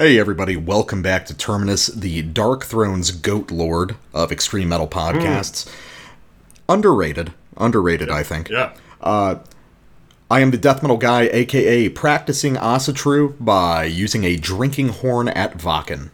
[0.00, 5.68] Hey everybody, welcome back to Terminus, the Darkthrone's goat lord of extreme metal podcasts.
[6.68, 8.48] Underrated, underrated, I think.
[8.48, 8.74] Yeah.
[9.00, 9.40] Uh,
[10.30, 15.58] I am the death metal guy, aka practicing Asatru by using a drinking horn at
[15.58, 16.10] Wacken.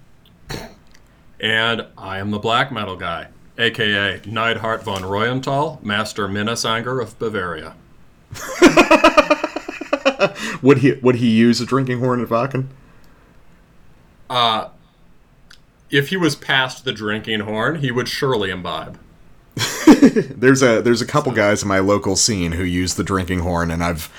[1.39, 3.29] And I am the black metal guy,
[3.59, 7.75] aka Neidhart von Reuental, Master Minnesanger of Bavaria.
[10.63, 12.69] Would he would he use a drinking horn at Wacken?
[14.29, 14.69] Uh,
[15.91, 18.99] if he was past the drinking horn, he would surely imbibe.
[20.03, 23.71] There's a there's a couple guys in my local scene who use the drinking horn,
[23.71, 24.11] and I've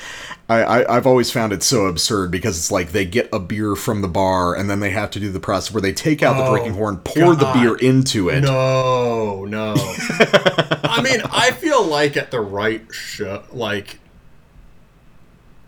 [0.47, 3.75] I, I, I've always found it so absurd because it's like they get a beer
[3.75, 6.37] from the bar and then they have to do the process where they take out
[6.37, 8.41] the Oh, drinking horn, pour the beer into it.
[8.41, 9.73] No, no.
[10.83, 13.99] I mean, I feel like at the right show, like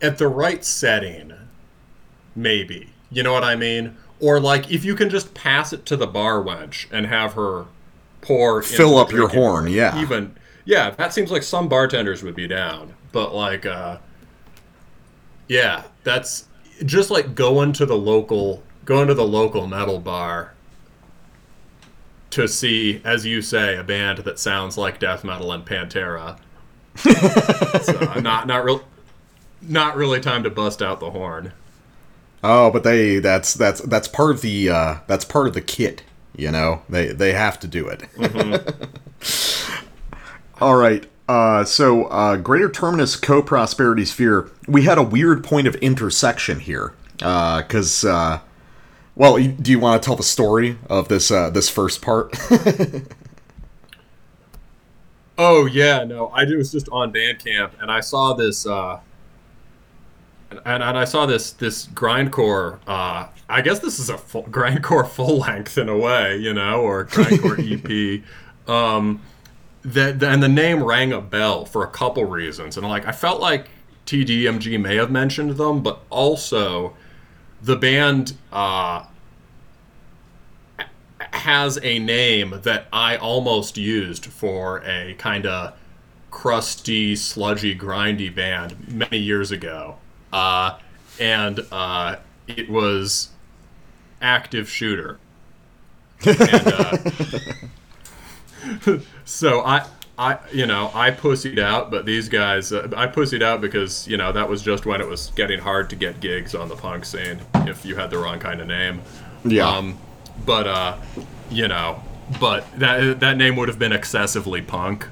[0.01, 1.34] at the right setting,
[2.35, 2.90] maybe.
[3.09, 3.98] You know what I mean?
[4.20, 7.65] Or like if you can just pass it to the bar wench and have her
[8.21, 10.01] pour Fill up your horn, yeah.
[10.01, 12.93] Even yeah, that seems like some bartenders would be down.
[13.12, 13.99] But like uh
[15.48, 16.45] yeah, that's
[16.85, 20.54] just like going to the local going to the local metal bar
[22.32, 26.40] to see, as you say, a band that sounds like death metal and Pantera.
[26.98, 28.84] so not not real
[29.62, 31.54] not really time to bust out the horn.
[32.43, 36.04] Oh, but they that's that's that's part of the uh, that's part of the kit.
[36.35, 38.04] You know, they they have to do it.
[40.62, 41.05] All right.
[41.27, 46.62] Uh, so, uh, Greater Terminus Co Prosperity Sphere, we had a weird point of intersection
[46.62, 46.94] here.
[47.18, 48.40] Because, uh,
[49.13, 52.34] well, do you want to tell the story of this uh, this first part?
[55.38, 58.99] Oh yeah, no, I was just on Bandcamp and I saw this uh
[60.51, 65.07] and, and I saw this this grindcore uh I guess this is a full, grindcore
[65.07, 67.59] full length in a way, you know, or grindcore
[68.19, 68.69] EP.
[68.69, 69.22] Um
[69.84, 72.77] that and the name rang a bell for a couple reasons.
[72.77, 73.69] And like I felt like
[74.05, 76.95] TDMG may have mentioned them, but also
[77.61, 79.05] the band uh
[81.19, 85.73] has a name that I almost used for a kind of
[86.31, 89.97] crusty, sludgy, grindy band many years ago.
[90.31, 90.77] Uh,
[91.19, 92.17] and uh,
[92.47, 93.29] it was
[94.21, 95.19] Active Shooter.
[96.25, 96.97] And, uh,
[99.25, 99.85] so I,
[100.17, 104.17] I, you know, I pussied out, but these guys, uh, I pussied out because, you
[104.17, 107.05] know, that was just when it was getting hard to get gigs on the punk
[107.05, 109.01] scene if you had the wrong kind of name.
[109.45, 109.69] Yeah.
[109.69, 109.97] Um,
[110.45, 110.97] but uh,
[111.49, 112.01] you know,
[112.39, 115.07] but that that name would have been excessively punk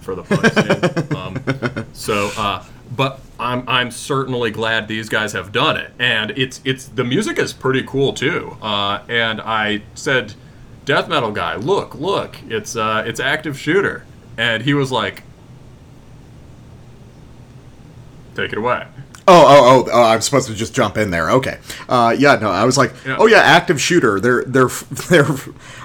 [0.00, 1.16] for the punk scene.
[1.16, 2.64] um, so, uh,
[2.94, 7.38] but I'm I'm certainly glad these guys have done it, and it's it's the music
[7.38, 8.56] is pretty cool too.
[8.62, 10.34] Uh, and I said,
[10.84, 14.04] death metal guy, look, look, it's uh, it's active shooter,
[14.36, 15.22] and he was like,
[18.34, 18.86] take it away.
[19.26, 20.02] Oh, oh, oh, oh!
[20.02, 21.30] I'm supposed to just jump in there.
[21.30, 21.58] Okay.
[21.88, 23.16] Uh, yeah, no, I was like, Yeah.
[23.18, 24.20] oh yeah, active shooter.
[24.20, 24.68] They're they're
[25.08, 25.26] they're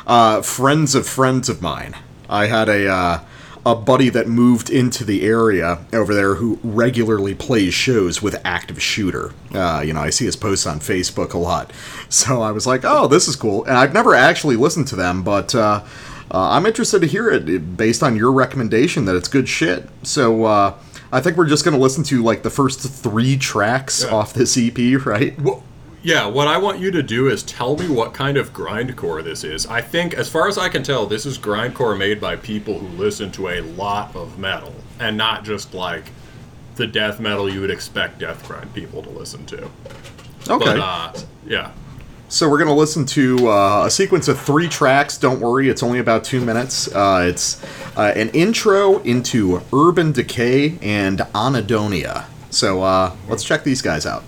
[0.06, 1.96] uh, friends of friends of mine.
[2.30, 3.20] I had a uh,
[3.72, 8.82] a buddy that moved into the area over there who regularly plays shows with active
[8.82, 9.32] shooter.
[9.54, 11.72] Uh, you know, I see his posts on Facebook a lot,
[12.10, 13.64] so I was like, oh, this is cool.
[13.66, 15.54] And I've never actually listened to them, but.
[15.56, 15.84] Uh,
[16.32, 19.90] uh, I'm interested to hear it based on your recommendation that it's good shit.
[20.04, 20.76] So uh,
[21.12, 24.12] I think we're just going to listen to like the first three tracks Yeah.
[24.14, 24.78] off this EP,
[25.08, 25.36] right?
[25.42, 25.64] Well,
[26.02, 29.44] yeah, what I want you to do is tell me what kind of grindcore this
[29.44, 29.66] is.
[29.68, 32.88] I think, as far as I can tell, this is grindcore made by people who
[32.88, 36.12] listen to a lot of metal, and not just like
[36.76, 39.66] the death metal you would expect death grind people to listen to.
[40.48, 40.66] Okay.
[40.66, 41.14] But uh,
[41.46, 41.72] yeah,
[42.32, 45.18] so we're going to listen to uh, a sequence of three tracks.
[45.18, 46.88] Don't worry, it's only about two minutes.
[46.94, 47.62] Uh, it's
[47.98, 52.26] uh, an intro into Urban Decay and Anhedonia.
[52.52, 54.24] So uh, let's check these guys out.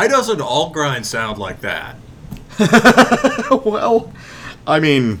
[0.00, 1.94] Why doesn't all grind sound like that?
[3.66, 4.10] well,
[4.66, 5.20] I mean,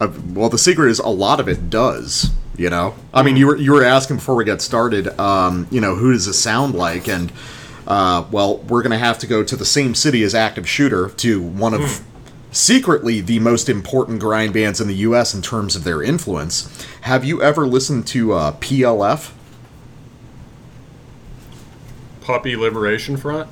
[0.00, 2.30] uh, well, the secret is a lot of it does.
[2.56, 5.08] You know, I mean, you were you were asking before we got started.
[5.18, 7.08] Um, you know, who does it sound like?
[7.08, 7.32] And
[7.88, 11.42] uh, well, we're gonna have to go to the same city as Active Shooter to
[11.42, 12.04] one of
[12.52, 15.34] secretly the most important grind bands in the U.S.
[15.34, 16.86] in terms of their influence.
[17.00, 19.32] Have you ever listened to uh, PLF?
[22.20, 23.50] Puppy Liberation Front.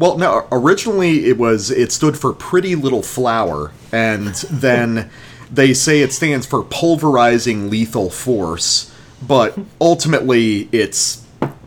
[0.00, 0.48] Well, no.
[0.50, 5.10] Originally, it was it stood for Pretty Little Flower, and then
[5.52, 11.22] they say it stands for Pulverizing Lethal Force, but ultimately, it's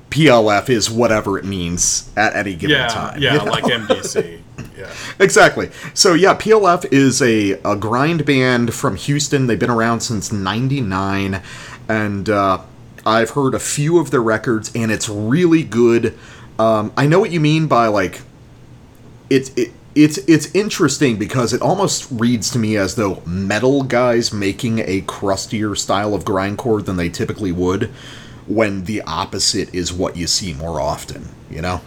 [0.10, 3.22] PLF is whatever it means at any given Yeah, time.
[3.22, 3.46] yeah, you know?
[3.46, 4.40] like MDC.
[4.78, 4.90] Yeah.
[5.20, 5.70] Exactly.
[5.94, 9.46] So yeah, PLF is a, a grind band from Houston.
[9.48, 11.42] They've been around since '99,
[11.88, 12.60] and uh,
[13.06, 16.18] I've heard a few of their records, and it's really good.
[16.60, 18.22] Um, I know what you mean by like
[19.30, 24.34] it's it, it's it's interesting because it almost reads to me as though metal guys
[24.34, 27.86] making a crustier style of grindcore than they typically would,
[28.48, 31.30] when the opposite is what you see more often.
[31.50, 31.82] You know.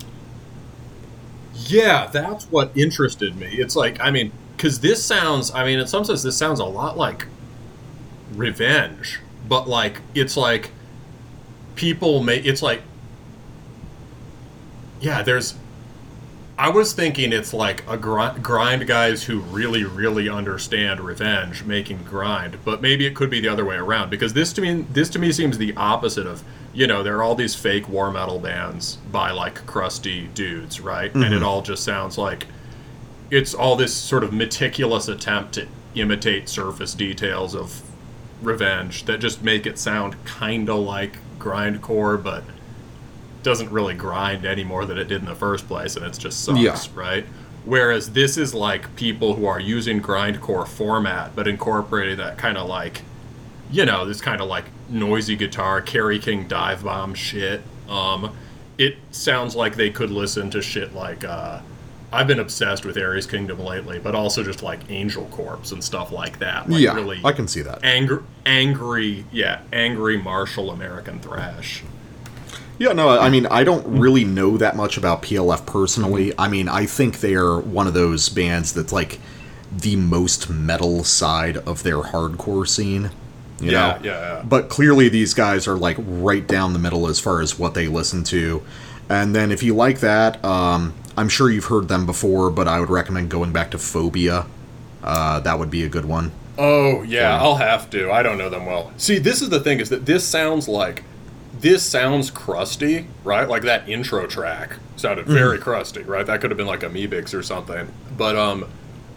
[1.54, 3.46] Yeah, that's what interested me.
[3.46, 6.64] It's like, I mean, because this sounds, I mean, in some sense, this sounds a
[6.64, 7.26] lot like
[8.34, 10.70] revenge, but like, it's like
[11.74, 12.82] people make, it's like,
[15.00, 15.54] yeah, there's,
[16.58, 22.04] I was thinking it's like a grind, grind guys who really, really understand revenge making
[22.04, 25.10] grind, but maybe it could be the other way around because this to me, this
[25.10, 28.38] to me seems the opposite of, you know, there are all these fake war metal
[28.38, 31.12] bands by like crusty dudes, right?
[31.14, 31.44] And it mm-hmm.
[31.44, 32.46] all just sounds like
[33.30, 37.82] it's all this sort of meticulous attempt to imitate surface details of
[38.42, 42.44] revenge that just make it sound kind of like grindcore, but
[43.46, 46.44] doesn't really grind any more than it did in the first place, and it just
[46.44, 46.76] sucks, Yeah.
[46.94, 47.24] right?
[47.64, 52.68] Whereas this is like people who are using grindcore format, but incorporating that kind of
[52.68, 53.02] like,
[53.70, 57.62] you know, this kind of like noisy guitar, Kerry King dive bomb shit.
[57.88, 58.36] Um,
[58.78, 61.24] it sounds like they could listen to shit like.
[61.24, 61.60] Uh,
[62.12, 66.10] I've been obsessed with Ares Kingdom lately, but also just like Angel Corpse and stuff
[66.12, 66.68] like that.
[66.70, 67.80] Like yeah, really I can see that.
[67.84, 71.82] angry, angry, yeah, angry martial American thrash.
[72.78, 76.32] Yeah, no, I mean, I don't really know that much about PLF personally.
[76.38, 79.18] I mean, I think they're one of those bands that's like
[79.72, 83.10] the most metal side of their hardcore scene.
[83.60, 83.98] You Yeah, know?
[84.04, 84.42] yeah, yeah.
[84.44, 87.86] But clearly, these guys are like right down the middle as far as what they
[87.88, 88.62] listen to.
[89.08, 92.78] And then, if you like that, um, I'm sure you've heard them before, but I
[92.80, 94.44] would recommend going back to Phobia.
[95.02, 96.32] Uh, that would be a good one.
[96.58, 97.40] Oh yeah, Yeah.
[97.42, 98.10] I'll have to.
[98.10, 98.92] I don't know them well.
[98.98, 101.02] See, this is the thing: is that this sounds like
[101.60, 103.48] this sounds crusty, right?
[103.48, 106.26] Like that intro track sounded very crusty, right?
[106.26, 108.66] That could have been like Amebix or something, but um,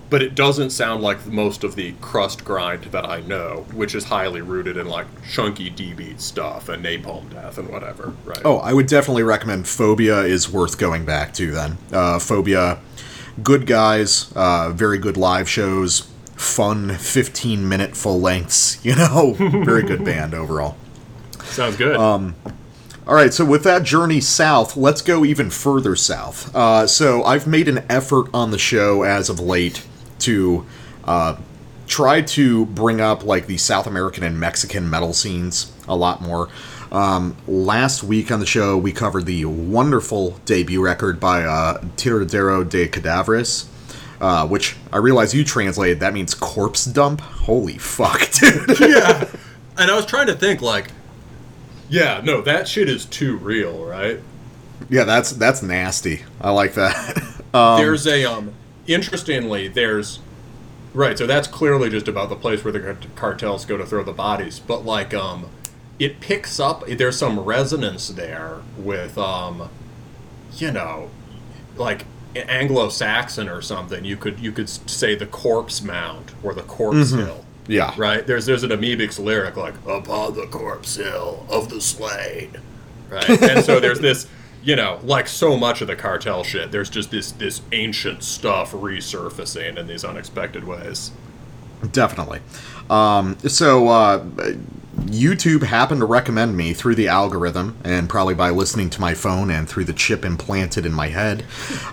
[0.09, 4.05] but it doesn't sound like most of the crust grind that I know, which is
[4.05, 8.41] highly rooted in like chunky D beat stuff and napalm death and whatever, right?
[8.43, 11.77] Oh, I would definitely recommend Phobia is worth going back to then.
[11.91, 12.79] Uh, Phobia,
[13.43, 19.83] good guys, uh, very good live shows, fun 15 minute full lengths, you know, very
[19.83, 20.75] good band overall.
[21.49, 21.95] Sounds good.
[21.95, 22.35] Um,
[23.07, 26.55] All right, so with that journey south, let's go even further south.
[26.55, 29.83] Uh, so I've made an effort on the show as of late
[30.19, 30.65] to
[31.05, 31.37] uh,
[31.87, 36.49] try to bring up like the South American and Mexican metal scenes a lot more.
[36.91, 42.67] Um, last week on the show, we covered the wonderful debut record by uh, Tiradero
[42.67, 43.67] de Cadavres.
[44.21, 46.01] Uh, which I realize you translated.
[46.01, 47.21] That means corpse dump.
[47.21, 48.77] Holy fuck, dude!
[48.81, 49.29] yeah,
[49.77, 50.91] and I was trying to think like,
[51.89, 54.19] yeah, no, that shit is too real, right?
[54.89, 56.23] yeah, that's that's nasty.
[56.39, 57.41] I like that.
[57.53, 58.53] um, there's a um
[58.87, 60.19] interestingly there's
[60.93, 64.11] right so that's clearly just about the place where the cartels go to throw the
[64.11, 65.47] bodies but like um
[65.99, 69.69] it picks up there's some resonance there with um
[70.55, 71.11] you know
[71.75, 72.05] like
[72.35, 77.45] anglo-saxon or something you could you could say the corpse mound or the corpse hill
[77.69, 78.25] yeah, right?
[78.25, 82.57] There's there's an amebix lyric like upon the corpse hill of the slain.
[83.09, 83.29] Right?
[83.41, 84.27] And so there's this
[84.63, 88.71] you know like so much of the cartel shit there's just this this ancient stuff
[88.71, 91.11] resurfacing in these unexpected ways.
[91.91, 92.41] Definitely.
[92.89, 94.25] Um, so uh,
[95.05, 99.49] YouTube happened to recommend me through the algorithm, and probably by listening to my phone
[99.49, 101.43] and through the chip implanted in my head,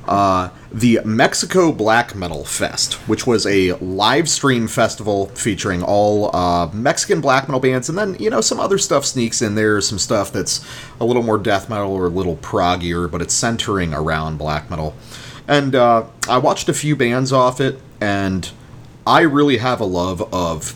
[0.06, 6.68] uh, the Mexico Black Metal Fest, which was a live stream festival featuring all uh,
[6.72, 9.98] Mexican black metal bands, and then, you know, some other stuff sneaks in there, some
[9.98, 10.64] stuff that's
[11.00, 14.94] a little more death metal or a little proggier, but it's centering around black metal.
[15.48, 18.50] And uh, I watched a few bands off it, and
[19.06, 20.74] I really have a love of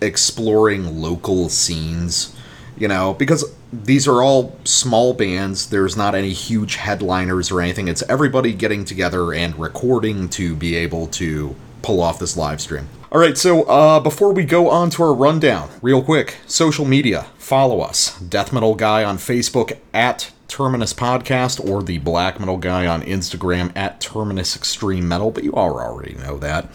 [0.00, 2.34] exploring local scenes,
[2.76, 5.70] you know, because these are all small bands.
[5.70, 7.88] There's not any huge headliners or anything.
[7.88, 12.88] It's everybody getting together and recording to be able to pull off this live stream.
[13.12, 17.26] All right, so uh, before we go on to our rundown, real quick, social media,
[17.38, 18.18] follow us.
[18.20, 23.72] Death Metal Guy on Facebook at Terminus Podcast or the Black Metal Guy on Instagram
[23.76, 26.70] at Terminus Extreme Metal, but you all already know that.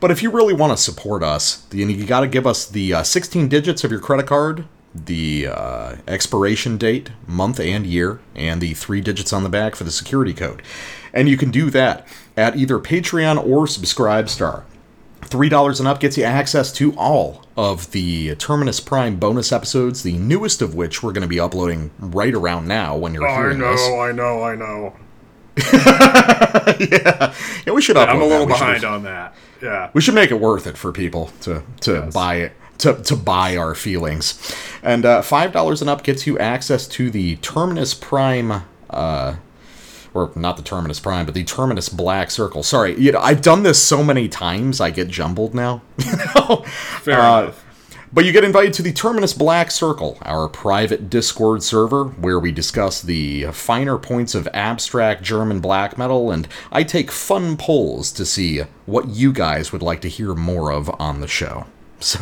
[0.00, 2.94] But if you really want to support us, then you got to give us the
[2.94, 8.60] uh, 16 digits of your credit card, the uh, expiration date, month and year, and
[8.60, 10.62] the three digits on the back for the security code.
[11.12, 14.64] And you can do that at either Patreon or Subscribestar.
[15.30, 20.18] $3 and up gets you access to all of the Terminus Prime bonus episodes, the
[20.18, 23.58] newest of which we're going to be uploading right around now when you're I hearing
[23.58, 23.80] know, this.
[23.88, 24.94] I know, I know.
[25.56, 27.34] yeah.
[27.66, 29.34] yeah, we should upload I'm a little behind on that.
[29.62, 29.90] Yeah.
[29.94, 32.12] we should make it worth it for people to to Yes.
[32.12, 36.38] buy it to, to buy our feelings and uh, five dollars and up gets you
[36.38, 39.36] access to the terminus prime uh
[40.14, 43.62] or not the terminus prime but the terminus black circle sorry you know i've done
[43.64, 46.56] this so many times i get jumbled now you know
[47.02, 47.64] Fair Uh, enough.
[48.12, 52.52] but you get invited to the Terminus Black Circle, our private Discord server, where we
[52.52, 58.24] discuss the finer points of abstract German black metal, and I take fun polls to
[58.24, 61.66] see what you guys would like to hear more of on the show.
[62.00, 62.20] So.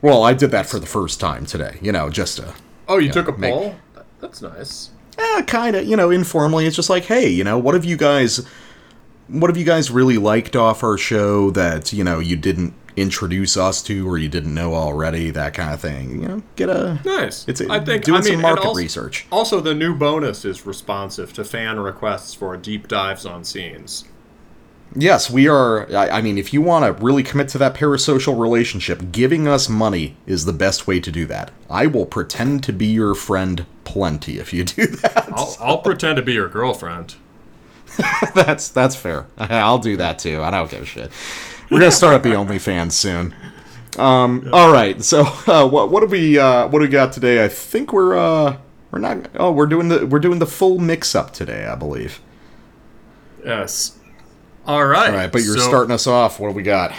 [0.00, 2.54] well, I did that for the first time today, you know, just to.
[2.88, 3.74] Oh, you took a make- poll?
[4.20, 4.90] That's nice.
[5.18, 6.66] Eh, kind of, you know, informally.
[6.66, 8.46] It's just like, hey, you know, what have you guys.
[9.28, 13.56] What have you guys really liked off our show that, you know, you didn't introduce
[13.56, 15.30] us to or you didn't know already?
[15.30, 16.22] That kind of thing.
[16.22, 17.00] You know, get a.
[17.04, 17.46] Nice.
[17.48, 19.26] It's a, I think doing I mean, some market also, research.
[19.30, 24.04] Also, the new bonus is responsive to fan requests for deep dives on scenes.
[24.94, 25.90] Yes, we are.
[25.94, 29.68] I, I mean, if you want to really commit to that parasocial relationship, giving us
[29.68, 31.50] money is the best way to do that.
[31.70, 35.30] I will pretend to be your friend plenty if you do that.
[35.32, 37.14] I'll, I'll pretend to be your girlfriend.
[38.34, 39.26] that's that's fair.
[39.38, 40.42] I'll do that too.
[40.42, 41.10] I don't give a shit.
[41.70, 43.34] We're gonna start up the OnlyFans soon.
[43.98, 44.48] Um.
[44.52, 45.02] All right.
[45.02, 47.44] So, uh, what what do we uh, what do we got today?
[47.44, 48.56] I think we're uh
[48.90, 49.28] we're not.
[49.36, 51.66] Oh, we're doing the we're doing the full mix up today.
[51.66, 52.20] I believe.
[53.44, 53.98] Yes.
[54.66, 55.10] All right.
[55.10, 56.38] All right, but you're so, starting us off.
[56.38, 56.92] What do we got?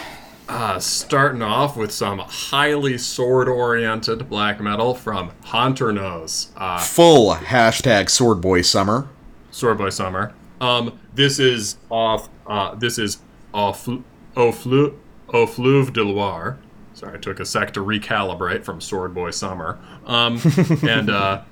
[0.48, 6.48] Uh, starting off with some highly sword-oriented black metal from Hanternoz.
[6.56, 9.08] Uh, Full hashtag Swordboy Summer.
[9.50, 10.34] Sword Boy Summer.
[10.60, 12.28] Um, this is off.
[12.46, 13.18] Uh, this is
[13.54, 13.88] off.
[14.36, 14.94] Auflu,
[15.28, 16.58] Aufluve de Loire.
[16.92, 19.78] Sorry, I took a sec to recalibrate from Sword Boy Summer.
[20.06, 20.40] Um,
[20.82, 21.42] and uh,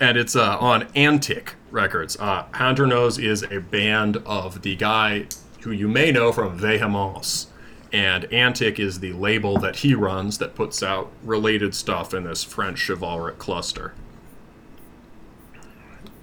[0.00, 2.16] and it's uh, on Antiq Records.
[2.18, 5.26] Uh, Hanternoz is a band of the guy
[5.60, 7.48] who you may know from Vehemence.
[7.92, 12.44] And Antiq is the label that he runs that puts out related stuff in this
[12.44, 13.94] French chivalric cluster.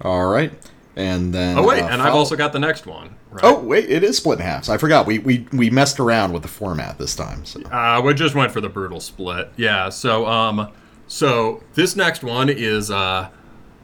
[0.00, 0.52] All right,
[0.94, 1.58] and then.
[1.58, 3.16] Oh wait, uh, and I've also got the next one.
[3.30, 3.42] Right?
[3.42, 4.68] Oh wait, it is split in halves.
[4.68, 5.06] I forgot.
[5.06, 7.44] We we we messed around with the format this time.
[7.44, 7.62] So.
[7.62, 9.50] Uh, we just went for the brutal split.
[9.56, 9.88] Yeah.
[9.88, 10.70] So um,
[11.08, 13.30] so this next one is uh,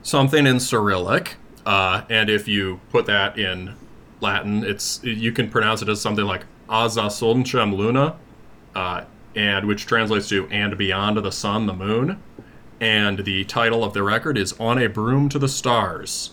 [0.02, 3.75] something in Cyrillic, uh, and if you put that in
[4.22, 8.16] Latin, it's you can pronounce it as something like Aza Solncem Luna,
[8.74, 12.22] uh, and which translates to "and beyond the sun, the moon."
[12.80, 16.30] And the title of the record is "On a Broom to the Stars."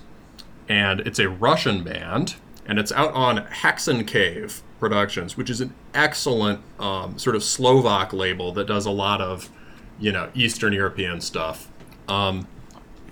[0.70, 5.74] and it's a Russian band, and it's out on Hexen Cave Productions, which is an
[5.94, 9.50] excellent um, sort of Slovak label that does a lot of,
[10.00, 11.68] you know, Eastern European stuff.
[12.08, 12.48] Um,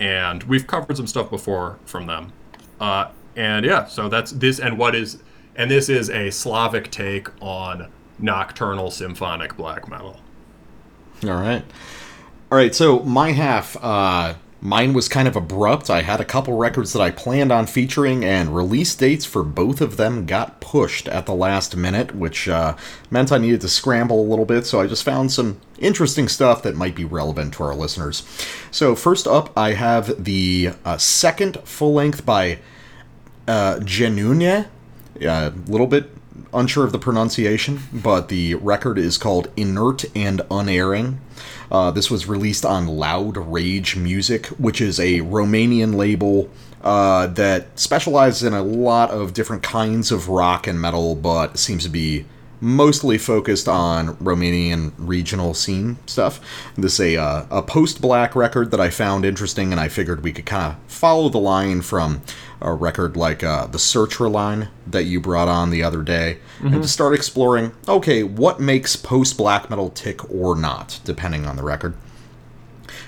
[0.00, 2.32] and we've covered some stuff before from them.
[2.80, 5.22] Uh, and yeah, so that's this, and what is,
[5.54, 10.20] and this is a Slavic take on nocturnal symphonic black metal.
[11.22, 11.64] All right.
[12.50, 15.88] All right, so my half, uh, mine was kind of abrupt.
[15.88, 19.80] I had a couple records that I planned on featuring, and release dates for both
[19.80, 22.76] of them got pushed at the last minute, which uh,
[23.08, 26.64] meant I needed to scramble a little bit, so I just found some interesting stuff
[26.64, 28.24] that might be relevant to our listeners.
[28.72, 32.58] So, first up, I have the uh, second full length by
[33.48, 33.80] uh,
[35.20, 36.10] a little bit
[36.52, 41.20] unsure of the pronunciation, but the record is called Inert and Unerring.
[41.70, 46.50] Uh, this was released on Loud Rage Music, which is a Romanian label
[46.82, 51.84] uh, that specializes in a lot of different kinds of rock and metal, but seems
[51.84, 52.24] to be
[52.60, 56.40] mostly focused on Romanian regional scene stuff.
[56.76, 60.22] This is a, uh, a post black record that I found interesting, and I figured
[60.22, 62.22] we could kind of follow the line from
[62.60, 66.82] a record like uh, the Searcher line that you brought on the other day, and
[66.82, 71.62] to start exploring okay, what makes post black metal tick or not, depending on the
[71.62, 71.94] record.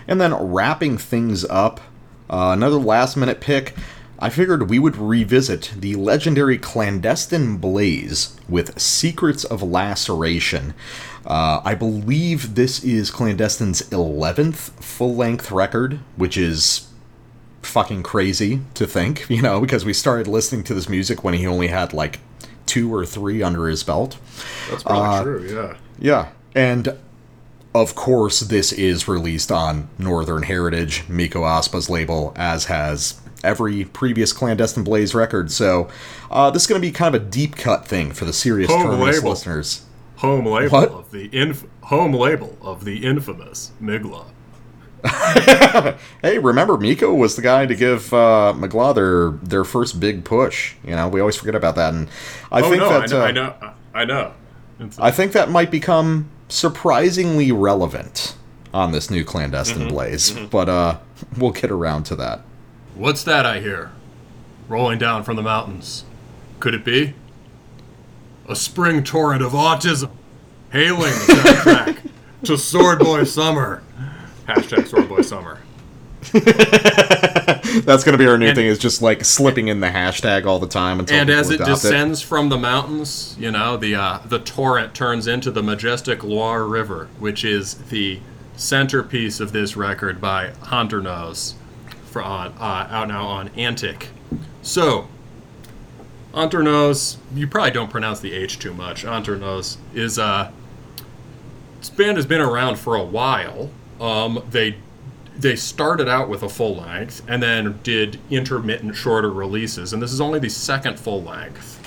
[0.06, 1.80] And then wrapping things up,
[2.28, 3.74] uh, another last minute pick.
[4.22, 10.74] I figured we would revisit the legendary Clandestine Blaze with Secrets of Laceration.
[11.24, 16.89] Uh, I believe this is Clandestine's 11th full length record, which is
[17.62, 21.46] fucking crazy to think, you know, because we started listening to this music when he
[21.46, 22.20] only had like
[22.66, 24.16] two or three under his belt.
[24.70, 25.48] That's probably Uh, true.
[25.54, 25.76] Yeah.
[25.98, 26.96] Yeah, and
[27.74, 34.32] of course, this is released on Northern Heritage, Mikko Aspa's label, as has every previous
[34.32, 35.50] Clandestine Blaze record.
[35.52, 35.88] So,
[36.30, 38.70] uh, this is going to be kind of a deep cut thing for the serious
[38.70, 39.30] Home label.
[39.30, 39.82] listeners.
[40.16, 40.90] Home label What?
[40.90, 44.24] of the inf- home label of the infamous Mgła.
[46.22, 50.74] Hey, remember Mikko was the guy to give uh, Mgła their, their first big push.
[50.84, 52.08] You know, we always forget about that, and
[52.52, 54.32] I oh think no, that I know, uh, I know,
[54.80, 54.94] I know.
[54.98, 58.36] I think that might become surprisingly relevant
[58.72, 60.30] on this new Clandestine Blaze.
[60.32, 60.98] But uh,
[61.38, 62.40] we'll get around to that.
[62.94, 63.92] What's that I hear?
[64.68, 66.04] Rolling down from the mountains.
[66.58, 67.14] Could it be?
[68.48, 70.10] A spring torrent of autism.
[70.72, 72.10] Hailing the soundtrack
[72.44, 73.82] to Swordboy Summer.
[74.50, 75.58] Hashtag Swordboy Summer.
[77.84, 78.66] That's gonna be our new And- thing.
[78.66, 81.82] Is just like slipping in the hashtag all the time until And as it adopt
[81.82, 86.64] descends from the mountains, you know, the uh, the torrent turns into the majestic Loire
[86.64, 88.20] River, which is the
[88.56, 91.54] centerpiece of this record by Hanternoz,
[92.06, 94.08] for on uh, out now on Antiq.
[94.62, 95.08] So,
[96.34, 99.04] Hanternoz, you probably don't pronounce the H too much.
[99.04, 100.50] Hanternoz is uh,
[101.78, 103.70] this band has been around for a while.
[104.00, 104.76] Um, they
[105.36, 110.12] they started out with a full length and then did intermittent shorter releases, and this
[110.12, 111.80] is only the second full length.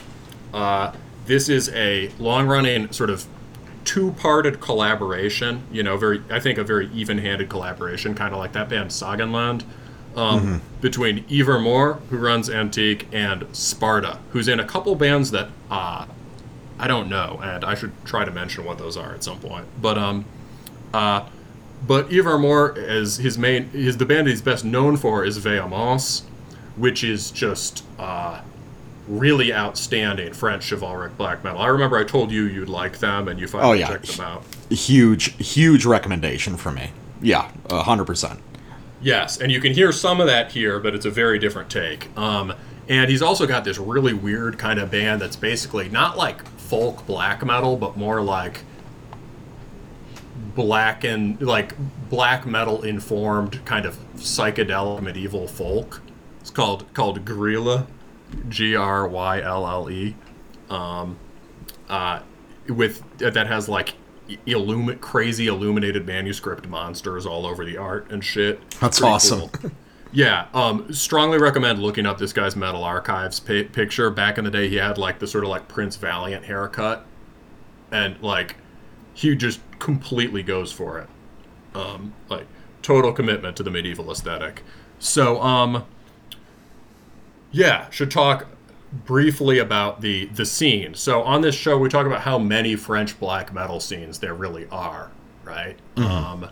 [0.54, 0.94] Uh,
[1.26, 3.26] this is a long running sort of
[3.86, 8.40] two parted collaboration, you know, very I think a very even handed collaboration, kind of
[8.40, 9.64] like that band Saganland.
[10.16, 15.50] Um, Between Ever Moore, who runs Antiq, and Sparta, who's in a couple bands that
[15.72, 16.06] uh,
[16.78, 19.66] I don't know, and I should try to mention what those are at some point.
[19.82, 20.26] But um,
[20.94, 21.28] uh,
[21.86, 26.24] but Ivar Moore is his main his the band he's best known for is Vehemence,
[26.76, 28.42] which is just uh,
[29.08, 31.60] really outstanding French chivalric black metal.
[31.62, 33.88] I remember I told you you'd like them, and you finally Oh, yeah.
[33.90, 34.44] checked them out.
[34.70, 36.92] Huge, huge recommendation for me.
[37.22, 38.40] Yeah, hundred percent.
[39.02, 42.16] Yes, and you can hear some of that here, but it's a very different take.
[42.18, 42.54] Um,
[42.88, 47.06] and he's also got this really weird kind of band that's basically not like folk
[47.06, 48.62] black metal, but more like
[50.56, 51.74] black and like
[52.10, 56.02] black metal informed kind of psychedelic medieval folk.
[56.42, 57.88] It's called called Grylle,
[58.50, 60.16] G R Y L L E.
[60.70, 61.18] Um,
[61.90, 62.20] uh,
[62.68, 63.96] with that has like
[64.48, 68.60] illumi- crazy illuminated manuscript monsters all over the art and shit.
[68.80, 69.50] That's Pretty awesome.
[69.50, 69.72] cool.
[70.16, 74.12] Yeah, um, strongly recommend looking up this guy's Metal Archives pi picture.
[74.12, 77.04] Back in the day, he had like the sort of like Prince Valiant haircut,
[77.90, 78.58] and like
[79.14, 81.10] he just completely goes for it.
[81.76, 82.46] Um, like
[82.82, 84.64] total commitment to the medieval aesthetic.
[85.00, 85.86] So, um,
[87.52, 88.48] yeah, should talk
[88.92, 90.94] briefly about the the scene.
[90.94, 94.68] So on this show, we talk about how many French black metal scenes there really
[94.72, 95.12] are,
[95.44, 95.78] right?
[95.98, 96.50] Um,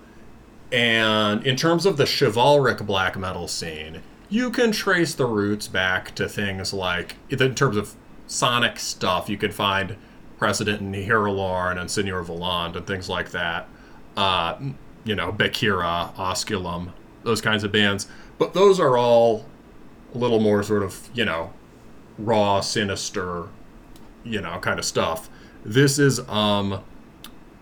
[0.72, 6.16] and in terms of the chivalric black metal scene, you can trace the roots back
[6.16, 7.96] to things like, in terms of
[8.28, 9.98] sonic stuff, you can find
[10.42, 13.70] precedent in Hirilorn and Seigneur Voland and things like that.
[14.18, 14.58] Uh,
[15.04, 18.08] you know, Bekira, Osculum, those kinds of bands.
[18.40, 19.46] But those are all
[20.16, 21.54] a little more sort of, you know,
[22.18, 23.50] raw, sinister,
[24.24, 25.30] you know, kind of stuff.
[25.64, 26.84] This is, um,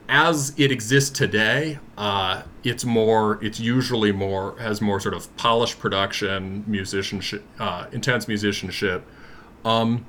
[0.08, 5.80] as it exists today, uh, it's more, it's usually more, has more sort of polished
[5.80, 9.06] production, musicianship, uh, intense musicianship.
[9.66, 10.06] Um,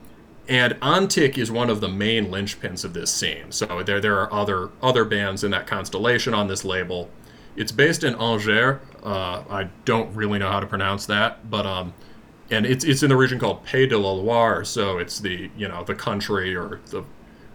[0.50, 3.52] and Antiq is one of the main linchpins of this scene.
[3.52, 7.08] So there, there are other other bands in that constellation on this label.
[7.54, 8.80] It's based in Angers.
[9.02, 11.94] Uh, I don't really know how to pronounce that, but um,
[12.50, 14.64] and it's it's in the region called Pays de la Loire.
[14.64, 17.04] So it's the you know the country or the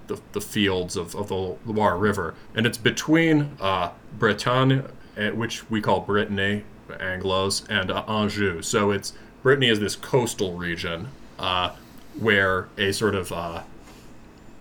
[0.08, 4.84] the, the fields of, of the Loire River, and it's between uh, Bretagne,
[5.17, 8.62] eh, which we call Brittany, Anglos, and uh, Anjou.
[8.62, 11.71] So it's Brittany is this coastal region uh,
[12.19, 13.62] where a sort of uh,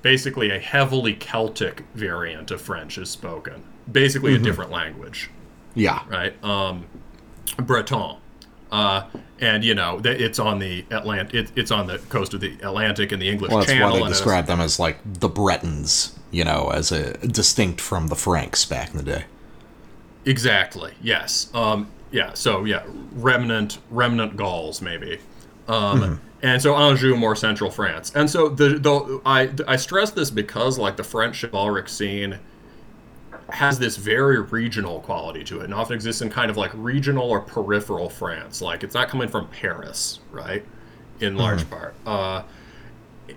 [0.02, 5.30] basically a heavily Celtic variant of French is spoken, basically a different language,
[5.74, 6.02] Yeah.
[6.08, 6.42] right?
[6.44, 6.86] Um,
[7.58, 8.16] Breton.
[8.72, 9.04] Uh,
[9.40, 13.12] and you know it's on the Atlant- it, it's on the coast of the Atlantic
[13.12, 14.00] and the English Well, that's Channel.
[14.00, 18.16] why they describe them as like the Bretons, you know, as a distinct from the
[18.16, 19.24] Franks back in the day.
[20.24, 20.94] Exactly.
[21.02, 21.50] Yes.
[21.54, 22.32] Um, yeah.
[22.34, 25.20] So yeah, remnant remnant Gauls maybe.
[25.68, 28.12] Um, And so Anjou, more central France.
[28.14, 32.38] And so the, the I I stress this because like the French chivalric scene
[33.48, 37.30] has this very regional quality to it, and often exists in kind of like regional
[37.30, 38.60] or peripheral France.
[38.60, 40.64] Like it's not coming from Paris, right?
[41.20, 41.94] In large part.
[42.04, 42.42] Uh,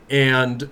[0.09, 0.69] and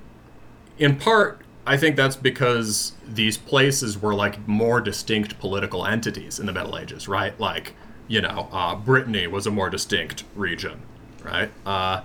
[0.77, 6.47] in part, I think that's because these places were like more distinct political entities in
[6.47, 7.39] the Middle Ages, right?
[7.39, 7.75] Like,
[8.09, 10.81] you know, uh, Brittany was a more distinct region,
[11.25, 11.51] right?
[11.65, 12.01] Uh,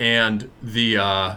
[0.00, 1.34] And the uh,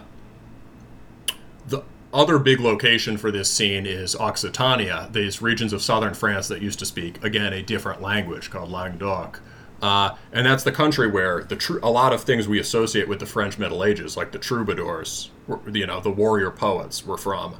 [1.68, 6.62] the other big location for this scene is Occitania, these regions of southern France that
[6.62, 9.40] used to speak again a different language called Languedoc.
[9.82, 13.18] Uh, and that's the country where the tr- a lot of things we associate with
[13.20, 15.30] the French Middle Ages, like the troubadours,
[15.70, 17.56] you know, the warrior poets, were from.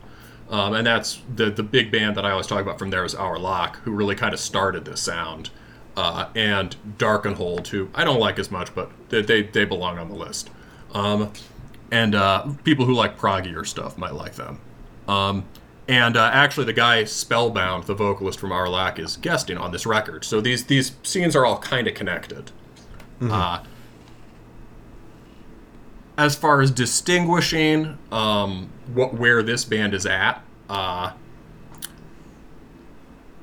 [0.48, 3.14] Um, and that's the the big band that I always talk about from there is
[3.14, 5.50] Aorlhac, who really kind of started this sound.
[5.96, 10.10] Uh, and Darkenhold, who I don't like as much, but they, they, they belong on
[10.10, 10.50] the list.
[10.92, 11.32] Um,
[11.90, 14.60] and uh, people who like proggier stuff might like them.
[15.08, 15.44] Um,
[15.88, 20.24] and uh, actually, the guy Spellbound, the vocalist from Aorlhac, is guesting on this record.
[20.24, 22.50] So these these scenes are all kind of connected.
[23.20, 23.62] Uh,
[26.18, 31.12] as far as distinguishing um, what where this band is at, uh,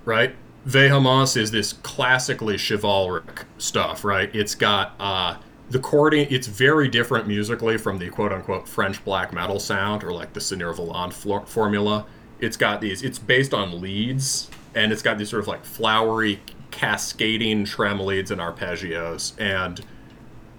[0.06, 0.36] right?
[0.66, 4.34] Vehemence is this classically chivalric stuff, right?
[4.34, 5.38] It's got uh,
[5.70, 6.28] the chording.
[6.30, 10.42] It's very different musically from the quote unquote French black metal sound or like the
[10.42, 12.06] Seigneur Voland flo- formula.
[12.40, 13.04] It's got these.
[13.04, 16.40] It's based on leads, and it's got these sort of like flowery,
[16.72, 19.82] cascading tremolo leads and arpeggios, and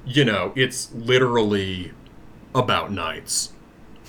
[0.05, 1.93] you know, it's literally
[2.55, 3.53] about knights,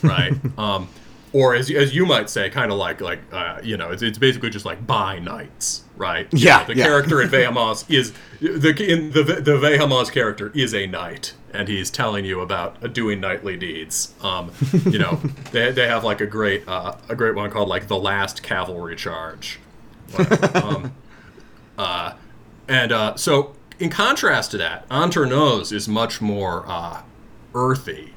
[0.04, 0.34] right?
[0.58, 0.90] um,
[1.32, 4.18] or as, as you might say, kind of like like uh, you know, it's, it's
[4.18, 6.28] basically just like by knights, right?
[6.32, 6.86] Yeah, the yeah.
[6.86, 11.90] character in Vehemence is the in the the Vehemence character is a knight, and he's
[11.90, 14.14] telling you about uh, doing knightly deeds.
[14.22, 14.52] Um,
[14.86, 15.16] you know,
[15.52, 18.96] they, they have like a great uh, a great one called like the Last Cavalry
[18.96, 19.60] Charge.
[20.56, 20.94] Um,
[21.78, 22.14] uh,
[22.68, 27.02] and uh, so, in contrast to that, Hanternoz is much more uh,
[27.54, 28.14] earthy.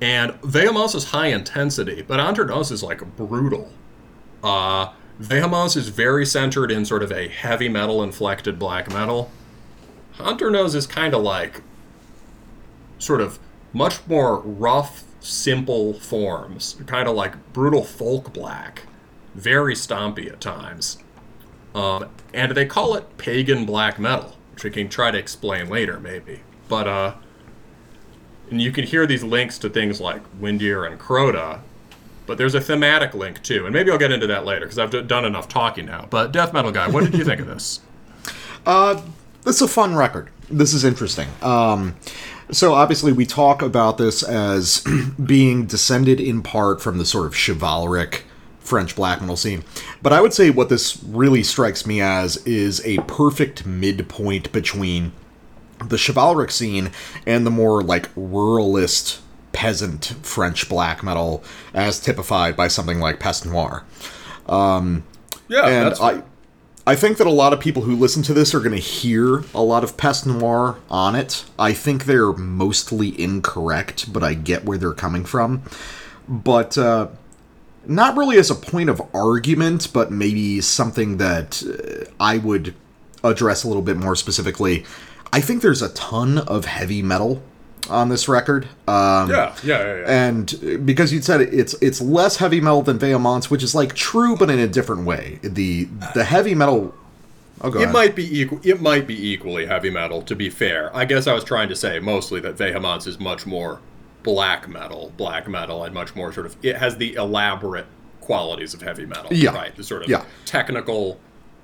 [0.00, 3.72] And Vehemence is high intensity, but Hanternoz is like brutal.
[4.44, 9.30] Uh, Vehemence is very centered in sort of a heavy metal inflected black metal.
[10.16, 11.62] Hanternoz is kind of like
[12.98, 13.38] sort of
[13.72, 18.82] much more rough, simple forms, kind of like brutal folk black,
[19.34, 20.98] very stompy at times.
[21.74, 25.98] Um, and they call it pagan black metal, which we can try to explain later,
[25.98, 26.40] maybe.
[26.68, 27.14] But uh,
[28.50, 31.60] and you can hear these links to things like Windir and Kroda,
[32.28, 34.90] but there's a thematic link too, and maybe I'll get into that later because I've
[34.92, 36.06] d- done enough talking now.
[36.08, 37.80] But Death Metal Guy, what did you think of this?
[38.66, 39.00] Uh,
[39.44, 40.28] This is a fun record.
[40.50, 41.28] This is interesting.
[41.40, 41.96] Um,
[42.50, 44.84] so obviously, we talk about this as
[45.24, 48.24] being descended in part from the sort of chivalric
[48.60, 49.64] French black metal scene,
[50.02, 55.12] but I would say what this really strikes me as is a perfect midpoint between
[55.82, 56.90] the chivalric scene
[57.26, 59.20] and the more like ruralist
[59.58, 61.42] peasant French black metal,
[61.74, 63.82] as typified by something like Peste Noire.
[65.48, 66.22] Yeah, And I,
[66.86, 69.42] I think that a lot of people who listen to this are going to hear
[69.52, 71.44] a lot of Peste Noire on it.
[71.58, 75.64] I think they're mostly incorrect, but I get where they're coming from.
[76.28, 77.08] But uh,
[77.84, 82.76] not really as a point of argument, but maybe something that uh, I would
[83.24, 84.84] address a little bit more specifically.
[85.32, 87.42] I think there's a ton of heavy metal
[87.90, 88.64] on this record.
[88.86, 90.26] Um, yeah, yeah, yeah, yeah.
[90.28, 93.94] and because you said it, it's it's less heavy metal than Vehemence, which is like
[93.94, 95.38] true, but in a different way.
[95.42, 96.94] The the heavy metal.
[97.60, 97.92] Oh, go It ahead.
[97.94, 98.60] might be equal.
[98.62, 100.22] It might be equally heavy metal.
[100.22, 103.46] To be fair, I guess I was trying to say mostly that Vehemence is much
[103.46, 103.80] more
[104.22, 106.56] black metal, black metal, and much more sort of.
[106.62, 107.86] It has the elaborate
[108.20, 109.32] qualities of heavy metal.
[109.32, 109.54] Yeah.
[109.54, 109.74] right.
[109.74, 110.22] The sort of Yeah.
[110.44, 111.18] technical,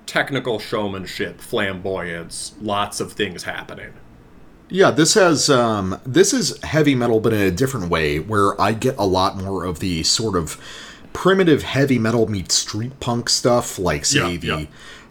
[0.05, 3.93] technical showmanship, flamboyance, lots of things happening.
[4.69, 8.73] Yeah, this has um this is heavy metal, but in a different way, where I
[8.73, 10.59] get a lot more of the sort of
[11.13, 14.65] primitive heavy metal meets street punk stuff, like say Yeah, the yeah.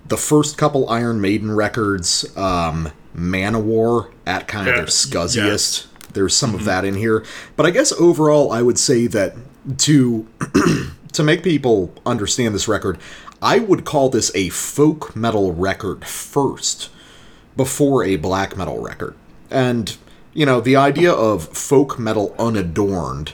[0.07, 5.87] the first couple Iron Maiden records, um, Manowar at kind of Yeah, their scuzziest.
[6.13, 7.25] There's some of that in here,
[7.57, 9.35] but I guess overall, I would say that
[9.79, 10.27] to
[11.13, 12.99] to make people understand this record,
[13.43, 16.91] I would call this a folk metal record first
[17.57, 19.15] before a black metal record.
[19.51, 19.97] And,
[20.33, 23.33] you know, the idea of folk metal unadorned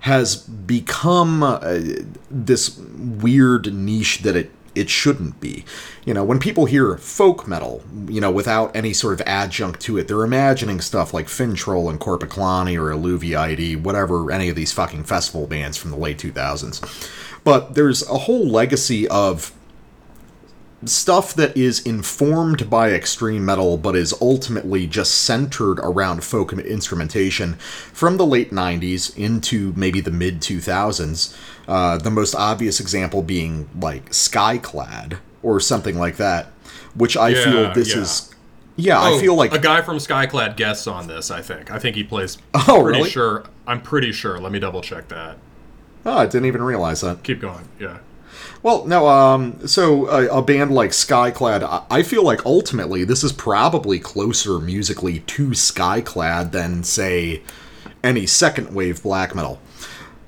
[0.00, 1.80] has become uh,
[2.30, 5.64] this weird niche that it it shouldn't be.
[6.04, 9.98] You know, when people hear folk metal, you know, without any sort of adjunct to
[9.98, 15.04] it, they're imagining stuff like Finntroll and Korpiklaani or Eluveitie, whatever, any of these fucking
[15.04, 16.80] festival bands from the late 2000s.
[17.44, 19.52] But there's a whole legacy of
[20.84, 27.54] stuff that is informed by extreme metal but is ultimately just centered around folk instrumentation
[27.92, 31.36] from the late 90s into maybe the mid 2000s
[31.68, 36.46] uh, the most obvious example being like skyclad or something like that
[36.94, 38.00] which i Yeah, feel this yeah.
[38.02, 38.34] is
[38.76, 41.30] yeah Oh, i feel like a guy from Skyclad guests on this.
[41.30, 41.70] I think.
[41.70, 42.38] I think he plays.
[42.54, 43.10] Oh, pretty really?
[43.10, 43.44] sure.
[43.66, 44.38] I'm pretty sure.
[44.40, 45.36] Let me double check that.
[46.06, 47.68] oh i didn't even realize that Keep going.
[47.78, 47.98] Yeah.
[48.62, 53.24] Well, no, um, so a, a band like Skyclad, I, I feel like ultimately this
[53.24, 57.42] is probably closer musically to Skyclad than, say,
[58.04, 59.60] any second wave black metal.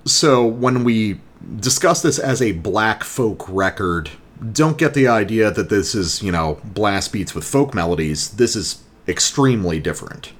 [0.04, 1.20] So when we
[1.60, 4.10] discuss this as a black folk record,
[4.52, 8.30] don't get the idea that this is, you know, blast beats with folk melodies.
[8.30, 10.32] This is extremely different.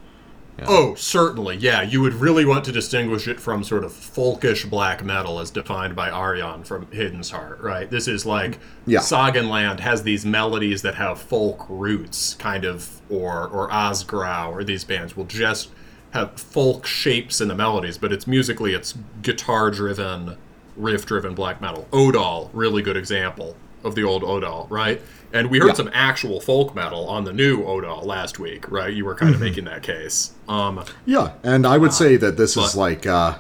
[0.67, 1.57] Oh, certainly.
[1.57, 5.51] Yeah, you would really want to distinguish it from sort of folkish black metal as
[5.51, 7.91] defined by Aryan from Hidden's Heart, right?
[7.91, 9.01] This is like Yeah.
[9.01, 14.85] Saganland has these melodies that have folk roots, kind of, or or Asgrauw, or these
[14.85, 15.71] bands will just
[16.13, 20.37] have folk shapes in the melodies, but it's musically it's guitar driven,
[20.77, 21.89] riff driven black metal.
[21.93, 25.01] Odal, really good example of the old Odal, right?
[25.33, 25.75] And we heard Yeah.
[25.75, 28.93] some actual folk metal on the new Odal last week, right?
[28.93, 30.31] You were kind of making that case.
[30.49, 33.37] Um, Yeah, and I would say that this is like, uh,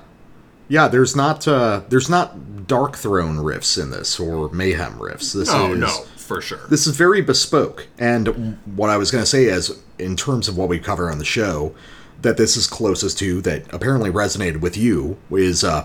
[0.68, 5.32] yeah, there's not uh, there's not Darkthrone riffs in this or Mayhem riffs.
[5.34, 6.60] This no, is no, for sure.
[6.70, 7.86] this is very bespoke.
[7.98, 11.18] And what I was going to say is, in terms of what we cover on
[11.18, 11.74] the show,
[12.22, 15.82] that this is closest to that apparently resonated with you is uh,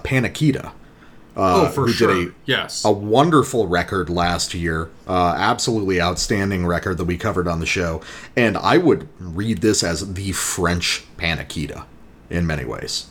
[1.35, 1.67] Panychida.
[1.67, 2.29] oh, for who did sure.
[2.29, 2.83] a- yes.
[2.83, 8.01] A wonderful record last year, uh, absolutely outstanding record that we covered on the show,
[8.35, 11.85] and I would read this as the French Panychida
[12.29, 13.07] in many ways.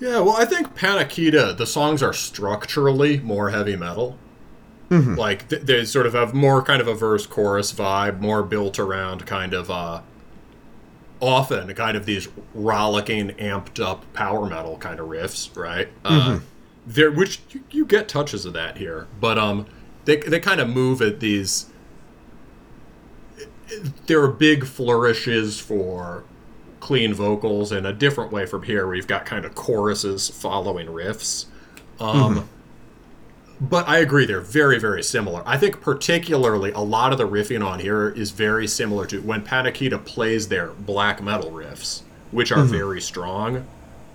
[0.00, 4.16] Yeah, well, I think Panychida, the songs are structurally more heavy metal.
[4.90, 8.78] Like th- they sort of have more kind of a verse chorus vibe, more built
[8.78, 10.00] around kind of uh
[11.20, 15.88] often kind of these rollicking, amped up power metal kind of riffs, right?
[16.06, 16.38] Uh,
[16.88, 19.66] there, which you, you get touches of that here, but um,
[20.06, 21.66] they they kind of move at these.
[24.06, 26.24] There are big flourishes for
[26.80, 30.86] clean vocals in a different way from here, where you've got kind of choruses following
[30.86, 31.46] riffs.
[32.00, 32.48] Um,
[33.60, 35.42] But I agree, they're very, very similar.
[35.44, 39.42] I think, particularly, a lot of the riffing on here is very similar to when
[39.42, 43.66] Panychida plays their black metal riffs, which are very strong.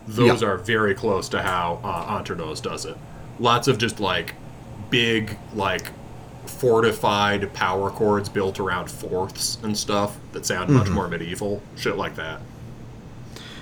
[0.07, 0.49] Those Yeah.
[0.49, 2.97] are very close to how uh, Hanternoz does it.
[3.39, 4.35] Lots of just like
[4.89, 5.91] big, like
[6.45, 11.61] fortified power chords built around fourths and stuff that sound much more medieval.
[11.77, 12.41] Shit like that.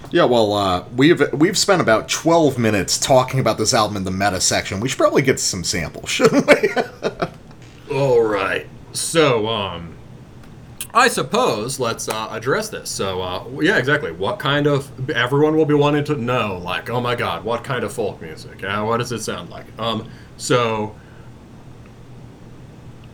[0.10, 4.12] Yeah, well, uh, we've we've spent about twelve minutes talking about this album in the
[4.12, 4.80] meta section.
[4.82, 7.96] We should probably get some samples, shouldn't we?
[7.96, 8.68] All right.
[8.92, 9.96] So, um,
[10.94, 12.90] I suppose let's uh, address this.
[12.90, 14.12] So, uh, yeah, exactly.
[14.12, 17.84] What kind of everyone will be wanting to know, like, oh my god, what kind
[17.84, 18.64] of folk music?
[18.64, 19.66] Uh, what does it sound like?
[19.80, 20.96] Um, so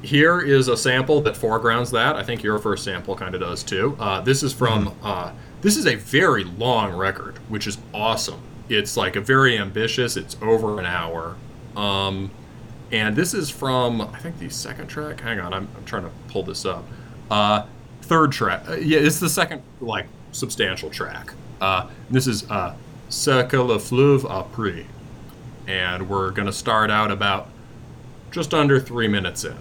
[0.01, 2.15] here is a sample that foregrounds that.
[2.15, 3.95] I think your first sample kind of does too.
[3.99, 4.95] Uh, this is from.
[5.03, 8.41] Uh, this is a very long record, which is awesome.
[8.69, 10.15] It's like a very ambitious.
[10.17, 11.35] It's over an hour.
[11.75, 12.31] Um,
[12.91, 15.19] and this is from I think the second track.
[15.21, 16.85] Hang on, I'm, I'm trying to pull this up.
[17.29, 17.65] Uh,
[18.03, 18.67] third track.
[18.67, 21.33] Uh, yeah, it's the second like substantial track.
[21.59, 22.75] Uh, this is uh,
[23.09, 24.85] Cercle le Fleuve Après,
[25.67, 27.49] and we're gonna start out about
[28.31, 29.57] just under three minutes in.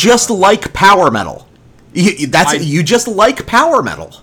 [0.00, 1.46] Just like power metal.
[1.92, 4.14] You, that's I- you just like power metal.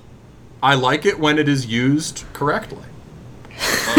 [0.61, 2.83] I like it when it is used correctly.
[3.57, 3.57] Um,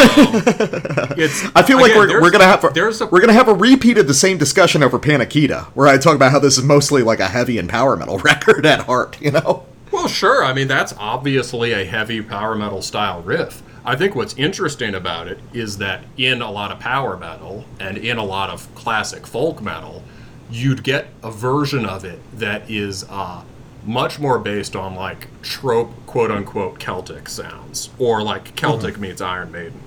[1.16, 1.44] it's.
[1.54, 3.98] I feel like again, we're, we're gonna have a, a we're gonna have a repeat
[3.98, 7.20] of the same discussion over Panychida, where I talk about how this is mostly like
[7.20, 9.20] a heavy and power metal record at heart.
[9.20, 9.66] You know.
[9.90, 10.44] Well, sure.
[10.44, 13.62] I mean, that's obviously a heavy power metal style riff.
[13.84, 17.96] I think what's interesting about it is that in a lot of power metal and
[17.96, 20.02] in a lot of classic folk metal,
[20.50, 23.42] you'd get a version of it that is uh,
[23.84, 29.52] much more based on like trope, quote unquote, Celtic sounds, or like Celtic meets Iron
[29.52, 29.80] Maiden.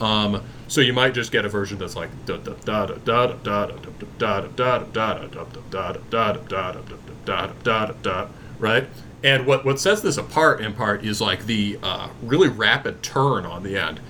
[0.00, 3.26] Um, so you might just get a version that's like da da da da da
[3.26, 3.70] da da
[4.18, 6.72] da da da da da da da
[7.24, 8.86] da da da da right?
[9.22, 13.46] And what what sets this apart in part is like the uh, really rapid turn
[13.46, 14.00] on the end.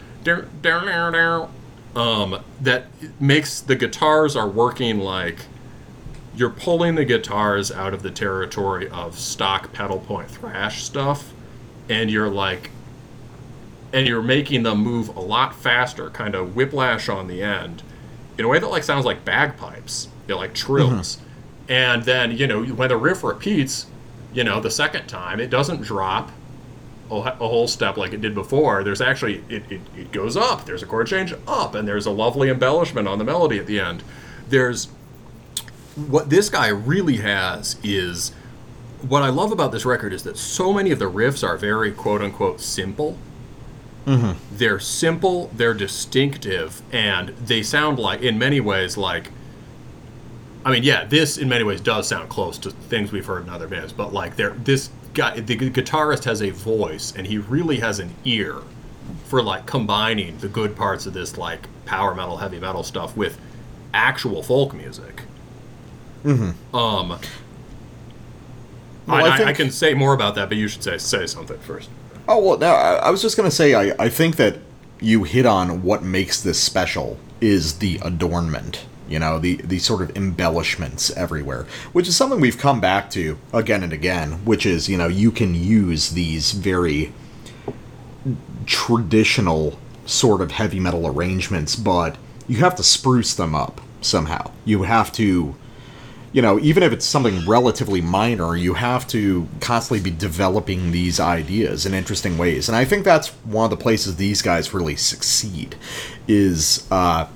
[1.94, 2.86] Um, that
[3.20, 5.38] makes the guitars are working like
[6.36, 11.32] you're pulling the guitars out of the territory of stock pedal point thrash stuff,
[11.88, 12.70] and you're like
[13.92, 17.82] and you're making them move a lot faster, kind of whiplash on the end,
[18.36, 21.16] in a way that like sounds like bagpipes, you know, like trills.
[21.16, 21.22] Mm-hmm.
[21.72, 23.86] And then you know when the riff repeats,
[24.34, 26.30] you know the second time it doesn't drop
[27.10, 28.84] a, a whole step like it did before.
[28.84, 30.66] There's actually it, it, it goes up.
[30.66, 33.80] There's a chord change up, and there's a lovely embellishment on the melody at the
[33.80, 34.02] end.
[34.48, 34.88] There's
[35.96, 38.32] what this guy really has is
[39.02, 41.92] what I love about this record is that so many of the riffs are very
[41.92, 43.18] quote unquote simple.
[44.06, 44.38] Mm-hmm.
[44.56, 49.30] They're simple, they're distinctive, and they sound like, in many ways, like.
[50.64, 53.50] I mean, yeah, this in many ways does sound close to things we've heard in
[53.50, 57.78] other bands, but like, there, this guy, the guitarist has a voice, and he really
[57.78, 58.62] has an ear
[59.26, 63.38] for like combining the good parts of this like power metal, heavy metal stuff with
[63.94, 65.22] actual folk music.
[66.24, 66.76] Mm-hmm.
[66.76, 67.08] Um,
[69.06, 71.26] Well, I, I I, I can say more about that, but you should say say
[71.26, 71.90] something first.
[72.28, 72.68] Oh well, no.
[72.68, 74.58] I, I was just gonna say I, I think that
[75.00, 78.86] you hit on what makes this special is the adornment.
[79.08, 83.38] You know, the the sort of embellishments everywhere, which is something we've come back to
[83.52, 84.44] again and again.
[84.44, 87.12] Which is, you know, you can use these very
[88.64, 92.16] traditional sort of heavy metal arrangements, but
[92.48, 94.50] you have to spruce them up somehow.
[94.64, 95.54] You have to
[96.36, 101.18] you know, even if it's something relatively minor, you have to constantly be developing these
[101.18, 102.68] ideas in interesting ways.
[102.68, 105.76] And I think that's one of the places these guys really succeed
[106.28, 107.26] is, uh,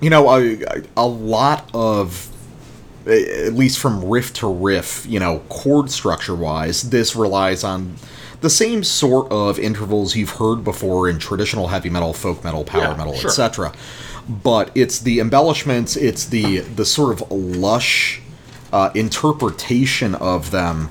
[0.00, 0.58] you know, a,
[0.96, 2.28] a lot of,
[3.06, 7.94] at least from riff to riff, you know, chord structure wise, this relies on
[8.40, 12.82] the same sort of intervals you've heard before in traditional heavy metal, folk metal, power
[12.90, 13.30] Yeah, metal, sure.
[13.30, 13.72] etc.
[14.28, 18.20] But it's the embellishments, it's the the sort of lush
[18.72, 20.88] uh, interpretation of them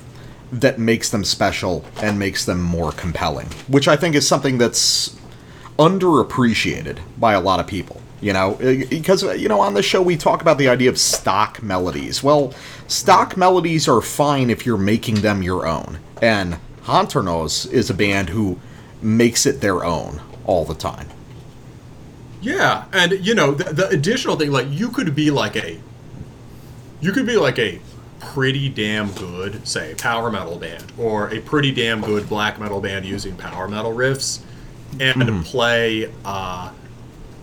[0.52, 5.16] that makes them special and makes them more compelling, which I think is something that's
[5.78, 8.00] underappreciated by a lot of people.
[8.20, 10.98] You know, Uh, because you know on the show we talk about the idea of
[10.98, 12.22] stock melodies.
[12.22, 12.54] Well,
[12.86, 18.30] stock melodies are fine if you're making them your own, and Hanternoz is a band
[18.30, 18.60] who
[19.00, 21.08] makes it their own all the time.
[22.40, 25.80] Yeah, and you know the, the additional thing, like you could be like a,
[27.02, 27.80] you could be like a
[28.20, 33.04] pretty damn good, say, power metal band, or a pretty damn good black metal band
[33.04, 34.40] using power metal riffs,
[35.00, 36.10] and play.
[36.24, 36.72] Uh,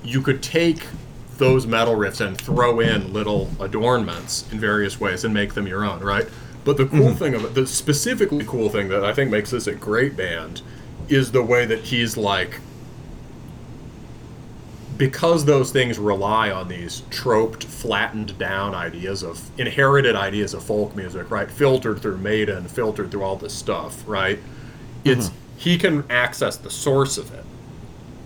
[0.04, 0.88] you could take
[1.38, 5.84] those metal riffs and throw in little adornments in various ways and make them your
[5.84, 6.28] own, right?
[6.64, 9.68] But the cool thing of it, the specifically cool thing that I think makes this
[9.68, 10.62] a great band,
[11.10, 12.60] is the way that he's like
[15.00, 20.94] because those things rely on these troped, flattened down ideas of inherited ideas of folk
[20.96, 21.50] music, right?
[21.50, 24.38] Filtered through Maiden, filtered through all this stuff, right?
[25.06, 27.46] It's he can access the source of it,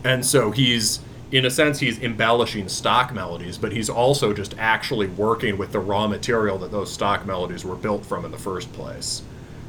[0.04, 1.00] and so he's
[1.32, 5.80] in a sense he's embellishing stock melodies, but he's also just actually working with the
[5.80, 9.22] raw material that those stock melodies were built from in the first place.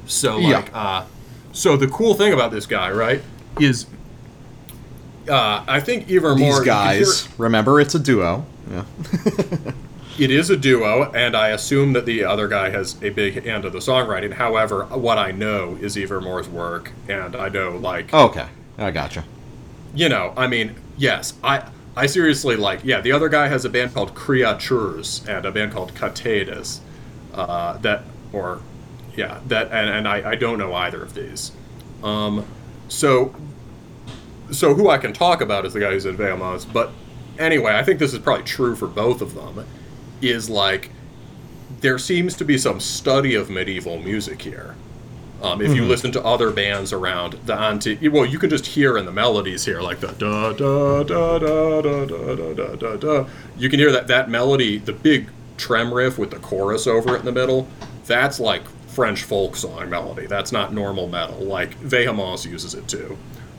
[0.07, 0.57] So Yeah.
[0.59, 1.05] like, uh,
[1.53, 3.23] so the cool thing about this guy, right,
[3.59, 3.87] is
[5.29, 8.45] uh, I think even more These you guys, remember, it's a duo.
[8.71, 8.85] Yeah.
[10.19, 13.65] it is a duo, and I assume that the other guy has a big hand
[13.65, 14.33] of the songwriting.
[14.35, 18.47] However, what I know is Evermore's work, and I know like Okay,
[18.79, 19.25] I gotcha.
[19.95, 23.01] you know, I mean, yes, I I seriously like yeah.
[23.01, 26.81] The other guy has a band called Creatures and a band called Catedas,
[27.33, 28.03] uh, that
[28.33, 28.61] or
[29.17, 31.53] yeah that and, and I, I don't know either of these.
[32.03, 32.45] Um,
[32.89, 33.35] so
[34.55, 36.91] so who I can talk about is the guy who's in Vehemence, but
[37.39, 39.67] anyway, I think this is probably true for both of them.
[40.21, 40.91] Is like
[41.81, 44.75] there seems to be some study of medieval music here.
[45.43, 48.97] Um, if you listen to other bands around the anti, well, you can just hear
[48.97, 52.97] in the melodies here, like the da da da da da da da da da
[52.97, 53.27] da.
[53.59, 55.29] You can hear that that melody, the big
[55.59, 57.69] trem riff with the chorus over it in the middle.
[58.07, 60.27] That's like French folk song melody.
[60.27, 61.41] That's not normal metal.
[61.41, 63.19] Like Vehemence uses it too.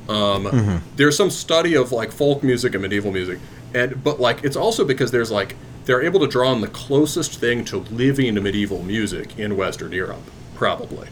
[0.09, 3.39] Um, There's some study of like folk music and medieval music,
[3.73, 7.39] and but like it's also because there's like they're able to draw on the closest
[7.39, 10.21] thing to living medieval music in Western Europe,
[10.55, 11.07] probably,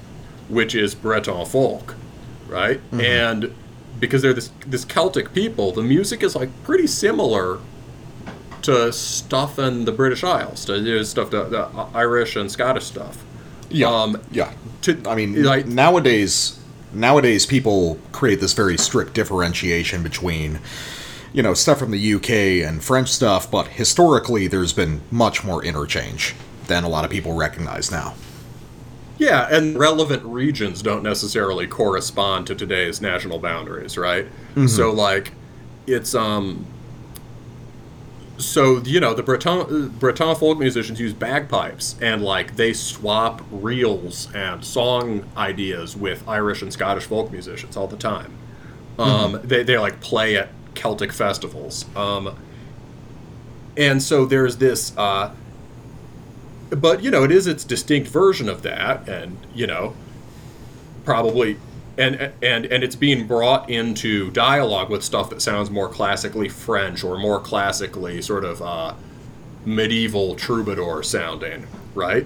[0.50, 1.96] which is Breton folk,
[2.48, 2.80] right?
[2.92, 3.54] And
[4.00, 7.60] because they're this this Celtic people, the music is like pretty similar
[8.64, 12.86] to stuff in the British Isles, to you know, stuff the, the Irish and Scottish
[12.86, 13.24] stuff.
[13.70, 14.54] Yeah, Um, yeah.
[14.84, 16.60] to- I mean, like- nowadays,
[16.94, 20.60] nowadays people create this very strict differentiation between,
[21.34, 22.30] you know, stuff from the UK
[22.68, 23.50] and French stuff.
[23.50, 26.36] But historically, there's been much more interchange
[26.68, 28.16] than a lot of people recognize now.
[29.18, 34.28] Yeah, and relevant regions don't necessarily correspond to today's national boundaries, right?
[34.68, 35.34] So like
[35.88, 36.66] it's um
[38.38, 44.34] so you know the Breton Breton folk musicians use bagpipes and like they swap reels
[44.34, 48.34] and song ideas with Irish and Scottish folk musicians all the time.
[48.98, 51.86] Um, they they like play at Celtic festivals.
[51.96, 52.36] Um,
[53.78, 55.34] and so there's this uh,
[56.70, 59.96] but you know it is its distinct version of that and you know
[61.06, 61.58] probably
[61.98, 67.04] and and and it's being brought into dialogue with stuff that sounds more classically french
[67.04, 68.94] or more classically sort of uh,
[69.66, 72.26] medieval troubadour sounding right?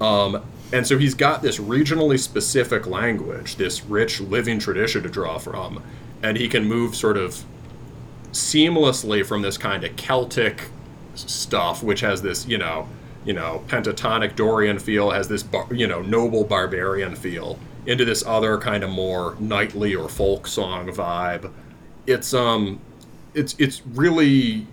[0.00, 0.42] Um,
[0.72, 5.82] and so he's got this regionally specific language this rich living tradition to draw from
[6.22, 7.44] and he can move sort of
[8.32, 10.68] seamlessly from this kind of celtic
[11.14, 12.88] stuff which has this you know
[13.24, 18.24] you know pentatonic dorian feel has this bar, you know noble barbarian feel into this
[18.26, 21.52] other kind of more knightly or folk song vibe.
[22.06, 22.80] It's um
[23.34, 24.66] it's it's really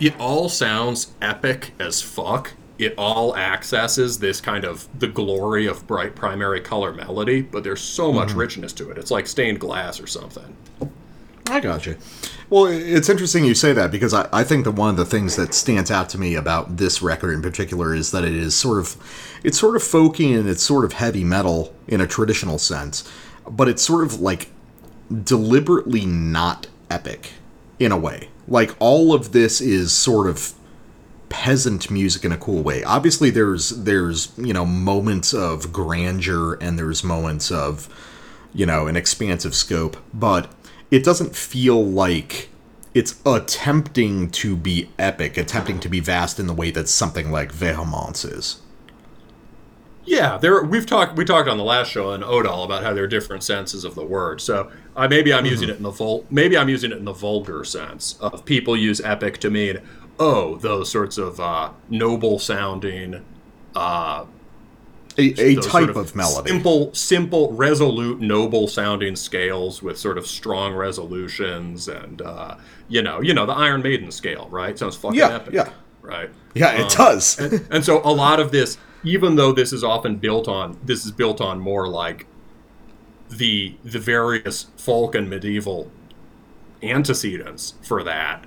[0.00, 2.52] it all sounds epic as fuck.
[2.78, 7.80] It all accesses this kind of the glory of bright primary color melody but there's
[7.80, 8.98] so much richness to it.
[8.98, 10.56] It's like stained glass or something
[11.48, 11.96] I got you.
[12.48, 15.36] Well, it's interesting you say that because I, I think that one of the things
[15.36, 18.78] that stands out to me about this record in particular is that it is sort
[18.78, 18.96] of
[19.42, 23.10] it's sort of folky and it's sort of heavy metal in a traditional sense,
[23.48, 24.50] but it's sort of like
[25.24, 27.32] deliberately not epic
[27.78, 28.28] in a way.
[28.46, 30.54] Like all of this is sort of
[31.28, 32.84] peasant music in a cool way.
[32.84, 37.88] Obviously there's there's, you know, moments of grandeur and there's moments of
[38.56, 40.50] you know, an expansive scope, but
[40.90, 42.48] it doesn't feel like
[42.94, 47.52] it's attempting to be epic, attempting to be vast in the way that something like
[47.52, 48.62] Vehemence is.
[50.06, 53.04] Yeah, there we've talked we talked on the last show on Odal about how there
[53.04, 54.40] are different senses of the word.
[54.40, 57.12] So uh, maybe I'm using it in the vul- maybe I'm using it in the
[57.12, 59.80] vulgar sense of people use epic to mean
[60.20, 63.24] oh those sorts of uh, noble sounding
[63.74, 64.26] uh,
[65.18, 66.50] A, a type sort of, melody.
[66.50, 72.56] simple simple resolute noble sounding scales with sort of strong resolutions and uh,
[72.88, 75.70] you know you know the Iron Maiden scale right sounds fucking Yeah, epic yeah.
[76.02, 77.38] right yeah, it does.
[77.38, 81.04] and, and so a lot of this even though this is often built on this
[81.06, 82.26] is built on more like
[83.30, 85.90] the the various folk and medieval
[86.82, 88.44] antecedents for that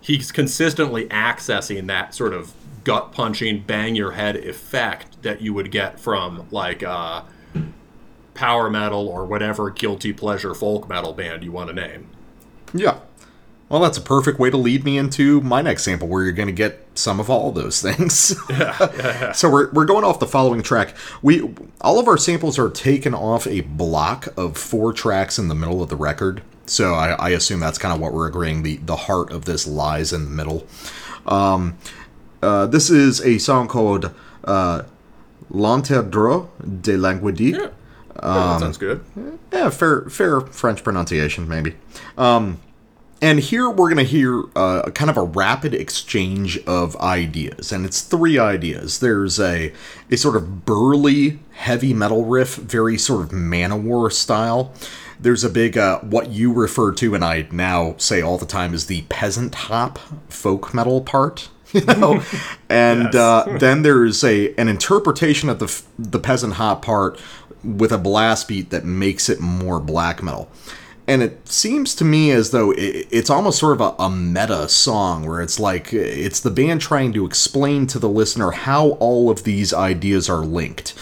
[0.00, 2.52] he's consistently accessing that sort of
[2.84, 7.22] gut punching bang your head effect that you would get from like uh
[8.34, 12.08] power metal or whatever guilty pleasure folk metal band you want to name
[12.74, 13.00] yeah.
[13.68, 16.48] Well, that's a perfect way to lead me into my next sample, where you're going
[16.48, 18.34] to get some of all those things.
[18.48, 19.32] Yeah.
[19.32, 20.96] so we're, we're going off the following track.
[21.20, 25.54] We all of our samples are taken off a block of four tracks in the
[25.54, 26.42] middle of the record.
[26.64, 28.62] So I, I assume that's kind of what we're agreeing.
[28.62, 30.66] The the heart of this lies in the middle.
[31.26, 31.76] Um,
[32.42, 34.14] uh, this is a song called
[34.44, 34.84] uh,
[35.50, 36.48] L'Interdro
[36.82, 37.54] de Languedic.
[37.54, 37.68] yeah,
[38.22, 39.04] that sounds good
[39.52, 41.76] Yeah, fair, fair French pronunciation, maybe.
[42.16, 42.60] Um,
[43.20, 47.84] and here we're going to hear uh, kind of a rapid exchange of ideas, and
[47.84, 49.00] it's three ideas.
[49.00, 49.72] There's a
[50.10, 54.72] a sort of burly heavy metal riff, very sort of Manowar style.
[55.20, 58.72] There's a big uh, what you refer to, and I now say all the time,
[58.72, 61.48] is the peasant hop folk metal part.
[61.74, 62.22] You know,
[62.68, 63.14] and Yes.
[63.14, 67.20] uh, then there's a an interpretation of the the peasant hop part
[67.64, 70.48] with a blast beat that makes it more black metal.
[71.08, 74.68] and it seems to me as though it, it's almost sort of a, a meta
[74.68, 79.30] song where it's like it's the band trying to explain to the listener how all
[79.30, 80.94] of these ideas are linked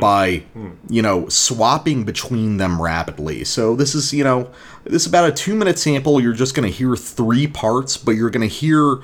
[0.00, 0.44] by
[0.88, 3.42] you know swapping between them rapidly.
[3.44, 4.48] So this is you know
[4.84, 6.20] this is about a two minute sample.
[6.20, 8.98] You're just going to hear three parts but you're going to hear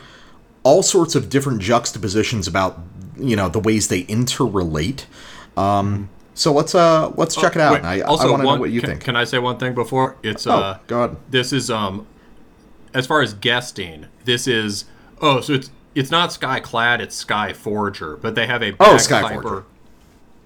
[0.68, 2.78] all sorts of different juxtapositions about
[3.16, 5.06] you know the ways they interrelate.
[5.56, 7.72] Um so let's uh let's check it out.
[7.72, 9.04] Wait, i, also, I want to know what you can, think.
[9.04, 10.16] Can I say one thing before?
[10.22, 12.06] It's oh uh, god this is um,
[12.94, 14.84] as far as guesting, this is
[15.20, 18.98] oh, so it's it's not Skyclad, it's Skyforger, but they have a Oh, bagpiper-
[19.40, 19.64] Skyforger.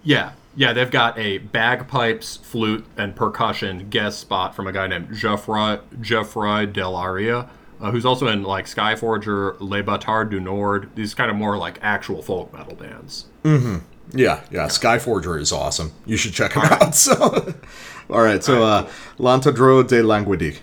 [0.05, 5.15] Yeah, yeah, they've got a bagpipes, flute, and percussion guest spot from a guy named
[5.15, 7.49] Geoffroy Geoffroy Delaria,
[7.83, 10.89] uh, who's also in like Skyforger, Les Bâtard du Nord.
[10.95, 13.27] These kind of more like actual folk metal bands.
[14.15, 14.67] Yeah, yeah.
[14.67, 15.93] Skyforger is awesome.
[16.07, 16.95] You should check him out.
[16.95, 17.55] So,
[18.09, 18.43] all right.
[18.45, 20.59] So, uh, L'Antadro de Languedic.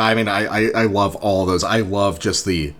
[0.00, 1.62] I mean, I, I I love all those.
[1.64, 2.72] I love just the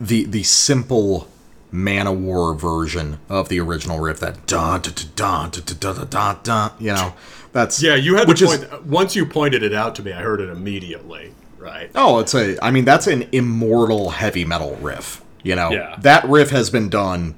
[0.00, 1.28] the the simple
[1.72, 4.20] Manowar version of the original riff.
[4.20, 6.38] That dun dun dun dun dun dun dun.
[6.42, 7.14] dun you know,
[7.52, 8.86] that's Yeah, you had which to is- point.
[8.86, 11.34] once you pointed it out to me, I heard it immediately.
[11.58, 11.90] Right.
[11.94, 12.56] Oh, it's a.
[12.64, 15.22] I mean, that's an immortal heavy metal riff.
[15.42, 15.96] You know, Yeah.
[16.00, 17.34] that riff has been done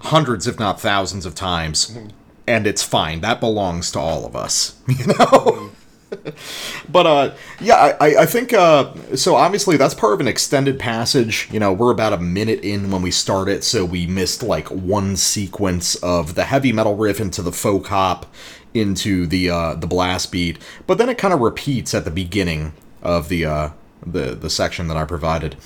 [0.00, 2.08] hundreds, if not thousands, of times, mm-hmm.
[2.46, 3.20] and it's fine.
[3.20, 4.74] That belongs to all of us.
[4.88, 5.14] You know.
[5.14, 5.74] Mm-hmm.
[6.88, 9.34] but uh, yeah, I, I- think uh, so.
[9.34, 11.48] Obviously, that's part of an extended passage.
[11.52, 14.68] You know, we're about a minute in when we start it, so we missed like
[14.68, 18.26] one sequence of the heavy metal riff into the folk hop
[18.74, 22.72] into the uh, the blast beat, but then it kind of repeats at the beginning
[23.02, 23.70] of the uh,
[24.06, 25.56] the the section that I provided.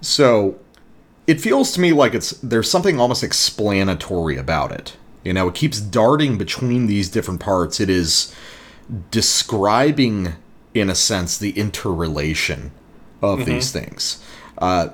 [0.00, 0.58] So
[1.26, 4.96] it feels to me like it's there's something almost explanatory about it.
[5.24, 7.78] You know, it keeps darting between these different parts.
[7.78, 8.34] It is
[9.10, 10.34] describing,
[10.74, 12.72] in a sense, the interrelation
[13.22, 14.22] of these things,
[14.58, 14.88] uh,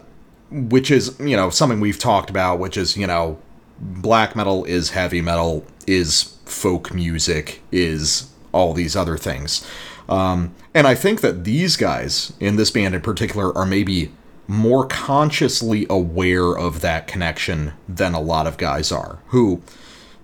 [0.51, 2.59] which is you know something we've talked about.
[2.59, 3.39] Which is you know,
[3.79, 9.67] black metal is heavy metal, is folk music, is all these other things.
[10.09, 14.13] Um, and I think that these guys in this band in particular are maybe
[14.49, 19.19] more consciously aware of that connection than a lot of guys are.
[19.29, 19.63] Who,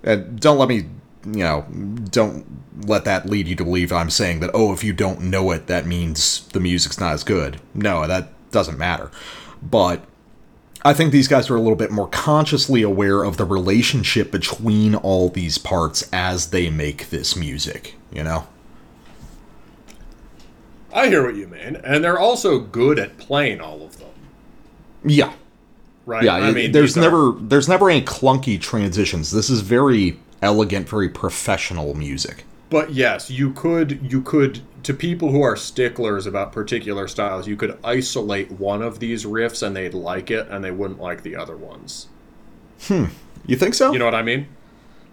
[0.02, 0.86] and don't let me,
[1.26, 1.64] you know,
[2.10, 2.44] don't
[2.86, 5.66] let that lead you to believe I'm saying that, oh, if you don't know it,
[5.66, 7.60] that means the music's not as good.
[7.74, 9.10] No, that doesn't matter.
[9.62, 10.02] But
[10.84, 14.94] I think these guys are a little bit more consciously aware of the relationship between
[14.96, 18.46] all these parts as they make this music, you know?
[20.92, 24.08] I hear what you mean, and they're also good at playing all of them.
[25.04, 25.32] Yeah.
[26.04, 26.24] Right.
[26.24, 29.30] Yeah, I mean, there's these are- never there's never any clunky transitions.
[29.30, 32.44] This is very elegant, very professional music.
[32.68, 37.56] But yes, you could you could to people who are sticklers about particular styles, you
[37.56, 41.36] could isolate one of these riffs and they'd like it, and they wouldn't like the
[41.36, 42.08] other ones.
[42.82, 43.06] Hmm.
[43.46, 43.92] You think so?
[43.92, 44.48] You know what I mean?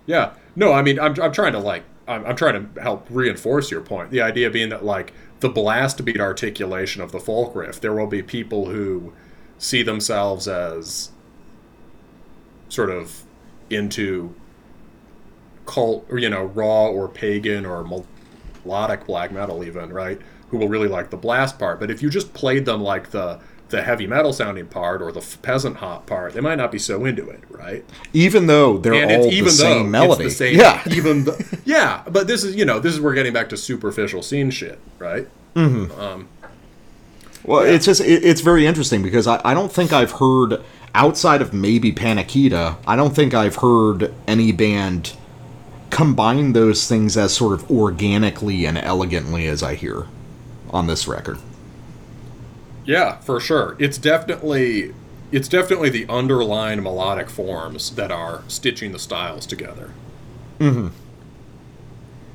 [0.06, 0.34] Yeah.
[0.56, 3.82] No, I mean, I'm, I'm trying to like, I'm, I'm trying to help reinforce your
[3.82, 4.10] point.
[4.10, 8.08] The idea being that like the blast beat articulation of the folk riff, there will
[8.08, 9.14] be people who
[9.58, 11.12] see themselves as
[12.70, 13.24] sort of
[13.70, 14.34] into
[15.70, 17.86] cult or you know raw or pagan or
[18.66, 21.80] melodic black metal even right who will really like the blast part.
[21.80, 23.40] But if you just played them like the
[23.70, 26.80] the heavy metal sounding part or the f- peasant hop part they might not be
[26.80, 27.86] so into it right?
[28.14, 30.26] Even though they're and all even the same melody.
[30.26, 30.82] it's the same yeah.
[30.92, 33.58] even th- yeah but this is you know this is where we're getting back to
[33.58, 35.28] superficial scene shit right?
[35.56, 36.24] Mm-hmm.
[37.44, 40.62] Well, it's just it, it's very interesting because I, I don't think I've heard
[40.94, 45.14] outside of maybe Panychida, I don't think I've heard any band
[45.90, 50.08] combine those things as sort of organically and elegantly as I hear
[50.70, 51.40] on this record.
[52.86, 53.76] Yeah, for sure.
[53.80, 54.94] It's definitely
[55.32, 59.92] it's definitely the underlying melodic forms that are stitching the styles together.
[60.60, 60.88] Mm-hmm.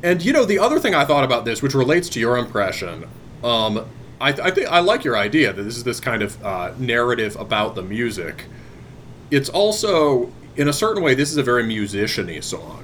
[0.03, 3.09] And you know, the other thing I thought about this, which relates to your impression,
[3.43, 3.87] um,
[4.21, 7.37] I, I think I like your idea that this is this kind of uh, narrative
[7.37, 8.45] about the music.
[9.31, 12.84] It's also, in a certain way, this is a very musician-y song.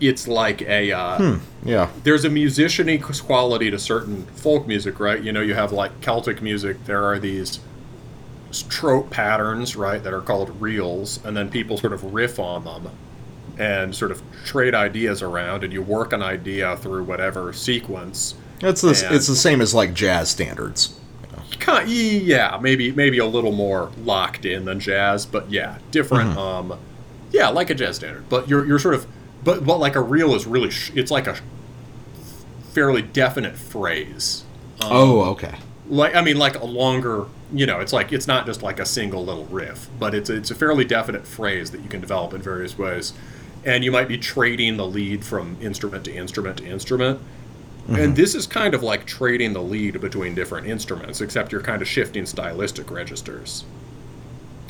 [0.00, 1.90] It's like a uh, Yeah.
[2.04, 5.22] there's a musician-y quality to certain folk music, right?
[5.22, 6.84] You know, you have like Celtic music.
[6.86, 7.60] There are these
[8.68, 12.88] trope patterns, right, that are called reels, and then people sort of riff on them
[13.58, 18.34] and sort of trade ideas around, and you work an idea through whatever sequence.
[18.62, 20.98] It's the it's the same as like jazz standards.
[21.58, 26.36] Kind yeah, maybe maybe a little more locked in than jazz, but yeah, different.
[26.38, 26.78] Um,
[27.32, 29.06] yeah, like a jazz standard, but you're you're sort of,
[29.42, 31.36] but but like a reel is really sh- it's like a
[32.72, 34.44] fairly definite phrase.
[34.80, 35.58] Um, oh, okay.
[35.86, 38.86] like I mean, like a longer, you know, it's like it's not just like a
[38.86, 42.42] single little riff, but it's it's a fairly definite phrase that you can develop in
[42.42, 43.14] various ways,
[43.64, 47.20] and you might be trading the lead from instrument to instrument to instrument.
[47.94, 51.82] And this is kind of like trading the lead between different instruments, except you're kind
[51.82, 53.66] of shifting stylistic registers.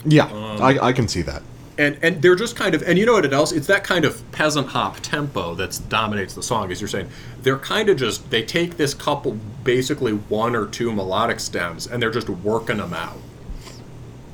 [0.05, 1.43] Yeah, Um, I, I can see that.
[1.81, 4.31] And and they're just kind of and you know what else it's that kind of
[4.33, 7.09] peasant hop tempo that dominates the song as you're saying.
[7.43, 12.03] They're kind of just they take this couple basically one or two melodic stems and
[12.03, 13.17] they're just working them out.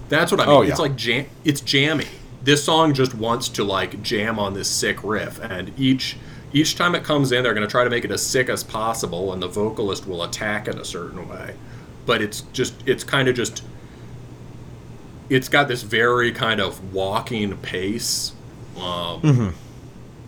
[0.09, 0.55] That's what i mean.
[0.55, 2.07] Oh, it's like jam it's jammy.
[2.43, 6.17] This song just wants to like jam on this sick riff and each
[6.53, 8.65] each time it comes in they're going to try to make it as sick as
[8.65, 11.55] possible and the vocalist will attack in a certain way.
[12.07, 13.63] But it's just it's kind of just
[15.31, 18.33] it's got this very kind of walking pace.
[18.77, 19.49] Um, Mm-hmm.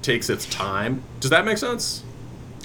[0.02, 1.02] Takes its time.
[1.20, 2.02] Does that make sense?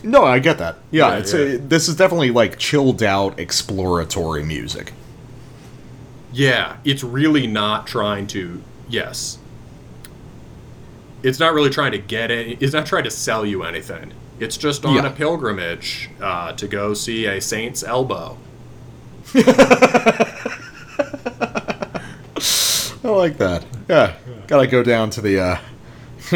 [0.04, 0.78] No, I get that.
[0.92, 1.40] Yeah, Yeah, it's yeah.
[1.40, 4.94] A, this is definitely like chilled out exploratory music.
[6.32, 8.62] Yeah, it's really not trying to.
[8.88, 9.40] Yes,
[11.22, 12.62] it's not really trying to get it.
[12.62, 14.14] It's not trying to sell you anything.
[14.40, 15.08] It's just on Yeah.
[15.08, 18.38] a pilgrimage uh, to go see a saint's elbow.
[23.04, 23.66] I like that.
[23.90, 24.16] Yeah,
[24.48, 25.58] gotta go down to the uh,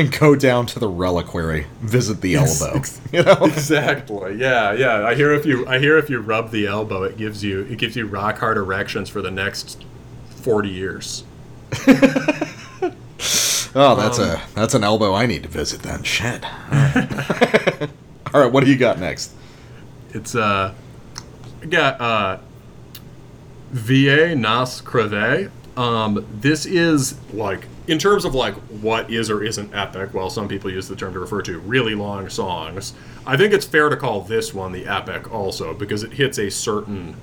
[0.20, 2.82] go down to the reliquary, visit the elbow.
[3.13, 4.36] You know, Exactly.
[4.36, 5.05] Yeah, yeah.
[5.07, 7.78] I hear if you I hear if you rub the elbow, it gives you it
[7.78, 9.86] gives you rock hard erections for the next
[10.28, 11.24] forty years.
[13.76, 16.03] oh, that's Um, a that's an elbow I need to visit then.
[16.03, 16.43] Shit.
[16.43, 16.49] All
[16.80, 17.89] right,
[18.34, 19.32] All right what do you got next?
[20.13, 20.74] It's uh,
[21.61, 22.38] I got uh,
[23.72, 25.49] Va Nas Creve.
[25.78, 30.13] Um, this is like in terms of like what is or isn't epic.
[30.13, 32.93] Well, some people use the term to refer to really long songs.
[33.25, 36.49] I think it's fair to call this one the epic also because it hits a
[36.49, 37.15] certain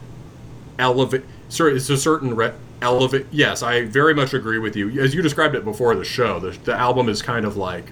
[0.79, 1.25] elevate.
[1.49, 3.27] Sorry, it's a certain re- elevate.
[3.33, 5.01] Yes, I very much agree with you.
[5.01, 7.91] As you described it before the show, the, the album is kind of like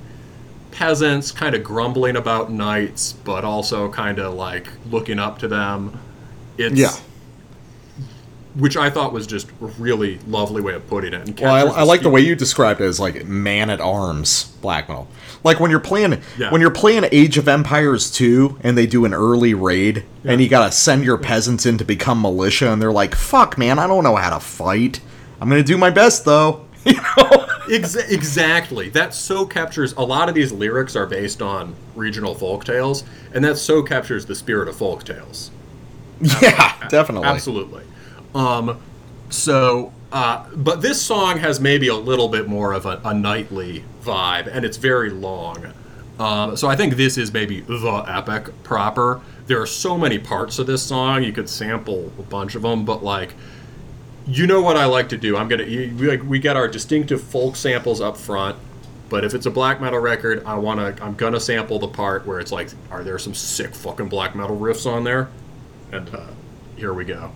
[0.71, 6.01] peasants kind of grumbling about knights, but also kind of like looking up to them.
[6.57, 6.95] It's Yeah.
[8.55, 11.29] Which I thought was just a really lovely way of putting it.
[11.29, 14.45] And Well, I, I like the way you described it as like man at arms
[14.61, 15.09] black metal.
[15.45, 16.51] Like when you're playing Yeah.
[16.53, 20.49] when you're playing Age of Empires 2 and they do an early raid and you
[20.49, 24.05] gotta send your peasants in to become militia and they're like, "Fuck, man, I don't
[24.05, 25.01] know how to fight.
[25.41, 27.47] I'm gonna do my best though." You know?
[27.69, 28.89] Exa- exactly.
[28.89, 33.45] That so captures a lot of these lyrics are based on regional folk tales, and
[33.45, 35.53] that so captures the spirit of folk tales.
[36.43, 37.29] yeah, definitely.
[37.29, 37.85] Absolutely.
[38.35, 38.81] Um,
[39.31, 43.85] so, uh, but this song has maybe a little bit more of a, a nightly
[44.03, 45.73] vibe, and it's very long.
[46.19, 49.21] Um, so I think this is maybe the epic proper.
[49.47, 51.25] there are so many parts of this song.
[51.25, 53.35] You could sample a bunch of them, but like,
[54.27, 55.37] you know what I like to do.
[55.37, 58.57] I'm gonna we like we get our distinctive folk samples up front.
[59.09, 62.39] But if it's a black metal record, I wanna I'm gonna sample the part where
[62.39, 65.29] it's like, are there some sick fucking black metal riffs on there?
[65.91, 66.27] And uh,
[66.77, 67.33] here we go.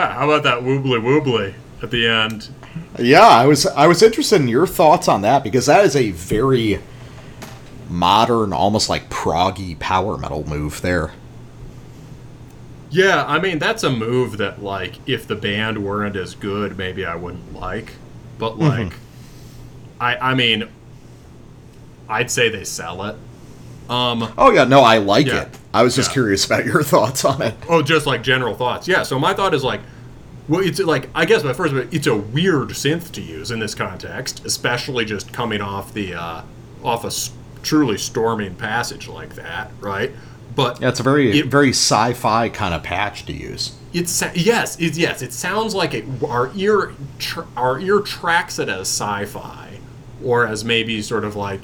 [0.00, 2.48] Yeah, how about that woobly woobly at the end?
[2.98, 6.10] Yeah, I was I was interested in your thoughts on that because that is a
[6.10, 6.80] very
[7.88, 11.12] modern, almost like proggy power metal move there.
[12.90, 17.04] Yeah, I mean that's a move that like if the band weren't as good, maybe
[17.04, 17.92] I wouldn't like.
[18.38, 18.62] But mm-hmm.
[18.62, 18.92] like,
[20.00, 20.68] I I mean,
[22.08, 23.16] I'd say they sell it.
[23.90, 25.42] Um, Oh yeah, no, I like Yeah.
[25.42, 25.48] it.
[25.74, 26.14] I was just Yeah.
[26.14, 27.54] curious about your thoughts on it.
[27.68, 28.86] oh, just like general thoughts.
[28.88, 29.02] Yeah.
[29.02, 29.80] So my thought is like,
[30.48, 33.74] well, it's like I guess my first, it's a weird synth to use in this
[33.74, 36.42] context, especially just coming off the uh,
[36.84, 37.10] off a
[37.62, 40.12] truly storming passage like that, right?
[40.56, 43.72] But Yeah, it's a very It- very sci-fi kind of patch to use.
[43.92, 45.20] It's yes, it, yes.
[45.20, 46.04] It sounds like it.
[46.26, 49.78] Our ear, tr- our ear tracks it as sci-fi,
[50.24, 51.62] or as maybe sort of like,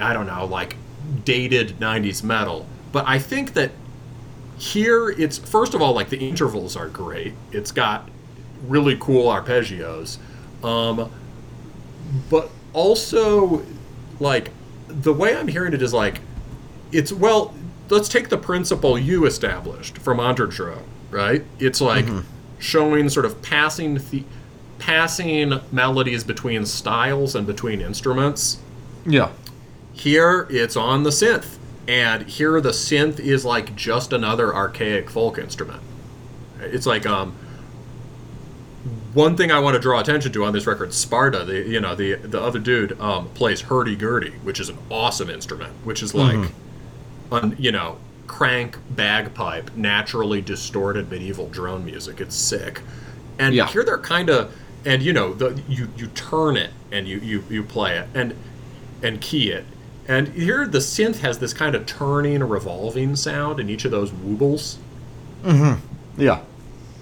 [0.00, 0.76] I don't know, like
[1.24, 2.66] dated '90s metal.
[2.92, 3.72] But I think that
[4.58, 7.34] here it's first of all like the intervals are great.
[7.52, 8.08] It's got
[8.66, 10.18] really cool arpeggios,
[10.64, 11.10] um,
[12.30, 13.64] but also
[14.18, 14.50] like
[14.88, 16.20] the way I'm hearing it is like
[16.92, 17.54] it's well
[17.90, 21.44] let's take the principle you established from Androtro, right?
[21.58, 22.06] It's like
[22.58, 24.24] showing sort of passing the
[24.78, 28.58] passing melodies between styles and between instruments.
[29.04, 29.30] Yeah.
[29.96, 31.56] Here it's on the synth,
[31.88, 35.82] and here the synth is like just another archaic folk instrument.
[36.60, 37.34] It's like um
[39.14, 41.94] one thing I want to draw attention to on this record, Sparta, the you know
[41.94, 46.14] the the other dude um, plays hurdy gurdy, which is an awesome instrument, which is
[46.14, 46.50] like,
[47.32, 52.20] un, you know, crank bagpipe, naturally distorted medieval drone music.
[52.20, 52.82] It's sick,
[53.38, 53.66] and Yeah.
[53.66, 57.42] here they're kind of, and you know, the you you turn it and you you
[57.48, 58.34] you play it and
[59.02, 59.64] and key it,
[60.08, 64.10] and here the synth has this kind of turning, revolving sound in each of those
[64.10, 64.76] woobles.
[65.42, 66.20] Mm-hmm.
[66.20, 66.42] Yeah.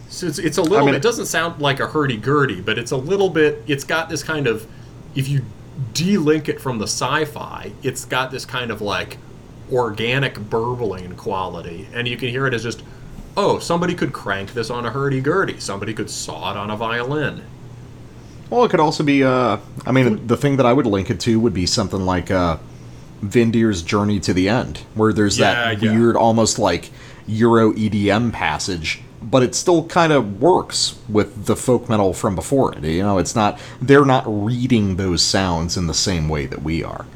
[0.08, 0.86] So it's, it's a little.
[0.86, 3.62] mean- it doesn't sound like a hurdy gurdy, but it's a little bit.
[3.66, 4.66] It's got this kind of.
[5.14, 5.44] If you
[5.92, 9.18] de-link it from the sci-fi, it's got this kind of like
[9.72, 12.82] organic burbling quality, and you can hear it as just,
[13.36, 15.58] oh, somebody could crank this on a hurdy gurdy.
[15.58, 17.44] Somebody could saw it on a violin.
[18.50, 19.24] Well, it could also be.
[19.24, 22.30] Uh, I mean, the thing that I would link it to would be something like
[22.30, 22.58] uh,
[23.32, 25.92] Windir's Journey to the End, where there's that Yeah, yeah.
[25.92, 26.90] weird, almost like
[27.26, 32.74] Euro EDM passage, but it still kind of works with the folk metal from before
[32.76, 32.84] it.
[32.84, 36.82] You know, it's not they're not reading those sounds in the same way that we
[36.84, 37.06] are.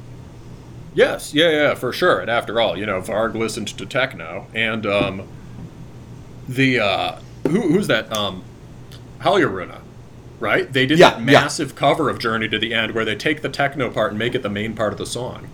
[0.92, 2.20] Yes, yeah, yeah, for sure.
[2.20, 5.28] And after all, you know, Varg listened to techno, and um,
[6.46, 8.10] the uh, who, who's that?
[8.12, 8.44] Um,
[9.20, 9.84] Halyaruna,
[10.40, 10.72] right?
[10.72, 11.42] They did Yeah, that yeah.
[11.42, 14.34] massive cover of Journey to the End, where they take the techno part and make
[14.34, 15.50] it the main part of the song.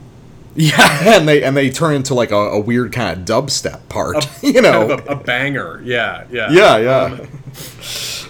[0.56, 4.28] Yeah, and they and they turn into like a, a weird kind of dubstep part.
[4.42, 4.86] you know.
[4.86, 5.82] Kind of a, a banger.
[5.84, 7.26] Yeah, yeah, yeah, yeah.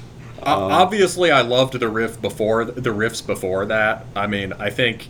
[0.47, 4.05] O- obviously, I loved the riff before the riffs before that.
[4.15, 5.09] I mean, I think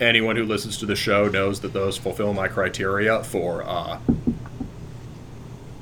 [0.00, 3.98] anyone who listens to the show knows that those fulfill my criteria for, uh,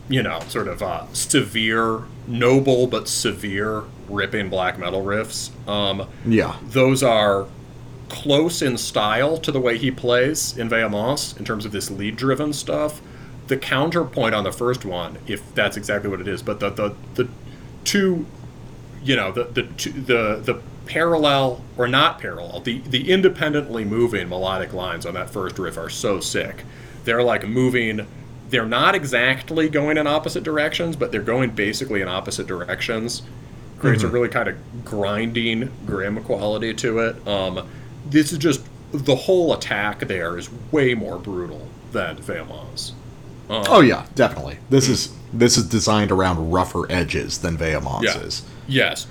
[0.09, 5.51] you know, sort of uh, severe, noble but severe ripping black metal riffs.
[5.69, 6.57] Um, yeah.
[6.63, 7.47] those are
[8.13, 12.15] close in style to the way he plays in Vehemence in terms of this lead
[12.15, 13.01] driven stuff.
[13.47, 16.95] The counterpoint on the first one, if that's exactly what it is, but the the,
[17.15, 17.29] the
[17.85, 18.27] two
[19.03, 24.29] you know the the two- the the parallel or not parallel the the independently moving
[24.29, 26.65] melodic lines on that first riff are so sick.
[27.05, 28.07] They're like moving
[28.51, 33.23] they're not exactly going in opposite directions but they're going basically in opposite directions.
[33.79, 37.27] Creates a really kind of grinding grim quality to it.
[37.27, 37.67] Um
[38.07, 42.93] this is just the whole attack there is way more brutal than Vehemence.
[43.49, 44.59] Oh yeah, definitely.
[44.71, 48.19] This is this is designed around rougher edges than Vehemence Yeah.
[48.21, 48.43] is.
[48.69, 49.07] Yes.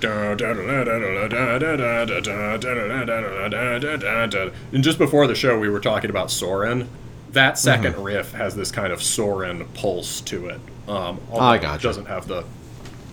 [4.72, 6.88] And just before the show, we were talking about Soren.
[7.32, 10.60] That 2nd riff has this kind of Soren pulse to it.
[10.88, 11.82] Um, I it gotcha.
[11.82, 12.44] Doesn't have the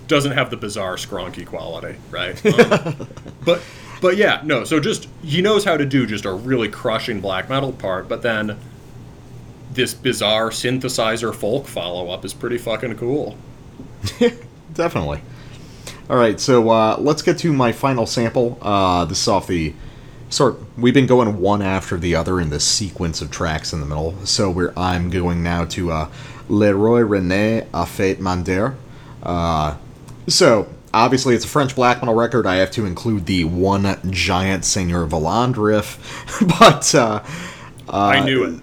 [0.08, 2.44] doesn't have the bizarre skronky quality, right?
[2.44, 3.06] Um,
[3.44, 3.62] but
[4.00, 4.64] but yeah, no.
[4.64, 8.22] So just he knows how to do just a really crushing black metal part, but
[8.22, 8.58] then
[9.72, 13.36] this bizarre synthesizer folk follow up is pretty fucking cool.
[14.74, 15.20] Definitely.
[16.08, 18.58] All right, so uh, let's get to my final sample.
[18.60, 19.74] Uh, this is off the
[20.28, 20.56] sort.
[20.76, 24.14] We've been going one after the other in this sequence of tracks in the middle.
[24.26, 26.10] So we're I'm going now to uh,
[26.48, 28.74] Leroy René a Fate Mander.
[29.22, 29.76] Uh,
[30.26, 32.46] so obviously it's a French black metal record.
[32.46, 35.98] I have to include the one giant Seigneur Voland riff,
[36.60, 37.24] but uh,
[37.88, 38.60] I knew it.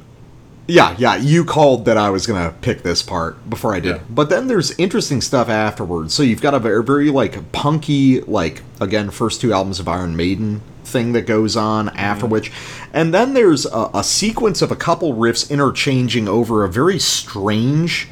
[0.68, 3.98] yeah, yeah, you called that I was gonna pick this part before I did.
[3.98, 4.02] Yeah.
[4.10, 6.14] But then there's interesting stuff afterwards.
[6.14, 10.16] So you've got a very, very like punky, like again, first two albums of Iron
[10.16, 12.50] Maiden thing that goes on after which,
[12.94, 18.08] and then there's a, a sequence of a couple riffs interchanging over a very strange,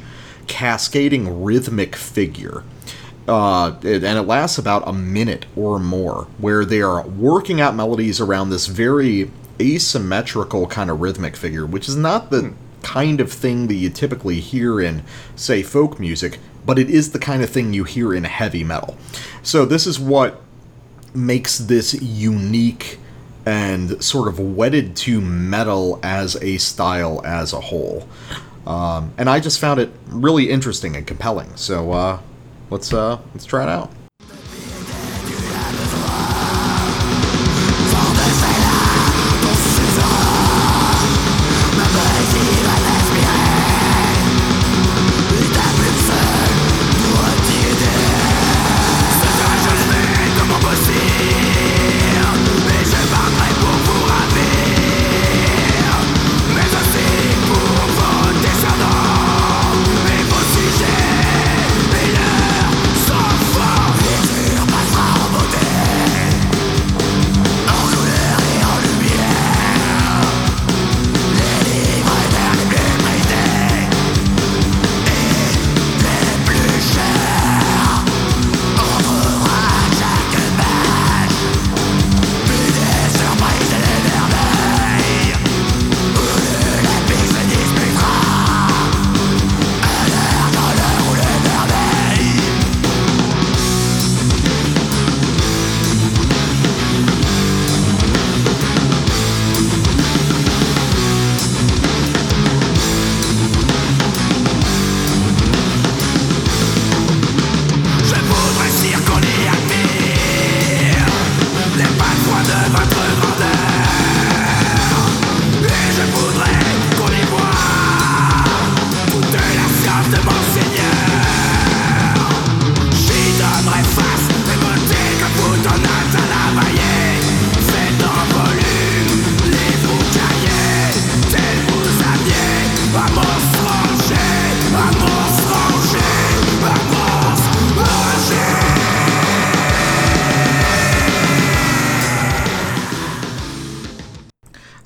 [0.46, 2.62] cascading rhythmic figure.
[3.28, 7.74] Uh, it- and it lasts about a minute or more, where they are working out
[7.74, 12.52] melodies around this very asymmetrical kind of rhythmic figure, which is not the
[12.82, 15.02] kind of thing that you typically hear in,
[15.34, 18.96] say, folk music, but it is the kind of thing you hear in heavy metal.
[19.42, 20.40] So this is what
[21.14, 22.98] makes this unique
[23.44, 28.06] and sort of wedded to metal as a style as a whole.
[28.66, 31.50] Um, and I just found it really interesting and compelling.
[31.56, 32.18] So uh,
[32.70, 33.90] let's uh, let's try it out.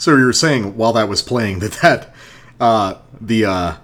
[0.00, 2.14] So you were saying while that was playing that that
[2.58, 3.74] uh, the uh,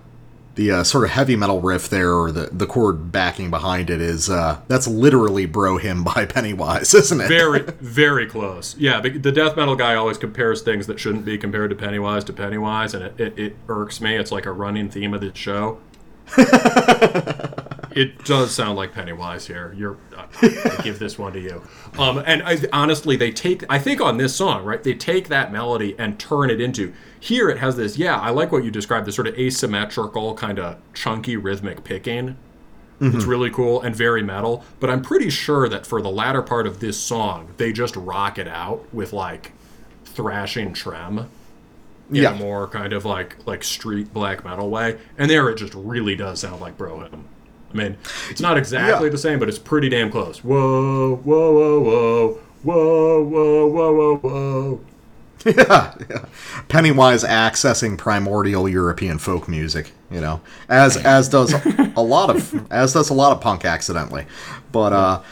[0.54, 4.00] the uh, sort of heavy metal riff there, or the the chord backing behind it,
[4.00, 7.28] is uh, that's literally "Bro Hymn" by Pennywise, isn't it?
[7.28, 8.74] Very, very close.
[8.78, 12.24] Yeah, the, the death metal guy always compares things that shouldn't be compared to Pennywise
[12.24, 14.16] to Pennywise, and it, it, it irks me.
[14.16, 15.80] It's like a running theme of the show.
[17.96, 19.74] it does sound like Pennywise here.
[19.76, 20.26] You're, I,
[20.78, 21.62] I give this one to you.
[21.98, 23.64] Um, and I, honestly, they take.
[23.68, 24.82] I think on this song, right?
[24.82, 26.92] They take that melody and turn it into.
[27.18, 27.96] Here, it has this.
[27.98, 29.06] Yeah, I like what you described.
[29.06, 32.36] This sort of asymmetrical, kind of chunky rhythmic picking.
[32.98, 34.64] It's really cool and very metal.
[34.80, 38.38] But I'm pretty sure that for the latter part of this song, they just rock
[38.38, 39.52] it out with like
[40.06, 41.28] thrashing trem
[42.08, 42.32] in Yeah.
[42.32, 44.96] a more kind of like like street black metal way.
[45.18, 47.08] And there it just really does sound like Bro
[47.76, 47.96] Mean,
[48.30, 49.10] it's not exactly Yeah.
[49.12, 50.38] the same, but it's pretty damn close.
[50.42, 54.80] Whoa, whoa, whoa, whoa, whoa, whoa, whoa, whoa, whoa.
[55.46, 56.24] yeah, yeah.
[56.68, 61.52] Pennywise accessing primordial European folk music, you know, as as does
[61.96, 64.26] a lot of as does a lot of punk accidentally,
[64.72, 65.22] but uh,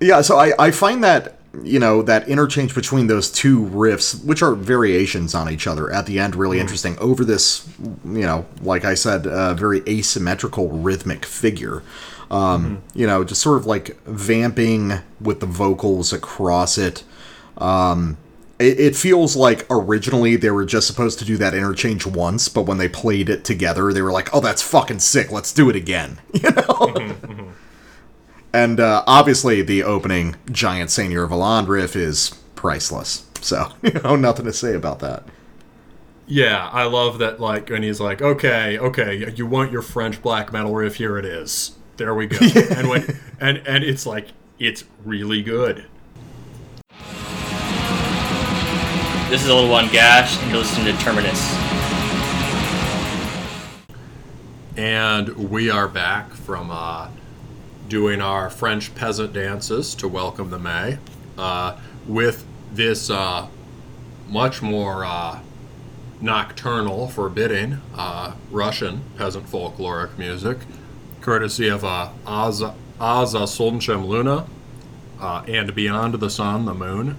[0.00, 0.20] yeah.
[0.20, 4.54] So I I find that you know that interchange between those two riffs, which are
[4.54, 7.66] variations on each other, at the end really interesting over this,
[8.04, 11.82] you know, like I said, uh, very asymmetrical rhythmic figure.
[12.30, 17.04] Um, You know, just sort of like vamping with the vocals across it.
[17.58, 18.16] Um,
[18.58, 22.62] it, it feels like originally they were just supposed to do that interchange once, but
[22.62, 25.30] when they played it together, they were like, "Oh, that's fucking sick.
[25.30, 27.52] Let's do it again." You know.
[28.56, 33.26] And uh, obviously, the opening giant Seigneur Voland riff is priceless.
[33.42, 35.24] So you know, nothing to say about that.
[36.26, 37.38] Yeah, I love that.
[37.38, 40.94] Like when he's like, "Okay, okay, you want your French black metal riff?
[40.94, 41.76] Here it is.
[41.98, 42.38] There we go."
[42.70, 44.28] And when and and it's like
[44.58, 45.84] it's really good.
[49.28, 51.54] This is a little one gash, and you're listening to Terminus.
[54.78, 57.08] And we are back from uh,
[57.88, 60.98] doing our French peasant dances to welcome the May
[61.38, 63.46] uh, with this uh,
[64.28, 65.40] much more uh,
[66.20, 70.58] nocturnal, forbidding uh, Russian peasant folkloric music,
[71.20, 74.46] courtesy of uh, Aza, Aza Solnchem Luna
[75.20, 77.16] uh, and Beyond the Sun, the Moon.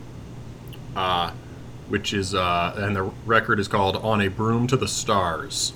[1.87, 5.71] Which is, and the record is called On a Broom to the Stars.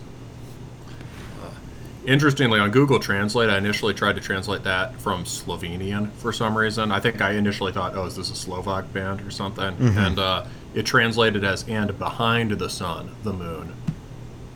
[2.06, 6.92] Interestingly, on Google Translate, I initially tried to translate that from Slovenian for some reason.
[6.92, 9.76] I think I initially thought, oh, is this a Slovak band or something?
[9.80, 13.74] And uh, it translated as "and behind the sun, the moon,"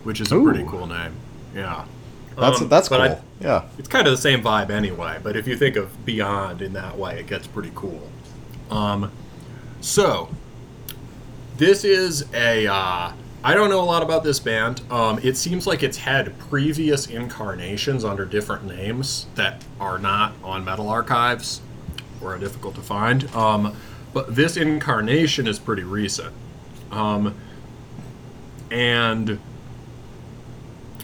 [0.04, 1.14] which is a pretty cool name.
[1.54, 1.86] Yeah,
[2.36, 3.02] That's Um, that's cool.
[3.02, 3.66] I- yeah.
[3.78, 5.20] it's kind of the same vibe anyway.
[5.22, 8.10] But if you think of Beyond in that way, it gets pretty cool.
[8.72, 9.12] Um,
[9.82, 10.30] so
[11.58, 12.66] this is a.
[12.68, 13.12] Uh,
[13.46, 14.82] I don't know a lot about this band.
[14.90, 20.66] Um, it seems like it's had previous incarnations under different names that are not on
[20.66, 21.62] Metal Archives
[22.24, 23.26] or are difficult to find.
[23.36, 23.76] Um,
[24.16, 26.34] but this incarnation is pretty recent.
[26.90, 27.36] Um,
[28.72, 29.38] and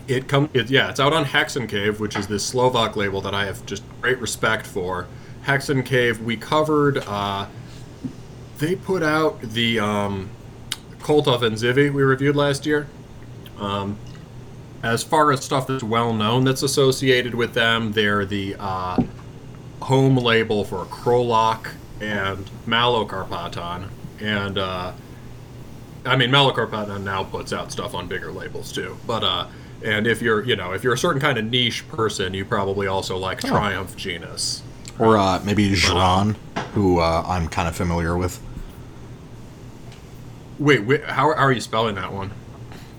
[0.07, 3.35] it comes, it, yeah it's out on hexen cave which is this slovak label that
[3.35, 5.07] i have just great respect for
[5.45, 7.45] hexen cave we covered uh,
[8.57, 9.79] they put out the
[11.03, 12.87] um, and of enzivi we reviewed last year
[13.59, 13.97] um,
[14.83, 19.01] as far as stuff that's well known that's associated with them they're the uh,
[19.81, 23.87] home label for krolok and malokarpatan
[24.19, 24.91] and uh,
[26.05, 28.97] I mean, Malokarpatan now puts out stuff on bigger labels too.
[29.05, 29.47] But uh,
[29.83, 32.87] and if you're, you know, if you're a certain kind of niche person, you probably
[32.87, 34.63] also like Triumph Genus.
[34.99, 36.35] Or uh, maybe Szron,
[36.73, 38.39] who uh, I'm kind of familiar with.
[40.59, 42.31] Wait, wait how, how are you spelling that one?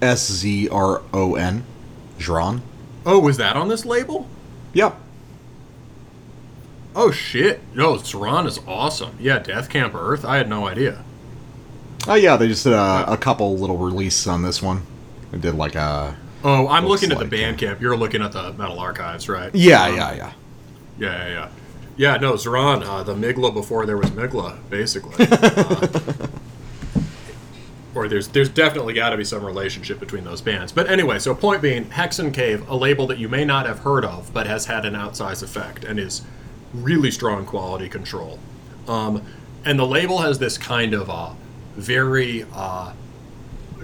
[0.00, 1.64] S Z R O N.
[2.18, 2.60] Szron.
[3.06, 4.28] Oh, was that on this label?
[4.74, 4.96] Yep.
[6.94, 7.60] Oh shit!
[7.74, 9.16] No, Szron is awesome.
[9.18, 10.24] Yeah, Death Camp Earth.
[10.24, 11.02] I had no idea.
[12.06, 14.82] Oh yeah, they just did a, a couple little releases on this one.
[15.30, 16.16] They did like a.
[16.44, 17.56] Oh, I'm looking at like the it.
[17.56, 17.80] Bandcamp.
[17.80, 19.54] You're looking at the Metal Archives, right?
[19.54, 20.32] Yeah, Um, yeah, yeah.
[20.98, 21.48] Yeah, yeah, yeah.
[21.96, 25.26] Yeah, no, Szron, uh, the Mgła before there was Mgła, basically.
[25.42, 26.28] Uh,
[27.94, 30.72] or there's there's definitely got to be some relationship between those bands.
[30.72, 34.04] But anyway, so point being, Hexen Cave, a label that you may not have heard
[34.04, 36.22] of, but has had an outsized effect and is
[36.72, 38.38] really strong quality control.
[38.88, 39.22] Um,
[39.64, 41.34] and the label has this kind of uh,
[41.76, 42.92] very uh,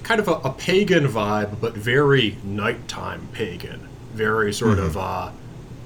[0.02, 3.88] kind of a, a pagan vibe, but very nighttime pagan.
[4.12, 5.30] Very sort of uh,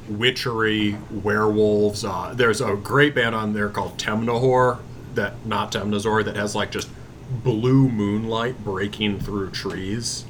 [0.09, 2.05] witchery, werewolves.
[2.05, 4.79] Uh, there's a great band on there called Temnahor,
[5.15, 6.89] that not Temnazor, that has like just
[7.33, 10.25] blue moonlight breaking through trees.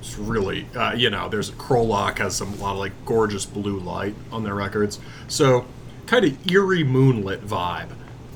[0.00, 3.78] It's really, uh, you know, there's Krolok has some a lot of like gorgeous blue
[3.78, 4.98] light on their records.
[5.28, 5.66] So
[6.06, 7.90] kind of eerie moonlit vibe,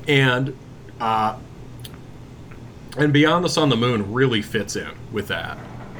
[0.07, 0.55] and
[0.99, 1.37] uh,
[2.97, 5.57] and Beyond the Sun, the Moon really fits in with that.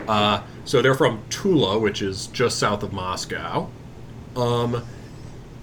[0.07, 3.69] Uh, so they're from Tula, which is just south of Moscow.
[4.35, 4.85] Um,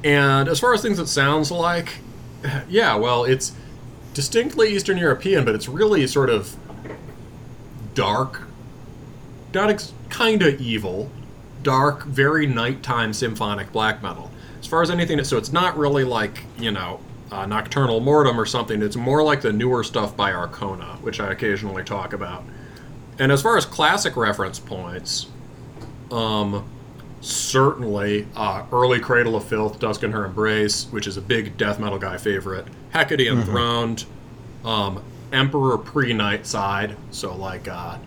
[0.04, 1.94] and as far as things it sounds like,
[2.68, 3.52] yeah, well, it's
[4.14, 6.56] distinctly Eastern European, but it's really sort of
[7.94, 8.42] dark,
[9.52, 11.10] not ex- kind of evil,
[11.62, 14.30] dark, very nighttime symphonic black metal.
[14.60, 17.00] As far as anything, so it's not really like you know
[17.30, 18.82] uh, Nokturnal Mortum or something.
[18.82, 22.44] It's more like the newer stuff by Arkona, which I occasionally talk about.
[23.18, 25.26] And as far as classic reference points,
[26.10, 26.68] um,
[27.20, 31.78] certainly uh, early Cradle of Filth, Dusk in Her Embrace, which is a big death
[31.78, 32.66] metal guy favorite.
[32.94, 34.04] Hecate Enthroned,
[34.64, 35.02] um,
[35.32, 37.98] Emperor pre Night Side, so like uh,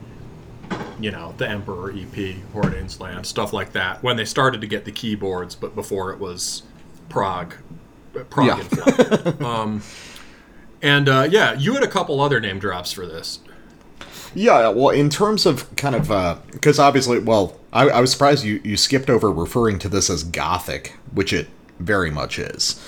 [0.99, 4.01] you know the Emperor EP, Hordanes Land, stuff like that.
[4.01, 6.63] When they started to get the keyboards, but before it was
[7.09, 7.55] Prague,
[8.29, 8.59] Prague Yeah.
[8.59, 9.41] inflected.
[9.43, 9.81] um,
[10.81, 13.39] and uh, yeah, you had a couple other name drops for this.
[14.33, 18.61] Yeah, well, in terms of kind of, because obviously, well, I, I was surprised you,
[18.63, 21.47] you skipped over referring to this as Gothic, which it
[21.79, 22.79] very much is.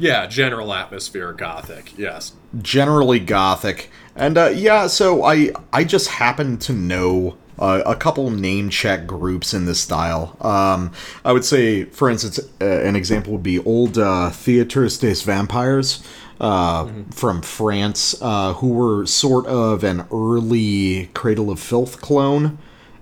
[0.00, 1.96] Yeah, general atmosphere gothic.
[1.98, 2.32] Yes.
[2.60, 8.30] Generally Gothic, and uh, yeah, so I I just happen to know uh, a couple
[8.30, 10.36] name check groups in this style.
[10.40, 10.92] Um,
[11.24, 16.02] I would say, for instance, uh, an example would be old uh, Theatres des Vampires.
[16.40, 22.58] Uh, From France, uh, who were sort of an early Cradle of Filth clone,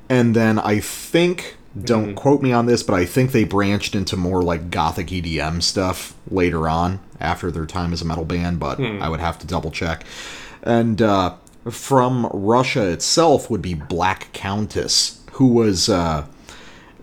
[0.09, 4.17] and then I think don't quote me on this, but I think they branched into
[4.17, 8.81] more like gothic EDM stuff later on after their time as a metal band, but
[8.81, 10.05] I would have to double check.
[10.63, 11.35] And uh,
[11.71, 16.27] from Russia itself would be Black Countess, who was uh,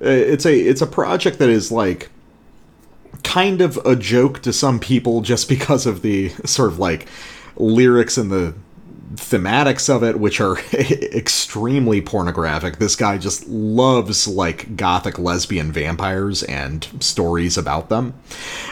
[0.02, 2.10] it's a it's a project that is like
[3.24, 7.08] kind of a joke to some people just because of the sort of like
[7.56, 8.54] lyrics and the
[9.16, 12.78] thematics of it which are extremely pornographic.
[12.78, 18.14] This guy just loves like gothic lesbian vampires and stories about them.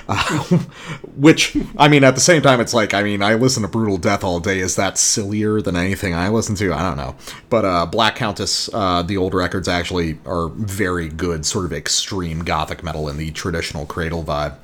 [0.07, 0.43] Uh,
[1.15, 3.97] which i mean at the same time it's like i mean i listen to brutal
[3.97, 4.59] death all day.
[4.59, 6.73] Is that sillier than anything i listen to?
[6.73, 7.15] I don't know.
[7.49, 12.43] But uh black countess uh the old records actually are very good sort of extreme
[12.43, 14.57] gothic metal in the traditional cradle vibe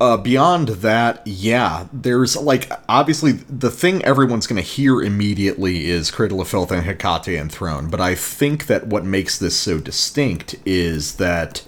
[0.00, 6.10] uh, beyond that, yeah, there's like obviously the thing everyone's going to hear immediately is
[6.10, 7.88] Cradle of Filth and Hecate Throne.
[7.88, 11.66] but I think that what makes this so distinct is that,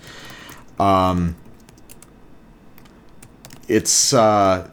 [0.79, 1.37] um,
[3.69, 4.69] it's uh,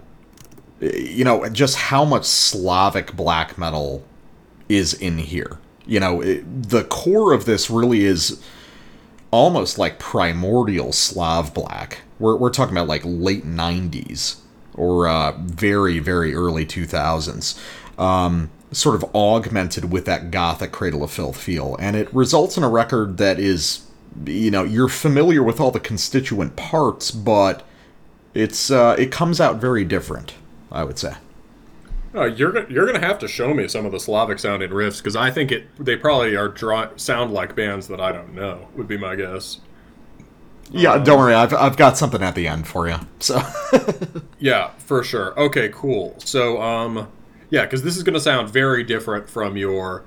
[0.79, 4.03] you know just how much Slavic black metal
[4.67, 5.59] is in here.
[5.85, 8.41] You know, it, the core of this really is
[9.35, 11.99] almost like primordial Slav black.
[12.19, 14.37] We're, we're talking about like late 90s
[14.73, 17.59] or uh, very, very early 2000s.
[17.99, 21.77] Um, sort of augmented with that gothic Cradle of Filth feel.
[21.79, 23.85] And it results in a record that is,
[24.25, 27.65] you know, you're familiar with all the constituent parts, but
[28.33, 30.33] it's uh, it comes out very different,
[30.71, 31.13] I would say.
[32.15, 35.15] Uh, you're you're gonna have to show me some of the Slavic sounding riffs because
[35.15, 38.69] I think it they probably are draw sound like bands that I don't know.
[38.75, 39.59] Would be my guess.
[40.71, 42.95] Yeah, don't worry, I've, I've got something at the end for you.
[43.19, 43.39] So,
[44.39, 45.39] Yeah, for sure.
[45.39, 46.15] Okay, cool.
[46.19, 47.07] So, um,
[47.51, 50.05] yeah, because this is gonna sound very different from your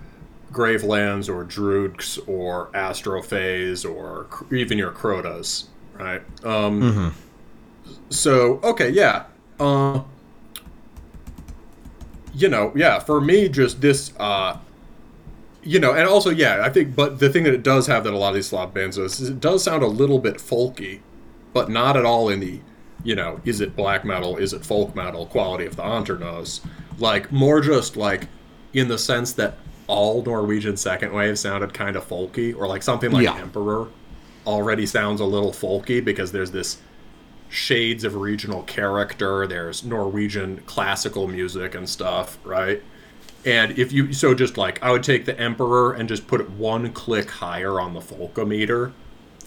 [0.52, 6.22] Gravelands or Druids or Astrofaes or even your Krodas, right?
[6.44, 7.14] Um,
[8.10, 9.24] So, okay, yeah.
[9.60, 10.02] Uh,
[12.39, 14.59] you know, yeah, for me, just this, uh,
[15.62, 18.12] you know, and also, yeah, I think, but the thing that it does have that
[18.12, 21.01] a lot of these Slav bands does is it does sound a little bit folky,
[21.52, 22.60] but not at all in the,
[23.02, 26.60] you know, is it black metal, is it folk metal quality of the Hanternoz.
[26.98, 28.28] Like, more just like
[28.73, 29.56] in the sense that
[29.89, 33.39] all Norwegian second wave sounded kind of folky, or like something like Yeah.
[33.39, 33.89] Emperor
[34.47, 36.78] already sounds a little folky because there's this
[37.49, 39.47] shades of regional character.
[39.47, 42.83] There's Norwegian classical music and stuff, right?
[43.45, 46.51] And if you so just like I would take the Emperor and just put it
[46.51, 48.93] one click higher on the Folkometer,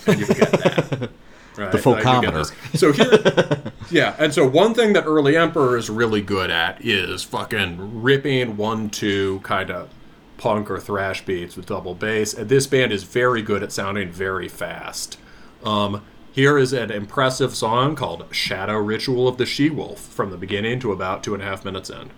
[0.08, 1.10] and you get that.
[1.58, 1.70] Right?
[1.70, 2.50] The Folkometer.
[2.78, 7.26] So here, yeah, and so one thing that early Emperor is really good at is
[7.26, 9.90] fucking ripping one two kind of
[10.38, 12.34] punk or thrash beats with double bass.
[12.34, 15.18] And this band is very good at sounding very fast.
[15.64, 20.38] Um, here is an impressive song called Shadow Ritual of the She Wolf from the
[20.38, 22.10] beginning to about two and a half minutes in.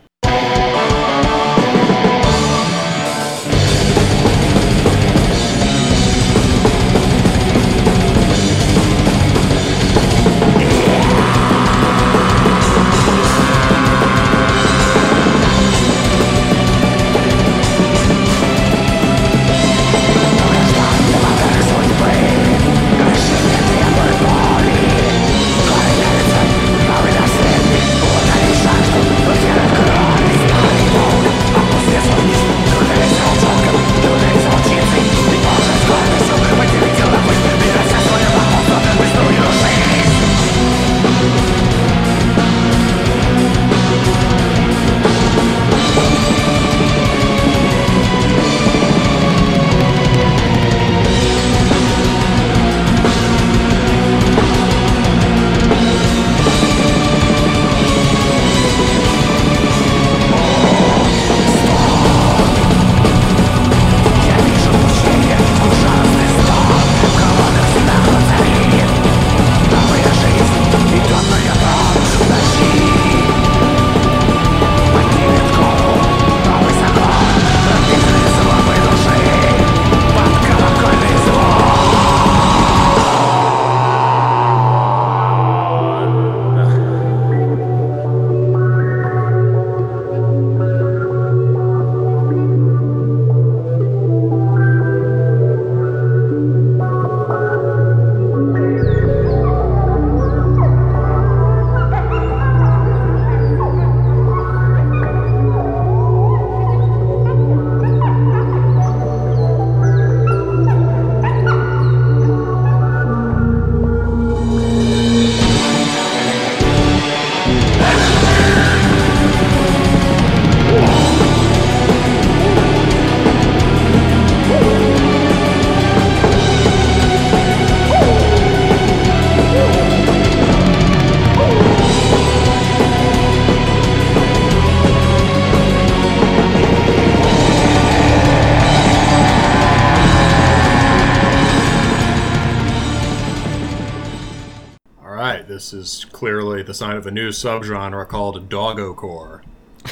[145.74, 149.42] This is clearly the sign of a new subgenre called doggocore.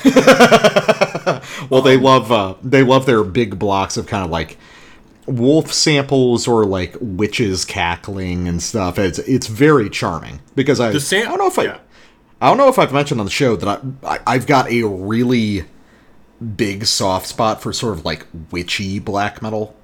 [1.70, 4.58] Well, they love uh, they love their big blocks of kind of like
[5.28, 8.98] wolf samples or like witches cackling and stuff.
[8.98, 11.80] It's it's very charming because I, sam- I don't know if I yeah.
[12.42, 13.68] I don't know if I've mentioned on the show that
[14.04, 15.66] I, I I've got a really
[16.56, 19.76] big soft spot for sort of like witchy black metal.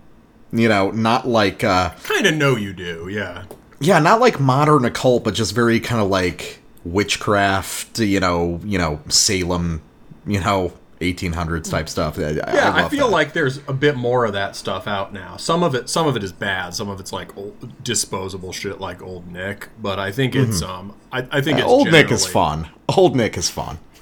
[0.51, 3.45] You know, not like uh Kind of know you do, yeah.
[3.79, 7.99] Yeah, not like modern occult, but just very kind of like witchcraft.
[7.99, 9.81] You know, you know Salem.
[10.25, 12.19] You know, 1800s type stuff.
[12.19, 12.43] I, Yeah,
[12.75, 13.13] I, love feel that.
[13.13, 15.37] like there's a bit more of that stuff out now.
[15.37, 16.73] Some of it, some of it is bad.
[16.73, 19.69] Some of it's like old, disposable shit, like Old Nick.
[19.81, 21.69] But I think it's um, I, I think it's Mm-hmm.
[21.69, 22.67] Old Nick is fun.
[22.97, 23.77] Old Nick is fun.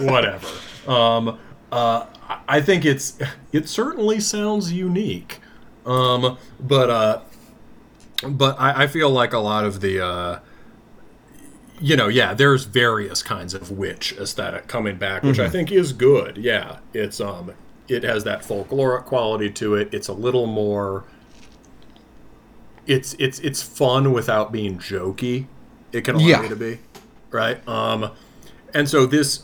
[0.00, 0.46] whatever.
[0.86, 1.38] Um,
[1.70, 3.18] uh, I- I think it's
[3.52, 5.40] it certainly sounds unique,
[5.84, 7.20] um, but uh,
[8.22, 10.38] but I, I feel like a lot of the uh,
[11.80, 15.92] you know yeah there's various kinds of witch aesthetic coming back, which I think is
[15.92, 16.36] good.
[16.38, 17.52] Yeah, it's um
[17.88, 19.92] it has that folkloric quality to it.
[19.92, 21.04] It's a little more.
[22.86, 25.46] It's it's it's fun without being jokey.
[25.92, 26.42] It can allow Yeah.
[26.42, 26.78] you to be,
[27.30, 27.66] right?
[27.68, 28.10] Um,
[28.74, 29.42] and so this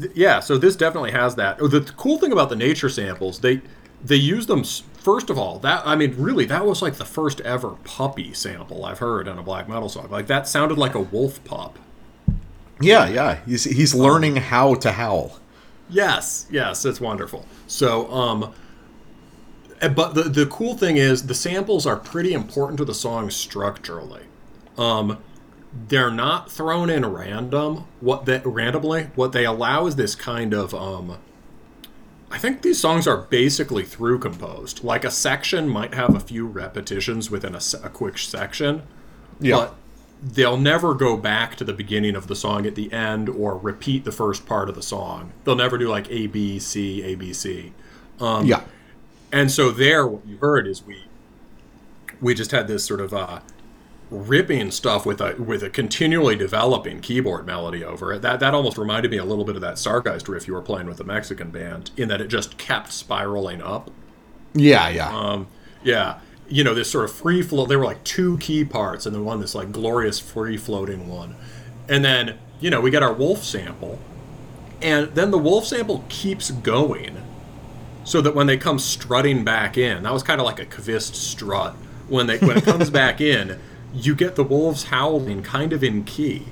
[0.00, 3.38] Th- yeah so this definitely has that Oh, the cool thing about the nature samples
[3.40, 3.60] they
[4.02, 7.04] they use them s- first of all that i mean really that was like the
[7.04, 10.08] first ever puppy sample i've heard on a black metal song.
[10.10, 11.78] Like that sounded like a wolf pup.
[12.80, 13.38] Yeah, yeah.
[13.46, 15.38] He's he's learning how to howl.
[15.88, 17.46] yes yes it's wonderful.
[17.66, 18.52] So um
[19.80, 23.30] eh, but the the cool thing is the samples are pretty important to the song
[23.30, 24.22] structurally.
[24.76, 25.18] Um
[25.88, 27.84] they're not thrown in random.
[28.00, 31.18] What that randomly what they allow is this kind of um
[32.34, 34.82] I think these songs are basically through composed.
[34.82, 38.82] Like a section might have a few repetitions within a, a quick section,
[39.38, 39.56] Yeah.
[39.56, 39.74] but
[40.20, 44.04] they'll never go back to the beginning of the song at the end or repeat
[44.04, 45.32] the first part of the song.
[45.44, 47.72] They'll never do like A B C A B C.
[48.18, 48.62] Um, yeah.
[49.30, 51.04] And so there, what you heard is we
[52.20, 53.40] we just had this sort of uh,
[54.10, 58.22] ripping stuff with a with a continually developing keyboard melody over it.
[58.22, 60.86] That that almost reminded me a little bit of that Stargeist riff you were playing
[60.86, 63.90] with the Mexican band, in that it just kept spiraling up.
[64.54, 65.16] Yeah, yeah.
[65.16, 65.48] Um,
[65.82, 67.66] yeah, you know this sort of free flow.
[67.66, 71.36] There were like two key parts, and then one this like glorious free floating one,
[71.88, 73.98] and then you know we get our wolf sample,
[74.80, 77.22] and then the wolf sample keeps going,
[78.04, 81.14] so that when they come strutting back in, that was kind of like a Kvist
[81.14, 81.74] strut.
[82.06, 83.58] When they when it comes back in,
[83.94, 86.46] you get the wolves howling kind of in key,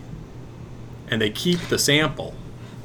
[1.08, 2.34] and they keep the sample.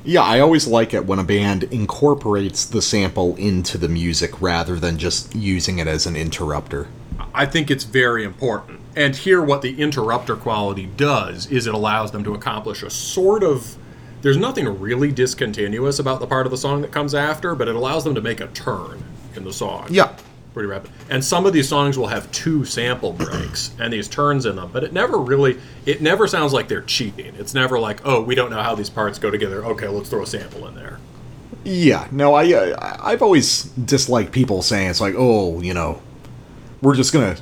[0.04, 4.76] yeah, I always like it when a band incorporates the sample into the music rather
[4.78, 6.88] than just using it as an interrupter.
[7.34, 8.80] I think it's very important.
[8.96, 13.44] And here, what the interrupter quality does is it allows them to accomplish a sort
[13.44, 13.76] of.
[14.22, 17.76] There's nothing really discontinuous about the part of the song that comes after, but it
[17.76, 19.04] allows them to make a turn
[19.36, 19.88] in the song.
[19.92, 20.16] Yeah.
[20.58, 20.90] Pretty rapid.
[21.12, 24.72] And some of these songs will have two sample breaks and these turns in them,
[24.74, 25.60] but it never really.
[25.86, 27.36] It never sounds like they're cheating.
[27.38, 29.64] It's never like, oh, we don't know how these parts go together.
[29.64, 30.98] Okay, let's throw a sample in there.
[31.64, 36.02] Yeah, no, I uh, I've always disliked people saying it's like, oh, you know,
[36.82, 37.38] we're just gonna.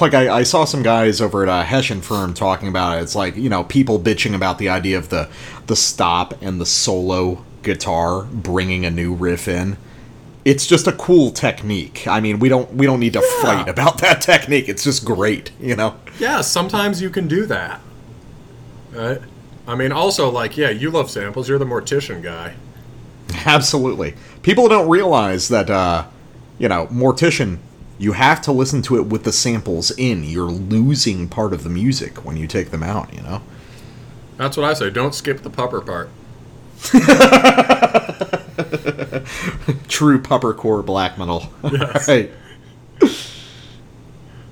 [0.00, 3.02] Like I, I saw some guys over at a Hessian firm talking about it.
[3.02, 5.30] It's like you know people bitching about the idea of the
[5.68, 9.76] the stop and the solo guitar bringing a new riff in.
[10.46, 12.06] It's just a cool technique.
[12.06, 14.68] I mean, we don't we don't need to fight about that technique.
[14.68, 15.96] It's just great, you know.
[16.20, 17.80] Yeah, sometimes you can do that.
[18.92, 19.20] Right?
[19.66, 21.48] I mean, also, like, yeah, you love samples.
[21.48, 22.54] You're the mortician guy.
[23.44, 24.14] Absolutely.
[24.42, 26.06] People don't realize that, uh,
[26.60, 27.58] you know, Mortician,
[27.98, 30.22] you have to listen to it with the samples in.
[30.22, 33.42] You're losing part of the music when you take them out, you know?
[34.36, 34.90] That's what I say.
[34.90, 36.08] Don't skip the pupper part.
[39.88, 41.52] True puppercore black metal.
[41.72, 42.08] Yes.
[42.08, 42.30] right.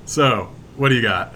[0.04, 1.34] So, what do you got?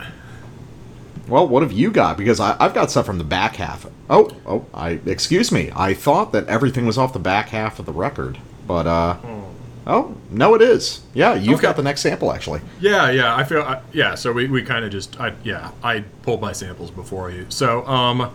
[1.26, 2.16] Well, what have you got?
[2.16, 3.86] Because I, I've got stuff from the back half.
[4.10, 5.70] Oh, oh, I excuse me.
[5.74, 9.16] I thought that everything was off the back half of the record, but uh,
[9.86, 11.00] oh no, it is.
[11.14, 11.62] Yeah, you've Okay.
[11.62, 12.60] got the next sample actually.
[12.80, 14.14] Yeah, yeah, I feel, I, yeah.
[14.14, 17.44] So we, we kind of just, I, yeah, I pulled my samples before you.
[17.50, 18.32] So, um,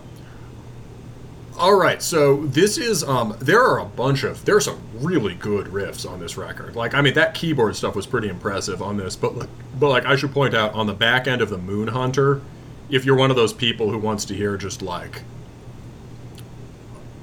[1.58, 2.02] all right.
[2.02, 6.10] So this is, um, there are a bunch of, there are some really good riffs
[6.10, 6.76] on this record.
[6.76, 9.50] Like, I mean, that keyboard stuff was pretty impressive on this, but like,
[9.80, 12.42] but like, I should point out on the back end of the Moon Hunter,
[12.90, 15.22] if you're one of those people who wants to hear just like,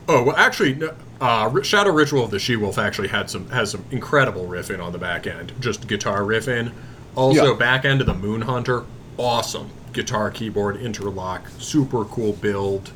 [0.08, 0.80] oh, well, actually,
[1.20, 4.92] uh, Shadow Ritual of the She Wolf actually had some has some incredible riffing on
[4.92, 6.72] the back end, just guitar riffing.
[7.14, 7.58] Also, Yeah.
[7.58, 8.84] back end of the Moon Hunter,
[9.16, 9.70] awesome.
[9.92, 12.92] guitar keyboard interlock, super cool build.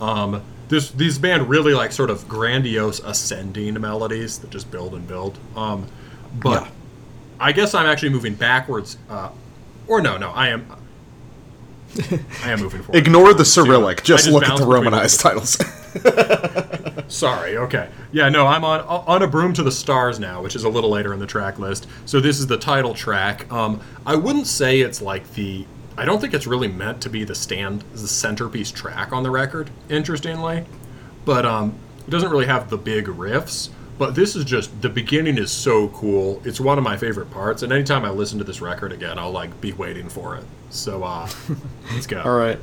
[0.00, 5.06] Um, this these band really like sort of grandiose ascending melodies that just build and
[5.06, 5.38] build.
[5.56, 5.86] Um,
[6.40, 6.68] but Yeah.
[7.38, 8.96] I guess I'm actually moving backwards.
[9.10, 9.28] Uh,
[9.86, 10.66] or no, no, I am.
[12.42, 12.96] I am moving forward.
[12.98, 13.98] Ignore the Cyrillic.
[14.02, 15.56] Just just look at the Romanized titles.
[17.08, 17.56] Sorry.
[17.56, 17.88] Okay.
[18.12, 18.28] Yeah.
[18.28, 21.12] No, I'm on on a broom to the stars now, which is a little later
[21.14, 21.86] in the track list.
[22.04, 23.50] So this is the title track.
[23.52, 25.64] Um, I wouldn't say it's like the.
[25.98, 29.30] I don't think it's really meant to be the stand, the centerpiece track on the
[29.30, 29.70] record.
[29.88, 30.64] Interestingly,
[31.24, 31.74] but um,
[32.06, 33.70] it doesn't really have the big riffs.
[33.98, 36.42] But this is just the beginning is so cool.
[36.44, 39.30] It's one of my favorite parts, and anytime I listen to this record again, I'll
[39.30, 40.44] like be waiting for it.
[40.68, 41.28] So uh,
[41.92, 42.20] let's go.
[42.20, 42.58] All right.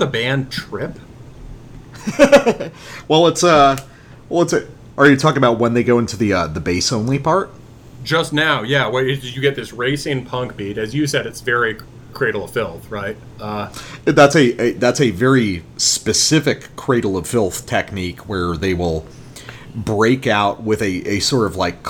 [0.00, 0.98] The band Trip?
[3.08, 3.76] Well, it's uh,
[4.28, 4.66] well, it's a.
[4.96, 7.50] Are you talking about when they go into the uh, the bass only part?
[8.04, 8.86] Just now, yeah.
[8.88, 10.78] Where you get this racing punk beat?
[10.78, 11.76] As you said, it's very
[12.12, 13.16] Cradle of Filth, right?
[13.40, 13.72] Uh,
[14.04, 19.06] That's a, a that's a very specific cradle of filth technique where they will
[19.74, 21.86] break out with a, a sort of like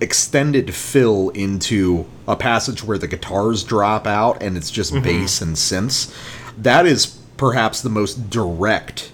[0.00, 5.56] extended fill into a passage where the guitars drop out and it's just bass and
[5.56, 6.14] synths.
[6.56, 9.12] That is perhaps the most direct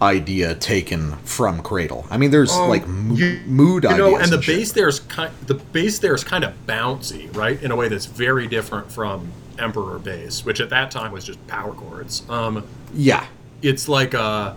[0.00, 2.06] idea taken from Cradle.
[2.08, 3.98] I mean, there's like mo- mood you ideas.
[3.98, 4.58] know, and the shit.
[4.58, 7.60] bass there's kind the bass there is kind of bouncy, right?
[7.60, 11.44] In a way that's very different from Emperor bass, which at that time was just
[11.48, 12.28] power chords.
[12.30, 12.64] Um,
[12.94, 13.26] yeah,
[13.60, 14.54] it's like uh,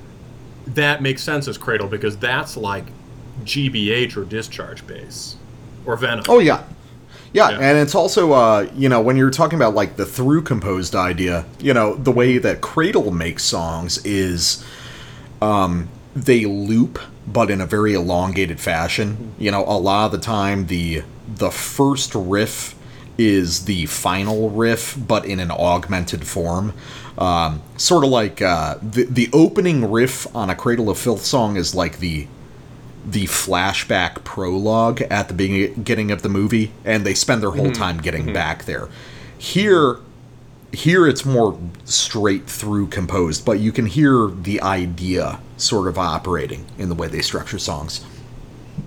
[0.67, 2.85] that makes sense as Cradle because that's like
[3.43, 5.37] GBH or discharge bass
[5.87, 6.25] or Venom.
[6.29, 6.63] Oh yeah.
[7.33, 7.49] Yeah.
[7.49, 7.57] Yeah.
[7.59, 11.45] and it's also uh, you know, when you're talking about like the through composed idea,
[11.59, 14.63] you know, the way that Cradle makes songs is
[15.41, 19.33] um they loop but in a very elongated fashion.
[19.37, 22.73] You know, a lot of the time the the first riff
[23.17, 26.73] is the final riff but in an augmented form.
[27.17, 31.57] Um, sort of like uh, the the opening riff on a Cradle of Filth song
[31.57, 32.27] is like the
[33.07, 37.81] the flashback prologue at the beginning of the movie, and they spend their whole mm-hmm.
[37.81, 38.33] time getting mm-hmm.
[38.33, 38.89] back there.
[39.37, 39.97] Here,
[40.73, 46.65] here it's more straight through composed, but you can hear the idea sort of operating
[46.77, 48.05] in the way they structure songs.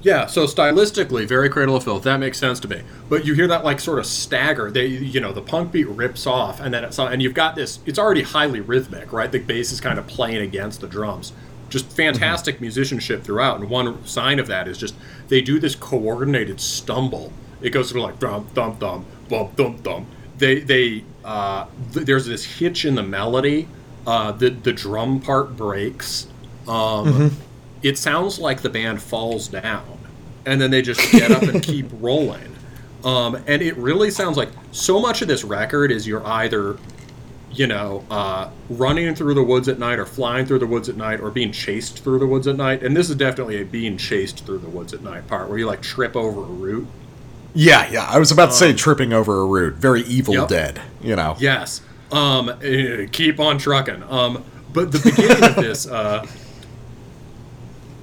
[0.03, 2.05] Yeah, so stylistically, very Cradle of Filth.
[2.05, 2.83] That makes sense to me.
[3.09, 4.71] But you hear that like sort of stagger.
[4.71, 7.81] They, you know, the punk beat rips off, and then it's and you've got this.
[7.87, 9.31] It's already highly rhythmic, right?
[9.31, 11.33] The bass is kind of playing against the drums.
[11.71, 13.61] Just fantastic musicianship throughout.
[13.61, 14.95] And one sign of that is just
[15.29, 17.33] they do this coordinated stumble.
[17.63, 20.07] It goes sort of like dum thump, thump, bum thump, dum.
[20.37, 23.69] They they uh, th- there's this hitch in the melody.
[24.07, 26.27] Uh, the the drum part breaks.
[26.69, 27.37] Um,
[27.83, 30.01] it sounds like the band falls down
[30.47, 32.57] and then they just get up and keep rolling.
[33.05, 36.77] Um, and it really sounds like so much of this record is you're either,
[37.53, 40.97] you know, uh, running through the woods at night or flying through the woods at
[40.97, 42.83] night or being chased through the woods at night.
[42.83, 45.67] And this is definitely a being chased through the woods at night part where you
[45.67, 46.87] like trip over a root.
[47.53, 48.07] Yeah, yeah.
[48.09, 49.75] I was about to say tripping over a root.
[49.75, 50.49] Very Evil Yep.
[50.49, 50.81] Dead.
[51.03, 51.37] You know.
[51.41, 51.81] Yes.
[52.13, 54.05] Um, eh, keep on trucking.
[54.09, 56.25] Um, but the beginning of this, uh,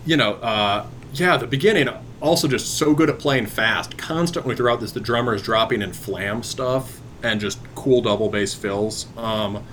[0.06, 1.88] you know, uh, yeah, the beginning
[2.19, 3.98] also just so good at playing fast.
[3.98, 8.53] Constantly throughout this, the drummer is dropping in flam stuff and just cool double bass
[8.53, 9.07] fills.
[9.18, 9.64] Um,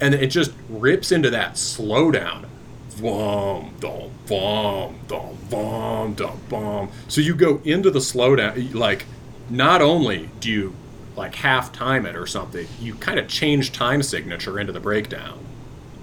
[0.00, 2.46] and it just rips into that slowdown.
[2.90, 6.90] Vom, dum, vom, dum, vom, dum, vom.
[7.08, 9.04] So you go into the slowdown, like,
[9.50, 10.74] not only do you
[11.14, 15.38] like half time it or something, you kind of change time signature into the breakdown.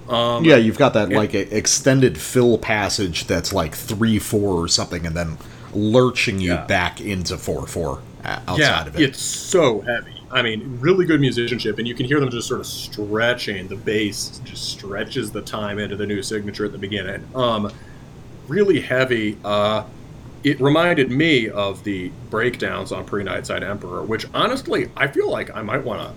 [0.08, 5.06] Yeah, you've got that like a extended fill passage that's like three four or something,
[5.06, 5.38] and then
[5.72, 6.66] lurching you Yeah.
[6.66, 9.02] back into four four outside yeah, of it.
[9.02, 10.13] it's so heavy.
[10.34, 13.68] I mean, really good musicianship, and you can hear them just sort of stretching.
[13.68, 17.24] The bass just stretches the time into the new signature at the beginning.
[17.36, 17.72] Um,
[18.48, 19.38] really heavy.
[19.44, 19.84] Uh,
[20.42, 25.54] it reminded me of the breakdowns on Pre Nightside Emperor, which honestly, I feel like
[25.54, 26.14] I might want to.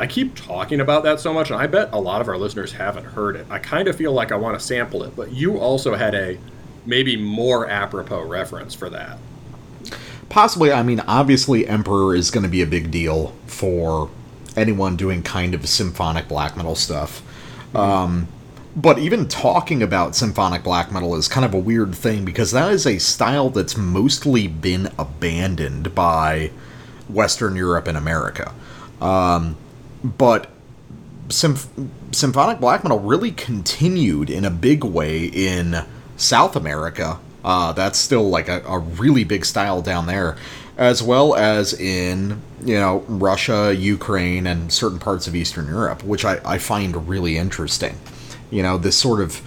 [0.00, 2.72] I keep talking about that so much, and I bet a lot of our listeners
[2.72, 3.46] haven't heard it.
[3.48, 6.36] I kind of feel like I want to sample it, but you also had a
[6.84, 9.18] maybe more apropos reference for that.
[10.32, 14.08] Possibly, I mean, obviously, Emperor is going to be a big deal for
[14.56, 17.22] anyone doing kind of symphonic black metal stuff.
[17.76, 18.28] Um,
[18.74, 22.72] but even talking about symphonic black metal is kind of a weird thing because that
[22.72, 26.50] is a style that's mostly been abandoned by
[27.10, 28.54] Western Europe and America.
[29.02, 29.58] Um,
[30.02, 30.48] but
[31.28, 31.68] symph-
[32.10, 35.84] symphonic black metal really continued in a big way in
[36.16, 37.18] South America.
[37.44, 40.36] Uh, that's still like a, a really big style down there,
[40.76, 46.24] as well as in you know Russia, Ukraine, and certain parts of Eastern Europe, which
[46.24, 47.98] I, I find really interesting.
[48.50, 49.42] You know this sort of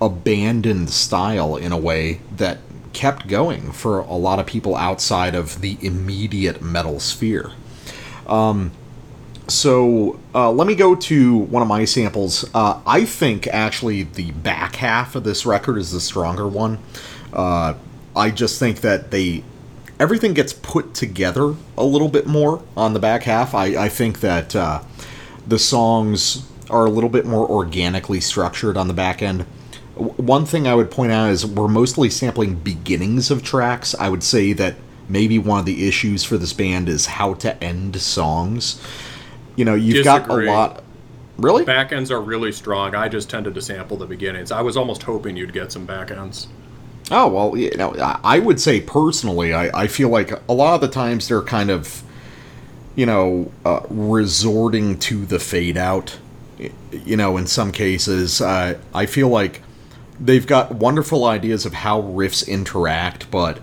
[0.00, 2.58] abandoned style in a way that
[2.92, 7.52] kept going for a lot of people outside of the immediate metal sphere.
[9.48, 12.48] So uh, let me go to one of my samples.
[12.52, 16.78] Uh, I think actually the back half of this record is the stronger one.
[17.32, 17.74] Uh,
[18.14, 19.44] I just think that they
[20.00, 23.54] everything gets put together a little bit more on the back half.
[23.54, 24.82] I, I think that uh,
[25.46, 29.46] the songs are a little bit more organically structured on the back end.
[29.94, 33.94] W- One thing I would point out is we're mostly sampling beginnings of tracks.
[33.94, 34.74] I would say that
[35.08, 38.80] maybe one of the issues for this band is how to end songs.
[39.56, 40.82] You know, you've got a lot.
[41.38, 41.64] Really?
[41.64, 42.94] Back ends are really strong.
[42.94, 44.50] I just tended to sample the beginnings.
[44.50, 46.48] I was almost hoping you'd get some back ends.
[47.10, 50.74] Oh well, you know, I I would say personally, I, I feel like a lot
[50.74, 52.02] of the times they're kind of,
[52.94, 56.18] you know, uh, resorting to the fade out.
[56.90, 59.62] You know, in some cases, uh, I feel like
[60.18, 63.58] they've got wonderful ideas of how riffs interact, but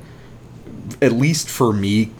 [1.02, 2.11] at least for me,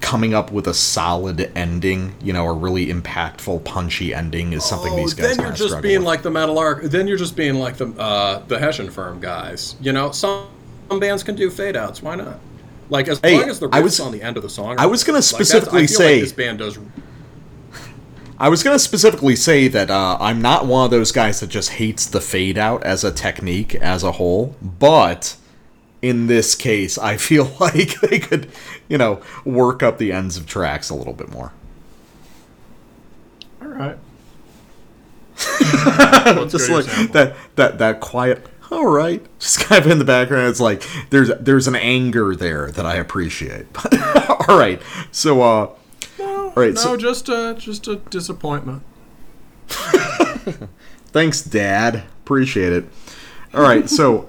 [0.00, 4.94] coming up with a solid ending, you know, a really impactful, punchy ending is something
[4.96, 6.06] these guys Oh, then you're just being with.
[6.06, 6.82] like the metal arc.
[6.84, 9.76] Then you're just being like the uh, the Hessian firm guys.
[9.80, 10.48] You know, some,
[10.88, 12.02] some bands can do fade outs.
[12.02, 12.38] Why not?
[12.90, 14.76] Like as Hey, long as the riffs I was- on the end of the song.
[14.78, 15.32] I was gonna good.
[15.32, 16.78] Like, specifically say- like this band does.
[18.40, 21.48] I was going to specifically say that uh, I'm not one of those guys that
[21.48, 25.36] just hates the fade out as a technique as a whole, but
[26.02, 28.50] in this case, I feel like they could,
[28.88, 31.52] you know, work up the ends of tracks a little bit more.
[33.62, 33.98] All right.
[36.48, 37.12] Just go like sample.
[37.12, 38.46] that, that, that quiet.
[38.70, 40.48] All right, just kind of in the background.
[40.48, 43.64] It's like there's there's an anger there that I appreciate.
[44.46, 44.78] all right,
[45.10, 45.70] so uh,
[46.20, 48.82] all right, No, so just a just a disappointment.
[49.68, 52.04] Thanks, Dad.
[52.24, 52.84] Appreciate it.
[53.54, 54.28] All right, so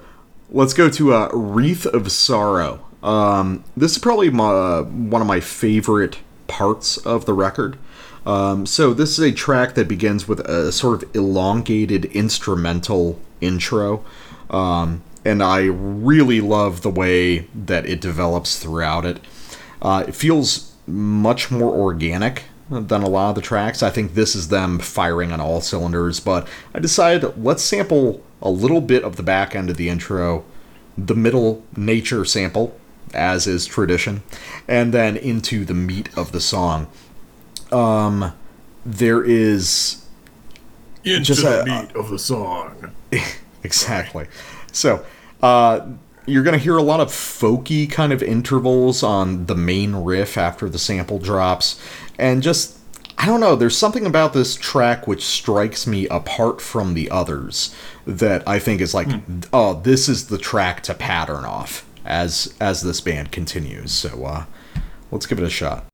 [0.50, 2.84] let's go to uh, Wreath of Sorrow.
[3.02, 6.18] Um, this is probably my, uh, one of my favorite
[6.48, 7.78] parts of the record.
[8.26, 14.04] Um, so this is a track that begins with a sort of elongated instrumental intro,
[14.50, 19.20] um, and I really love the way that it develops throughout it.
[19.80, 23.82] Uh, it feels much more organic than a lot of the tracks.
[23.82, 28.50] I think this is them firing on all cylinders, but I decided let's sample a
[28.50, 30.44] little bit of the back end of the intro,
[30.96, 32.78] the middle nature sample,
[33.14, 34.22] as is tradition,
[34.68, 36.86] and then into the meat of the song.
[37.72, 38.32] Um,
[38.84, 40.04] there is
[41.04, 42.92] Into Just the a- meat of the song.
[43.62, 44.26] exactly.
[44.72, 45.04] So,
[45.42, 45.86] uh,
[46.26, 50.36] you're going to hear a lot of folky kind of intervals on the main riff
[50.38, 51.80] after the sample drops.
[52.18, 52.78] And just,
[53.22, 57.74] I don't know, there's something about this track which strikes me apart from the others
[58.06, 59.08] that I think is like,
[59.52, 61.84] oh, this is the track to pattern off.
[62.06, 63.92] as as this band continues.
[63.92, 64.44] So uh,
[65.10, 65.84] let's give it a shot.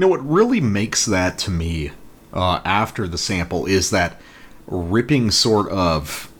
[0.00, 1.92] Know what really makes that to me
[2.32, 4.20] uh, after the sample is that
[4.66, 6.30] ripping sort of.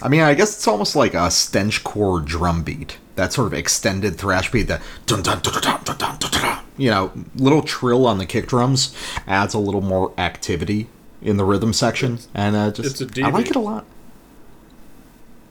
[0.00, 2.98] I mean, I guess it's almost like a stench core drum beat.
[3.16, 4.68] That sort of extended thrash beat.
[4.68, 6.64] That dun dun dun dun dun dun dun dun.
[6.76, 8.94] You know, little trill on the kick drums
[9.26, 10.88] adds a little more activity
[11.20, 13.84] in the rhythm section, and uh, just it's a D I like it a lot.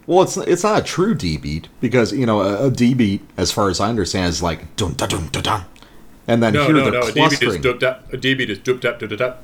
[0.05, 3.21] Well, it's it's not a true D beat because you know a, a D beat,
[3.35, 5.65] as far as I understand, is like dun dun dun dun dun,
[6.27, 7.01] and then No, here no, the no.
[7.01, 7.61] A D beat is clustering.
[7.61, 8.13] doop dap.
[8.13, 9.43] A D beat is dap doop dap, dap.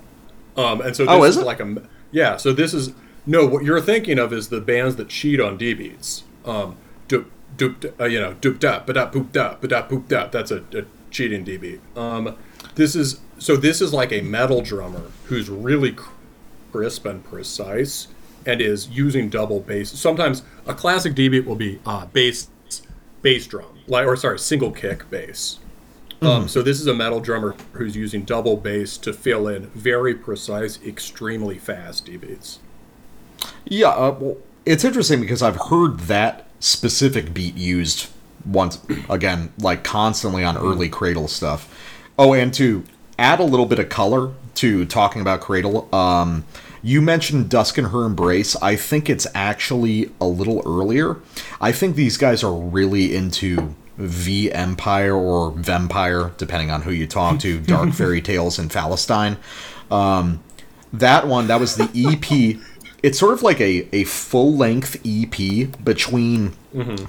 [0.55, 1.45] Um, and so this Oh, is is, it?
[1.45, 1.81] like a
[2.11, 2.37] yeah.
[2.37, 2.91] So this is
[3.25, 3.45] no.
[3.45, 6.23] What you're thinking of is the bands that cheat on D beats.
[6.45, 6.75] Um,
[7.07, 7.25] doop
[7.57, 7.79] doop.
[7.79, 10.27] da- Uh, you know, doop dap ba da boop da ba da boop da.
[10.27, 11.79] That's a, a cheating D beat.
[11.95, 12.35] Um,
[12.75, 16.11] this is so this is like a metal drummer who's really cr-
[16.71, 18.07] crisp and precise
[18.45, 19.91] and is using double bass.
[19.91, 22.49] Sometimes a classic D beat will be uh, bass
[23.21, 25.59] bass drum, like or sorry, single kick bass.
[26.27, 30.13] Um, so this is a metal drummer who's using double bass to fill in very
[30.15, 32.59] precise, extremely fast D beats.
[33.65, 38.09] Yeah, uh, well, it's interesting because I've heard that specific beat used
[38.45, 38.79] once
[39.09, 41.69] again, like constantly on early Cradle stuff.
[42.17, 42.83] Oh, and to
[43.17, 46.45] add a little bit of color to talking about Cradle, um,
[46.81, 48.55] you mentioned Dusk and Her Embrace.
[48.57, 51.17] I think it's actually a little earlier.
[51.61, 57.07] I think these guys are really into V Empire or Vampire, depending on who you
[57.07, 59.37] talk to, Dark Fairy Tales and Phallustein.
[59.91, 60.43] Um,
[60.91, 62.59] that one, that was the EP.
[63.01, 66.53] It's sort of like a, a full length EP between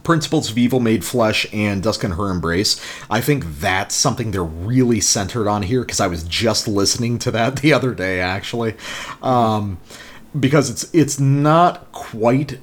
[0.02, 2.80] Principles of Evil Made Flesh and Dusk and Her Embrace.
[3.08, 7.30] I think that's something they're really centered on here because I was just listening to
[7.30, 8.74] that the other day, actually.
[9.22, 9.78] Um,
[10.38, 12.58] because it's it's not quite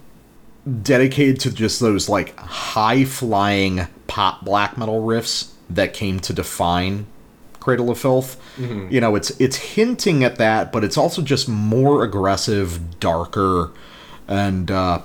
[0.84, 7.06] dedicated to just those like high flying pop black metal riffs that came to define
[7.60, 8.42] Cradle of Filth.
[8.92, 13.72] You know, it's it's hinting at that, but it's also just more aggressive, darker,
[14.28, 15.02] and uh,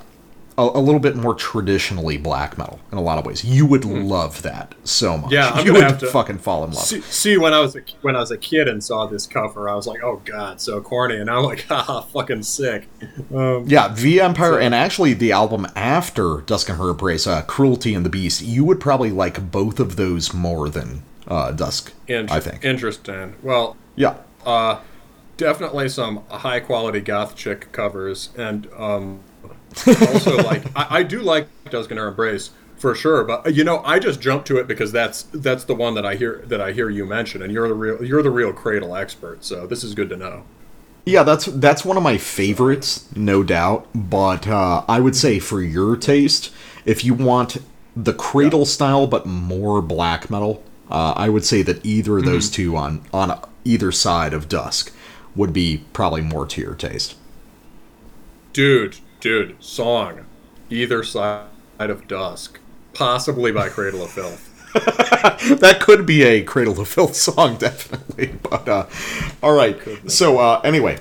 [0.59, 3.45] a, a little bit more traditionally black metal in a lot of ways.
[3.45, 5.31] You would love that so much.
[5.33, 6.85] Yeah, I'm you would have to- fucking fall in love.
[6.85, 9.69] See, see, when I was a, when I was a kid and saw this cover,
[9.69, 12.89] I was like, "Oh God, so corny!" And I'm like, "Haha, fucking sick."
[13.35, 17.95] Um, Yeah, V Empire, and actually the album after Dusk and Her Embrace, uh, Cruelty
[17.95, 22.31] and the Beast, you would probably like both of those more than uh, Dusk, int-
[22.31, 22.65] I think.
[22.65, 23.35] interesting.
[23.43, 24.15] Well, yeah.
[24.45, 24.81] uh,
[25.37, 29.21] definitely some high quality goth chick covers, and um,
[29.87, 33.25] also like I, I do like Dusk and Her Embrace for sure.
[33.25, 36.15] But you know, I just jumped to it because that's that's the one that I
[36.15, 39.45] hear that I hear you mention, and you're the real you're the real Cradle expert.
[39.45, 40.45] So this is good to know.
[41.05, 43.87] Yeah, that's that's one of my favorites, no doubt.
[43.95, 46.53] But uh, I would say for your taste,
[46.85, 47.59] if you want
[47.95, 52.51] the Cradle style but more black metal, uh, I would say that either of those
[52.51, 54.93] two on on either side of Dusk
[55.35, 57.15] would be probably more to your taste.
[58.53, 60.27] Dude, dude, song.
[60.71, 61.47] Either side
[61.79, 62.59] of dusk.
[62.93, 64.53] Possibly by Cradle of Filth.
[65.61, 68.35] that could be a Cradle of Filth song, definitely.
[68.43, 68.87] But uh,
[69.43, 69.79] all right.
[70.11, 70.99] So uh, anyway,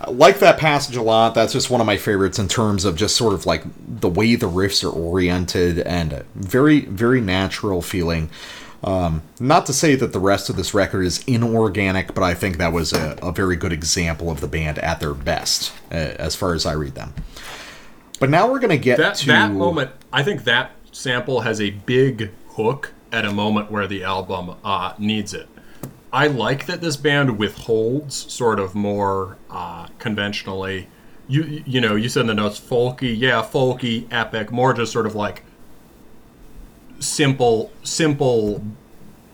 [0.00, 1.34] I like that passage a lot.
[1.34, 4.34] That's just one of my favorites in terms of just sort of like the way
[4.34, 8.30] the riffs are oriented and very, very natural feeling.
[8.84, 12.58] Um, not to say that the rest of this record is inorganic, but I think
[12.58, 16.34] that was a, a very good example of the band at their best, uh, as
[16.34, 17.14] far as I read them.
[18.22, 21.60] But now we're going to get That to that moment, I think that sample has
[21.60, 25.48] a big hook at a moment where the album uh, needs it.
[26.12, 30.86] I like that this band withholds sort of more uh, conventionally.
[31.26, 35.06] You you know you said in the notes folky, yeah, folky, epic, more just sort
[35.06, 35.42] of like
[37.00, 38.64] simple simple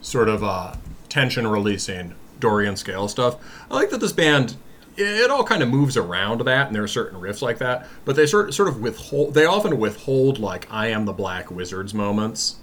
[0.00, 0.76] sort of uh,
[1.10, 3.36] tension releasing Dorian scale stuff.
[3.70, 4.56] I like that this band
[4.98, 8.16] it all kind of moves around that, and there are certain riffs like that, but
[8.16, 9.34] they sort sort of withhold.
[9.34, 12.56] They often withhold like "I am the Black Wizards" moments.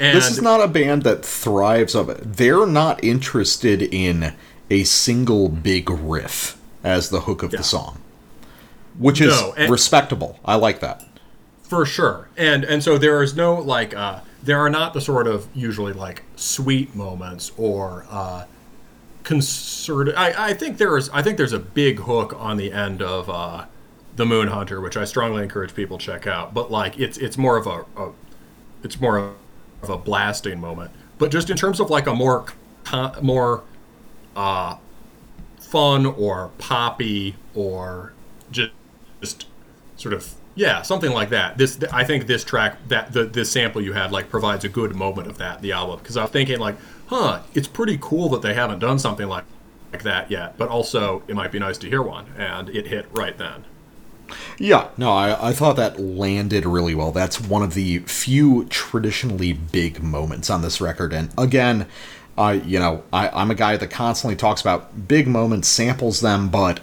[0.00, 2.20] And This is not a band that thrives of it.
[2.36, 4.34] They're not interested in
[4.70, 7.58] a single big riff as the hook of Yeah.
[7.58, 7.98] the song,
[8.98, 10.38] which is No, respectable.
[10.44, 11.04] I like that.
[11.62, 15.26] for sure and and so there is no like uh there are not the sort
[15.26, 18.44] of usually like sweet moments or uh
[19.28, 23.02] concerted i i think there is i think there's a big hook on the end
[23.02, 23.66] of uh
[24.16, 27.58] the moon hunter which i strongly encourage people check out but like it's it's more
[27.58, 28.10] of a, a
[28.82, 29.34] it's more
[29.82, 30.90] of a blasting moment.
[31.18, 32.46] But just in terms of like a more
[33.22, 33.64] more
[34.36, 34.76] uh
[35.60, 38.12] fun or poppy or
[38.50, 38.72] just,
[39.20, 39.46] just
[39.96, 41.58] sort of yeah something like that.
[41.58, 44.94] This i think this track that the this sample you had like provides a good
[44.94, 45.98] moment of that the album.
[45.98, 46.76] Because i was thinking like
[47.08, 49.44] huh it's pretty cool that they haven't done something like
[49.92, 53.06] like that yet but also it might be nice to hear one and it hit
[53.12, 53.64] right then
[54.58, 57.12] Yeah, no, I, I thought that landed really well.
[57.12, 61.12] That's one of the few traditionally big moments on this record.
[61.12, 61.86] And again,
[62.36, 66.48] I you know, I, I'm a guy that constantly talks about big moments, samples them,
[66.50, 66.80] but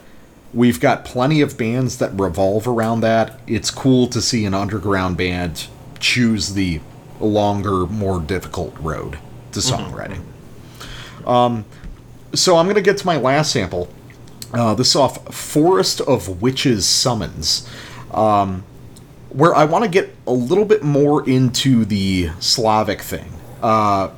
[0.54, 3.40] we've got plenty of bands that revolve around that.
[3.48, 5.68] It's cool to see an underground band
[6.00, 6.82] choose the
[7.20, 9.20] longer, more difficult road
[9.56, 10.22] to songwriting.
[11.28, 11.66] Um,
[12.34, 13.90] so I'm going to get to my last sample.
[14.54, 17.68] Uh, this off Forest of Witches Summons,
[18.12, 18.64] um,
[19.30, 23.32] where I want to get a little bit more into the Slavic thing.
[23.62, 24.12] Uh,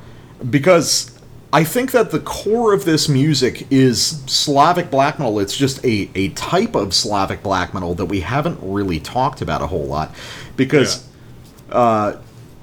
[0.48, 1.18] because
[1.52, 5.40] I think that the core of this music is Slavic black metal.
[5.40, 9.62] It's just a, a type of Slavic black metal that we haven't really talked about
[9.62, 10.14] a whole lot.
[10.56, 11.08] Because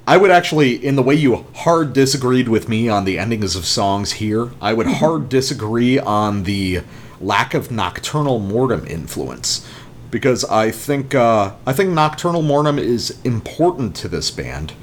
[0.07, 3.65] I would actually, in the way you hard disagreed with me on the endings of
[3.65, 6.82] songs here, I would hard disagree on the
[7.19, 9.68] lack of Nokturnal Mortum influence,
[10.11, 14.73] because I think uh, I think Nokturnal Mortum is important to this band,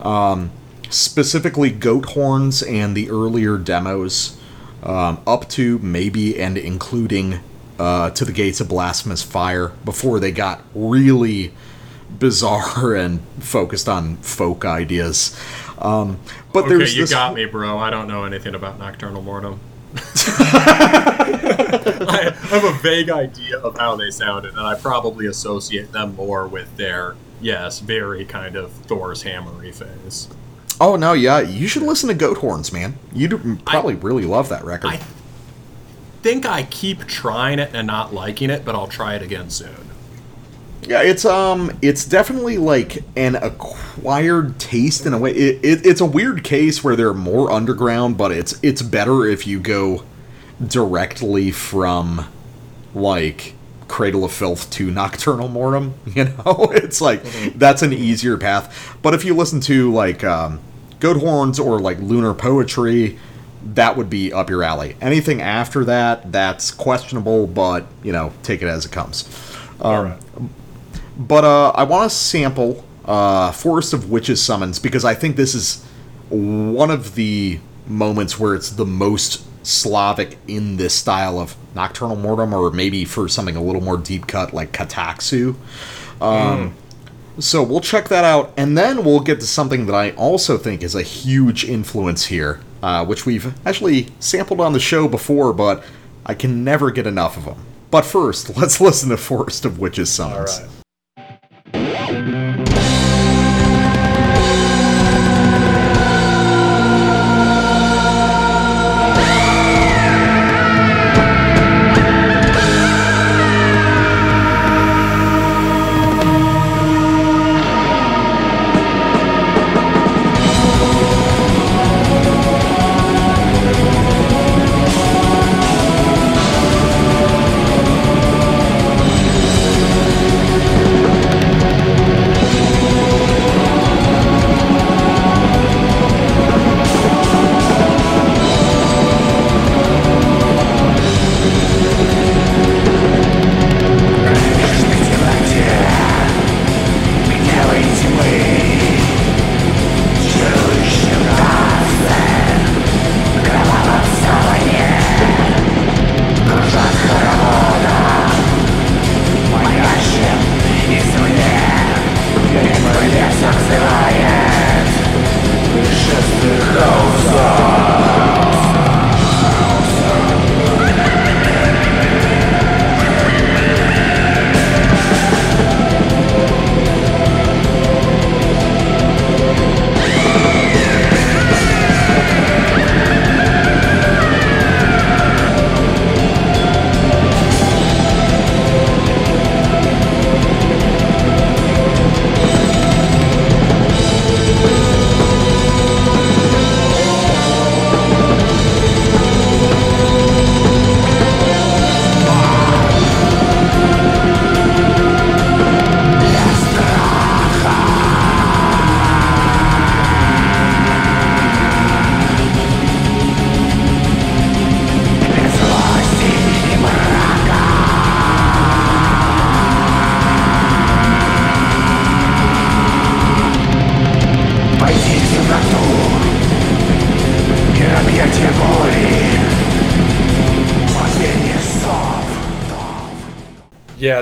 [0.00, 0.50] um,
[0.90, 4.36] specifically Goat Horns and the earlier demos,
[4.82, 7.38] um, up to maybe and including
[7.78, 11.52] uh, to the Gates of Blasphemous Fire before they got really
[12.18, 15.38] bizarre and focused on folk ideas.
[15.78, 16.18] Um,
[16.52, 19.58] but there's okay there's you got me bro i don't know anything about Nokturnal Mortum
[22.06, 26.48] I have a vague idea of how they sounded, and I probably associate them more
[26.48, 30.28] with their, yes, very kind of Thor's hammery phase.
[30.80, 32.96] Oh no, yeah, you should listen to Goat Horns, man.
[33.12, 34.90] You'd probably really love that record.
[34.90, 35.00] I
[36.22, 39.90] think I keep trying it and not liking it, but I'll try it again soon.
[40.86, 45.30] Yeah, it's um, it's definitely like an acquired taste in a way.
[45.32, 49.46] It, it, it's a weird case where they're more underground, but it's it's better if
[49.46, 50.04] you go
[50.64, 52.26] directly from
[52.94, 53.54] like
[53.88, 55.92] Cradle of Filth to Nokturnal Mortum.
[56.14, 57.22] You know, it's like
[57.54, 58.98] that's an easier path.
[59.00, 60.60] But if you listen to like um,
[61.00, 63.18] Goat Horns or like Lunar Poetry,
[63.64, 64.96] that would be up your alley.
[65.00, 69.26] Anything after that, that's questionable, but you know, take it as it comes.
[69.80, 70.18] Um,
[71.16, 75.54] But uh, I want to sample uh, Forest of Witches Summons because I think this
[75.54, 75.84] is
[76.28, 82.52] one of the moments where it's the most Slavic in this style of Nokturnal Mortum,
[82.52, 85.54] or maybe for something a little more deep cut like Kataxu.
[86.20, 86.74] Um,
[87.38, 90.82] So we'll check that out, and then we'll get to something that I also think
[90.84, 95.82] is a huge influence here, uh, which we've actually sampled on the show before, but
[96.24, 97.56] I can never get enough of them.
[97.90, 100.58] But first, let's listen to Forest of Witches Summons.
[100.58, 100.83] All right.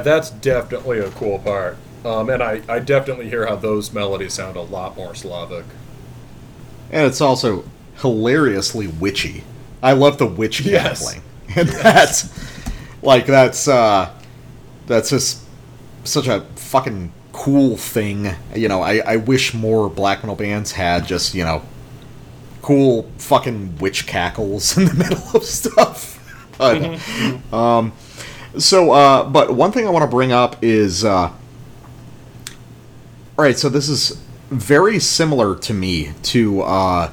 [0.03, 1.77] That's definitely a cool part.
[2.05, 5.65] Um, and I, I definitely hear how those melodies sound a lot more Slavic.
[6.91, 7.65] And it's also
[8.01, 9.45] hilariously witchy.
[9.83, 11.01] I love the witch Yes.
[11.05, 11.23] cackling.
[11.55, 12.31] And that's
[13.03, 14.11] like that's uh
[14.87, 15.43] that's just
[16.05, 18.31] such a fucking cool thing.
[18.55, 21.63] You know, I, I wish more black metal bands had just, you know,
[22.63, 26.19] cool fucking witch cackles in the middle of stuff.
[26.57, 26.99] But
[27.53, 27.93] um
[28.59, 31.33] so uh but one thing I want to bring up is uh
[33.39, 37.11] all right, so this is very similar to me to uh,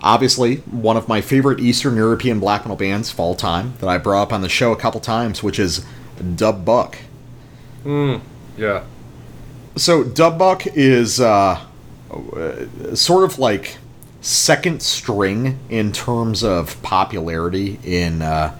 [0.00, 3.98] obviously one of my favorite Eastern European black metal bands of all time that I
[3.98, 5.84] brought up on the show a couple times, which is
[6.36, 6.98] Dub Buk.
[8.56, 8.84] Yeah.
[9.74, 11.60] So Dub Buk is uh,
[12.94, 13.78] sort of like
[14.20, 18.56] second string in terms of popularity in uh,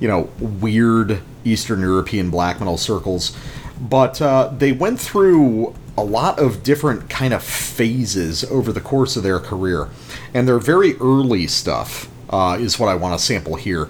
[0.00, 3.36] you know weird Eastern European black metal circles,
[3.80, 9.16] but uh, they went through a lot of different kind of phases over the course
[9.16, 9.88] of their career,
[10.34, 13.88] and their very early stuff uh, is what I want to sample here.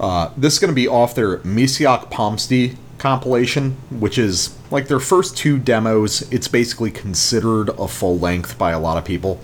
[0.00, 5.00] Uh, this is going to be off their Misiak Pomsty compilation, which is like their
[5.00, 6.22] first two demos.
[6.32, 9.40] It's basically considered a full length by a lot of people.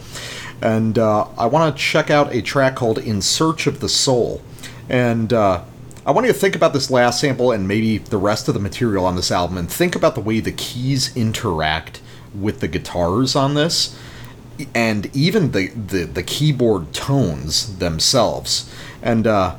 [0.60, 4.42] And uh, I want to check out a track called In Search of the Soul.
[4.88, 5.64] And uh,
[6.06, 8.60] I want you to think about this last sample and maybe the rest of the
[8.60, 12.02] material on this album and think about the way the keys interact
[12.34, 13.98] with the guitars on this
[14.74, 18.70] and even the, the, the keyboard tones themselves.
[19.02, 19.56] And uh,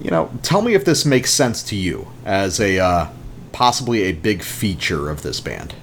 [0.00, 3.08] you know, tell me if this makes sense to you as a uh,
[3.52, 5.74] possibly a big feature of this band.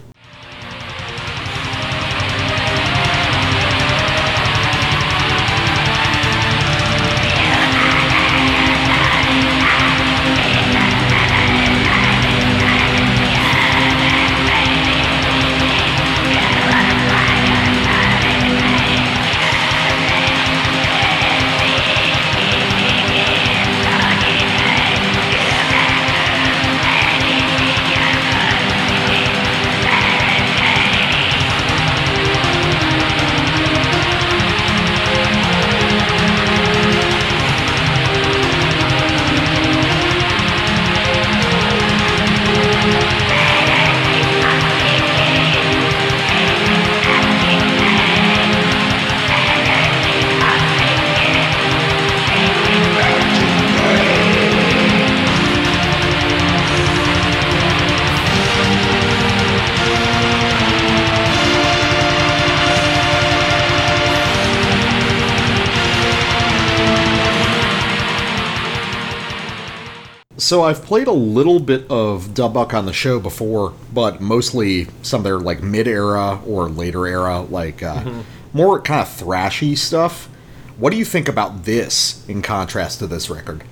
[70.47, 74.87] So I've played a little bit of Dub Buk on the show before, but mostly
[75.01, 78.21] some of their like mid-era or later era, like uh,
[78.53, 80.29] more kind of thrashy stuff.
[80.77, 83.65] What do you think about this in contrast to this record?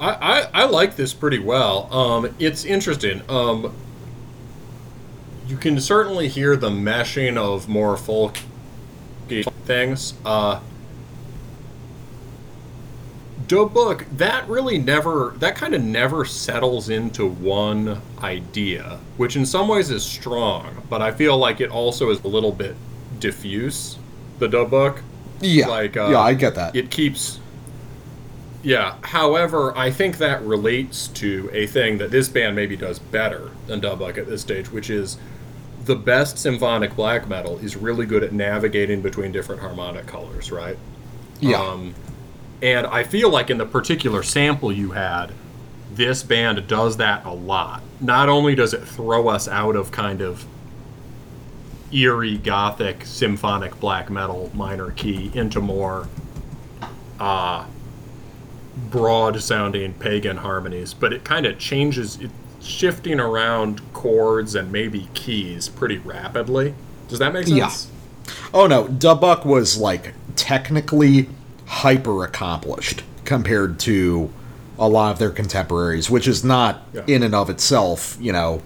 [0.00, 1.88] I, I, I like this pretty well.
[1.94, 3.22] Um, it's interesting.
[3.28, 3.72] Um,
[5.46, 8.38] you can certainly hear the meshing of more folk
[9.64, 10.14] things.
[10.24, 10.58] Uh,
[13.66, 19.68] book that really never that kind of never settles into one idea, which in some
[19.68, 22.76] ways is strong, but I feel like it also is a little bit
[23.18, 23.98] diffuse.
[24.38, 25.02] The book,
[25.40, 26.74] Yeah, like uh, yeah, I get that.
[26.74, 27.40] It keeps
[28.62, 28.96] yeah.
[29.02, 33.80] However, I think that relates to a thing that this band maybe does better than
[33.80, 35.18] Dub Buk at this stage, which is
[35.84, 40.76] the best symphonic black metal is really good at navigating between different harmonic colors, right?
[41.40, 41.60] Yeah.
[41.60, 41.94] Um,
[42.62, 45.32] and I feel like in the particular sample you had,
[45.92, 47.82] this band does that a lot.
[48.00, 50.44] Not only does it throw us out of kind of
[51.92, 56.08] eerie gothic symphonic black metal minor key into more
[57.18, 57.66] uh,
[58.90, 62.30] broad sounding pagan harmonies, but it kind of changes it
[62.62, 66.74] shifting around chords and maybe keys pretty rapidly.
[67.08, 67.90] Does that make sense?
[68.26, 68.34] Yeah.
[68.54, 71.28] Oh no, Dub Buk was like technically
[71.70, 74.28] hyper accomplished compared to
[74.78, 77.02] a lot of their contemporaries, which is not Yeah.
[77.06, 78.60] in and of itself, you know,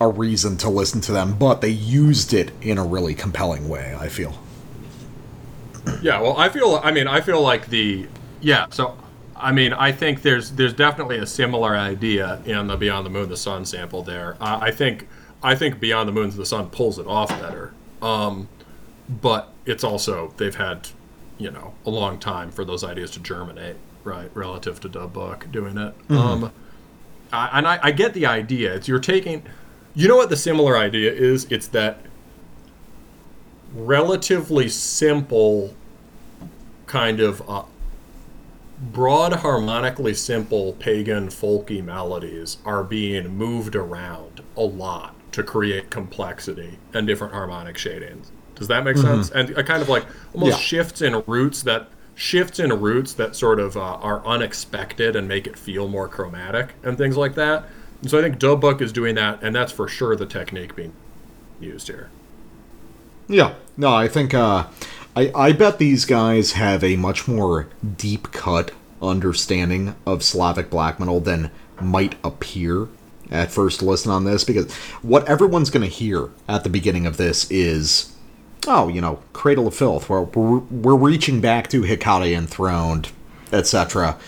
[0.00, 3.96] a reason to listen to them, but they used it in a really compelling way,
[3.98, 4.34] I feel.
[6.02, 6.80] Yeah, well, I feel.
[6.82, 8.06] I mean, I feel like the.
[8.40, 8.96] Yeah, so
[9.36, 13.28] I mean, I think there's there's definitely a similar idea in the Beyond the Moon,
[13.28, 14.36] the Sun sample there.
[14.40, 15.06] Uh, I think
[15.42, 17.72] I think Beyond the Moon, the Sun pulls it off better.
[18.02, 18.48] Um,
[19.22, 20.88] but it's also they've had,
[21.38, 24.30] you know, a long time for those ideas to germinate, right?
[24.34, 25.94] Relative to Dub Buk doing it.
[26.10, 26.52] Um,
[27.32, 28.74] I, and I, I get the idea.
[28.74, 29.42] It's you're taking.
[29.94, 31.46] You know what the similar idea is?
[31.50, 32.00] It's that
[33.74, 35.74] relatively simple
[36.86, 37.64] kind of uh,
[38.80, 46.78] broad harmonically simple pagan folky melodies are being moved around a lot to create complexity
[46.92, 50.64] and different harmonic shadings does that make sense and a kind of like almost Yeah.
[50.64, 55.46] shifts in roots that shifts in roots that sort of uh, are unexpected and make
[55.46, 57.64] it feel more chromatic and things like that
[58.02, 60.76] and so i think Dub Buk is doing that and that's for sure the technique
[60.76, 60.92] being
[61.60, 62.10] used here
[63.28, 63.54] Yeah.
[63.76, 64.66] No, I think uh
[65.16, 67.66] I I bet these guys have a much more
[67.96, 68.70] deep cut
[69.02, 71.50] understanding of Slavic black metal than
[71.80, 72.88] might appear
[73.30, 74.72] at first listen on this because
[75.02, 78.13] what everyone's going to hear at the beginning of this is
[78.68, 83.10] oh, you know, Cradle of Filth, where we're, we're reaching back to Hecate enthroned,
[83.52, 84.18] etc.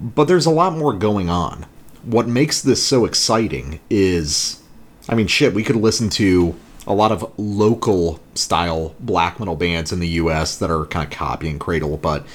[0.00, 1.66] But there's a lot more going on.
[2.02, 4.62] What makes this so exciting is
[5.08, 6.54] I mean, shit, we could listen to
[6.86, 11.10] a lot of local style black metal bands in the US that are kind of
[11.10, 12.26] copying Cradle, but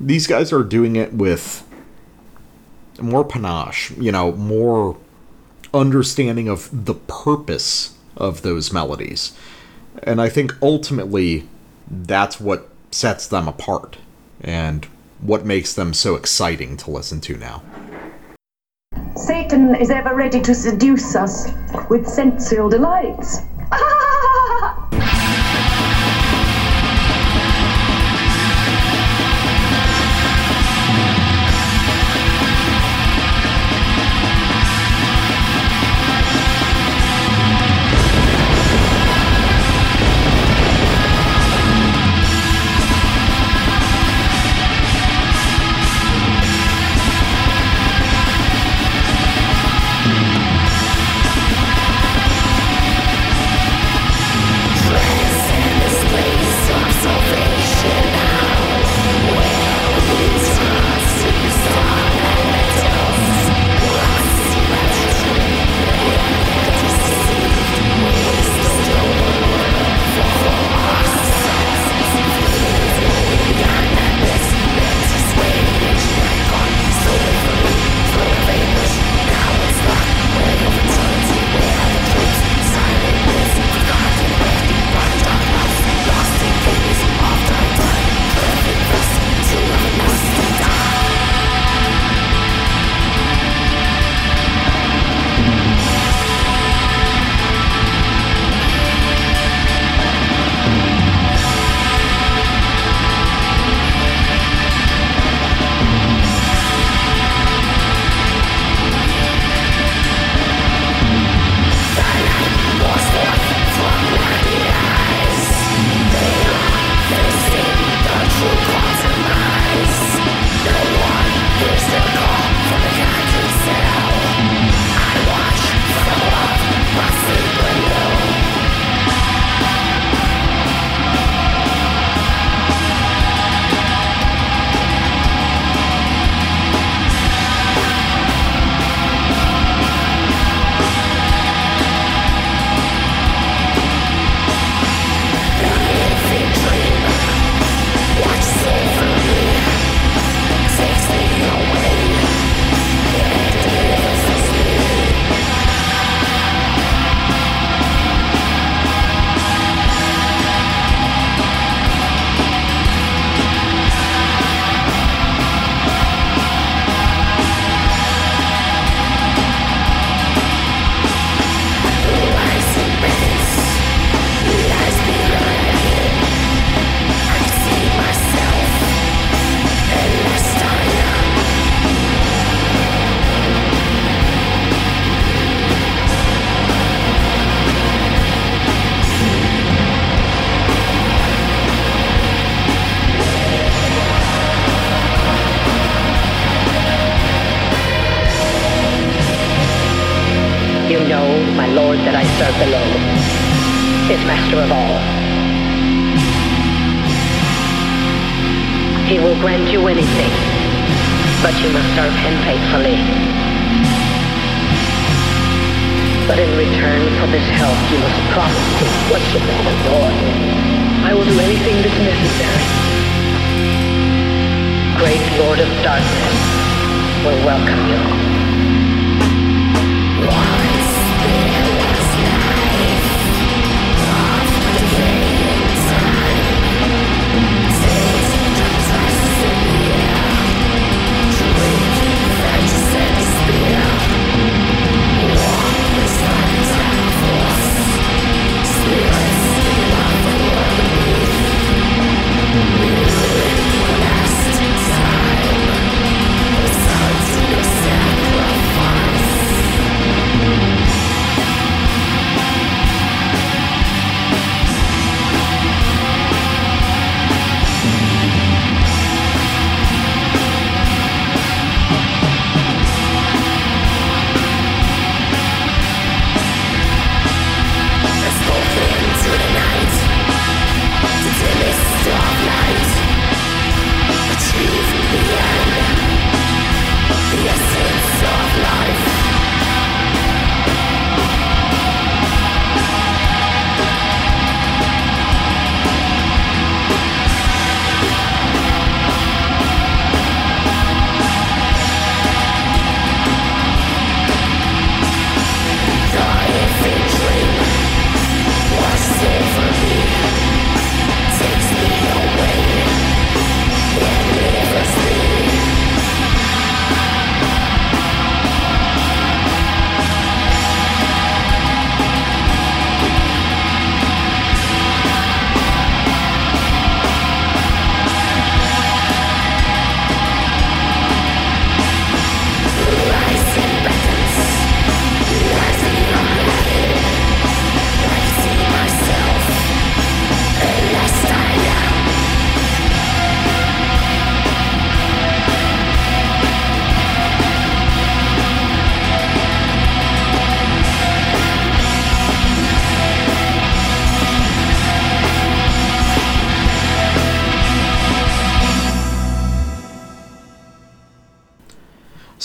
[0.00, 1.62] these guys are doing it with
[3.00, 4.96] more panache, you know, more
[5.72, 9.32] understanding of the purpose of those melodies.
[10.02, 11.48] And I think ultimately
[11.90, 13.98] that's what sets them apart
[14.40, 14.84] and
[15.20, 17.62] what makes them so exciting to listen to now.
[19.16, 21.48] Satan is ever ready to seduce us
[21.88, 23.40] with sensual delights.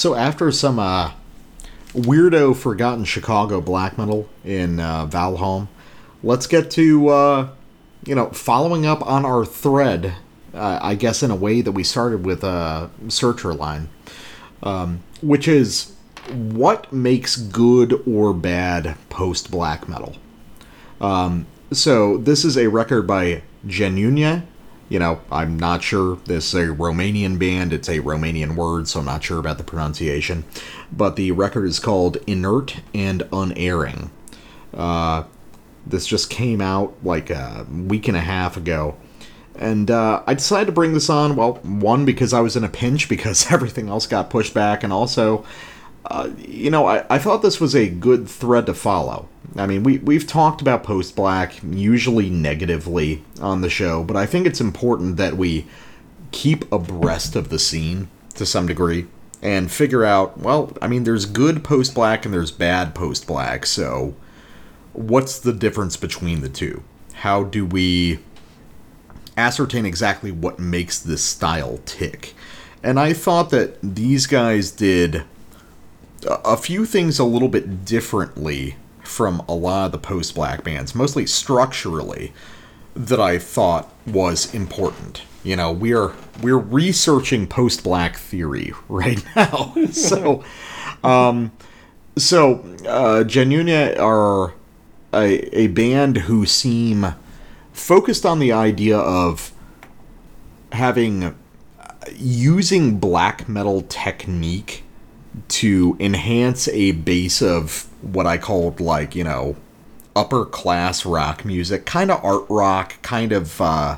[0.02, 1.12] So after some uh,
[1.94, 5.68] weirdo forgotten Chicago black metal in uh, Valholm,
[6.24, 7.50] let's get to uh,
[8.04, 10.16] you know following up on our thread.
[10.56, 13.90] Uh, I guess in a way that we started with a searcher line,
[14.64, 15.94] um, which is
[16.32, 20.16] what makes good or bad post black metal.
[21.00, 24.48] Um, so this is a record by Genunia.
[24.92, 26.18] You know, I'm not sure.
[26.26, 27.72] This is a Romanian band.
[27.72, 30.44] It's a Romanian word, so I'm not sure about the pronunciation.
[30.92, 34.12] But the record is called Inert and Unerring.
[34.74, 35.24] Uh,
[35.88, 38.98] this just came out like a week and a half ago.
[39.56, 42.70] And uh, I decided to bring this on, well, one, because I was in a
[42.70, 45.46] pinch because everything else got pushed back, and also,
[46.06, 49.28] uh, you know, I, I thought this was a good thread to follow.
[49.56, 54.26] I mean, we, we've talked about post black, usually negatively, on the show, but I
[54.26, 55.68] think it's important that we
[56.32, 59.08] keep abreast of the scene to some degree
[59.42, 63.66] and figure out, well, I mean, there's good post black and there's bad post black,
[63.66, 64.16] so
[64.94, 66.84] what's the difference between the two?
[67.14, 68.20] How do we
[69.38, 72.34] ascertain exactly what makes this style tick?
[72.84, 75.24] And I thought that these guys did
[76.28, 80.96] a few things a little bit differently from a lot of the post black bands,
[80.96, 82.34] mostly structurally,
[82.96, 85.24] that I thought was important.
[85.44, 89.74] You know, we're we're researching post black theory right now.
[89.92, 90.44] so
[91.04, 91.52] um
[92.18, 94.54] so uh Genuina are
[95.14, 97.16] a, a band who seem
[97.74, 99.52] focused on the idea of
[100.72, 101.36] having
[102.16, 104.84] using black metal technique
[105.48, 109.56] to enhance a base of what I called like, you know,
[110.16, 113.98] upper class rock music, kind of art rock, kind of uh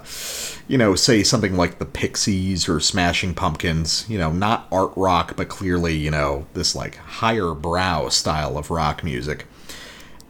[0.67, 5.35] you know, say something like the Pixies or Smashing Pumpkins, you know, not art rock
[5.35, 9.45] but clearly, you know, this like higher brow style of rock music.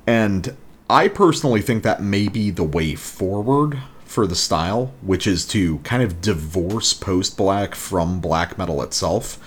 [0.08, 0.56] And
[0.90, 5.80] I personally think that may be the way forward for the style, which is to
[5.80, 9.40] kind of divorce post black from black metal itself.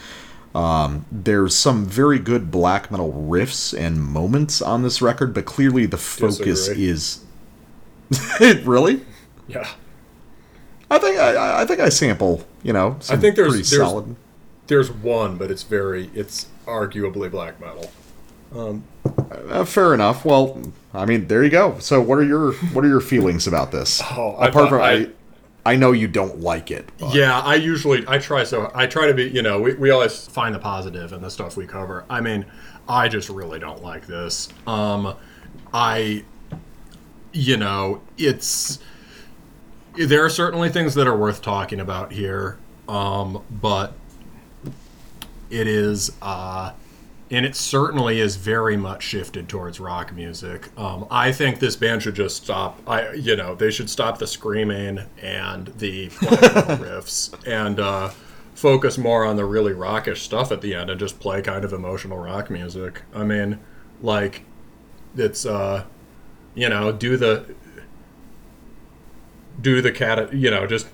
[0.57, 5.85] Um, there's some very good black metal riffs and moments on this record, but clearly
[5.85, 6.39] the focus
[6.69, 6.87] Disagree.
[6.89, 7.25] is.
[8.65, 9.05] really?
[9.49, 9.69] Yeah.
[10.91, 12.45] I think I- I, I think I sample.
[12.63, 14.17] You know, some think there's- there's- solid.
[14.69, 17.91] There's one, but it's very it's arguably black metal.
[18.55, 20.25] Uh, fair enough.
[20.25, 20.61] Well,
[20.95, 21.77] I mean, there you go.
[21.79, 24.03] So, what are your what are your feelings about this?
[24.11, 25.09] Oh, Apart thought from I,
[25.73, 26.89] I- know you don't like it.
[26.99, 29.91] but- Yeah, I usually I try so I try to be you know we, we
[29.91, 32.05] always find the positive in the stuff we cover.
[32.09, 32.47] I mean,
[32.89, 34.49] I just really don't like this.
[34.67, 35.15] Um,
[35.75, 36.25] I,
[37.33, 38.79] you know, it's
[39.95, 43.95] there are certainly things that are worth talking about here, um, but
[45.51, 46.73] it is uh,
[47.31, 50.69] and it certainly is very much shifted towards rock music.
[50.79, 52.81] Um, I think this band should just stop.
[52.87, 58.11] I, you know, they should stop the screaming and the riffs and uh,
[58.55, 61.73] focus more on the really rockish stuff at the end and just play kind of
[61.73, 63.03] emotional rock music.
[63.13, 63.59] I mean,
[64.03, 64.45] like,
[65.17, 65.85] it's uh,
[66.55, 67.55] you know, do the
[69.61, 70.87] do the cat, you know, just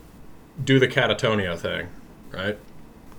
[0.65, 1.89] do the Katatonia thing,
[2.31, 2.59] right?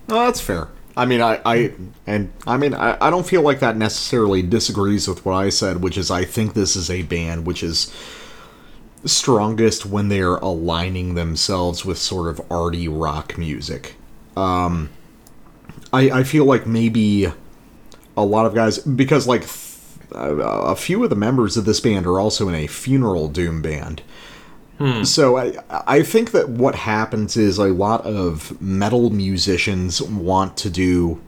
[0.07, 0.69] No, that's fair.
[0.95, 1.73] I mean, I, I
[2.05, 5.81] and I mean, I, I don't feel like that necessarily disagrees with what I said,
[5.81, 7.91] which is I think this is a band which is
[9.05, 13.95] strongest when they're aligning themselves with sort of arty rock music.
[14.37, 14.89] Um,
[15.91, 17.27] I I feel like maybe
[18.15, 19.73] a lot of guys because like th-
[20.13, 24.03] a few of the members of this band are also in a funeral doom band.
[25.03, 30.69] So I I think that what happens is a lot of metal musicians want to
[30.69, 31.21] do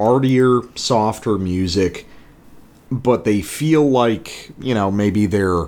[0.00, 2.06] artier, softer music,
[2.90, 5.66] but they feel like, you know, maybe they're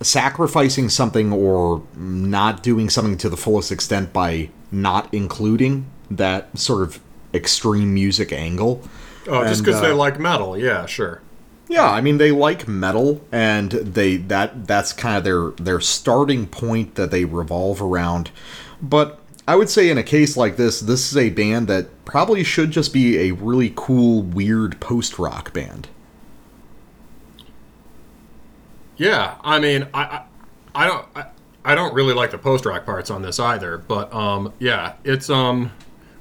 [0.00, 6.82] sacrificing something or not doing something to the fullest extent by not including that sort
[6.82, 7.00] of
[7.32, 8.82] extreme music angle.
[9.26, 11.20] Oh, just because they uh, like metal, yeah, sure.
[11.68, 16.46] Yeah, I mean they like metal, and they that that's kind of their their starting
[16.46, 18.30] point that they revolve around.
[18.80, 22.44] But I would say in a case like this, this is a band that probably
[22.44, 25.88] should just be a really cool, weird post rock band.
[28.98, 30.24] Yeah, I mean, I, I,
[30.74, 31.26] I don't, I,
[31.64, 33.78] I don't really like the post rock parts on this either.
[33.78, 35.70] But um, yeah, it's um,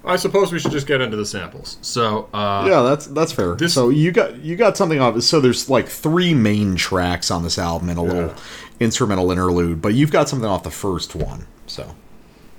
[0.08, 1.78] I suppose we should just get into the samples.
[1.82, 3.56] So uh, Yeah, that's that's fair.
[3.56, 5.22] This- so you got you got something off.
[5.22, 8.34] So there's like three main tracks on this album and a little
[8.80, 11.48] instrumental interlude, but you've got something off the first one.
[11.66, 11.96] So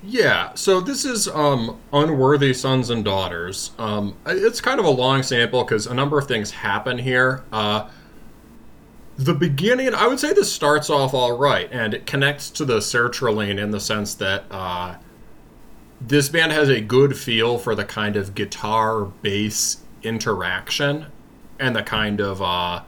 [0.02, 3.72] Yeah, so this is um, Unworthy Sons and Daughters.
[3.78, 7.42] Um, it's kind of a long sample because a number of things happen here.
[7.52, 7.88] Uh,
[9.16, 12.78] the beginning, I would say this starts off all right, and it connects to the
[12.78, 14.94] sertraline in the sense that uh,
[16.00, 21.06] this band has a good feel for the kind of guitar bass interaction
[21.58, 22.82] and the kind of uh,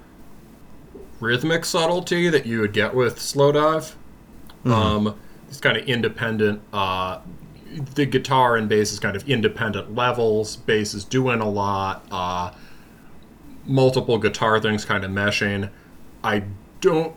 [1.19, 3.95] rhythmic subtlety that you would get with Slowdive.
[4.65, 5.19] Um,
[5.49, 6.62] it's kind of independent.
[6.73, 7.20] Uh,
[7.95, 10.57] the guitar and bass is kind of independent levels.
[10.57, 12.05] Bass is doing a lot.
[12.11, 12.53] Uh,
[13.65, 15.70] multiple guitar things kind of meshing.
[16.23, 16.45] I
[16.81, 17.15] don't,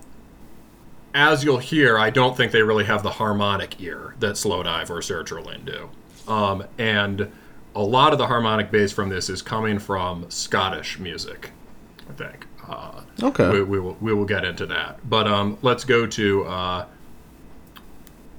[1.14, 5.00] as you'll hear, I don't think they really have the harmonic ear that Slowdive or
[5.00, 5.90] Sertraline do.
[6.32, 7.32] Um, and
[7.76, 11.52] a lot of the harmonic bass from this is coming from Scottish music,
[12.10, 12.48] I think.
[12.68, 13.50] Uh, Okay.
[13.50, 14.98] we, we will we will get into that.
[15.08, 16.86] But um, let's go to uh,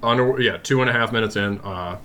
[0.03, 1.59] under yeah two and a half minutes in.
[1.61, 1.99] Uh,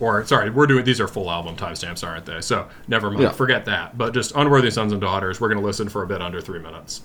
[0.00, 2.40] or sorry, we're doing these are full album timestamps, aren't they?
[2.40, 3.30] So never mind, Yeah.
[3.30, 3.96] forget that.
[3.96, 5.40] But just unworthy sons and daughters.
[5.40, 7.02] We're going to listen for a bit under three minutes.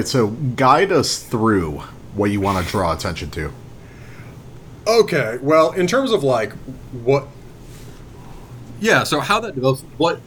[0.00, 1.78] Right, so guide us through
[2.14, 3.52] what you want to draw attention to.
[4.86, 6.52] Okay, well, in terms of like
[7.04, 7.28] what,
[8.80, 9.04] yeah.
[9.04, 10.20] So how that develops, what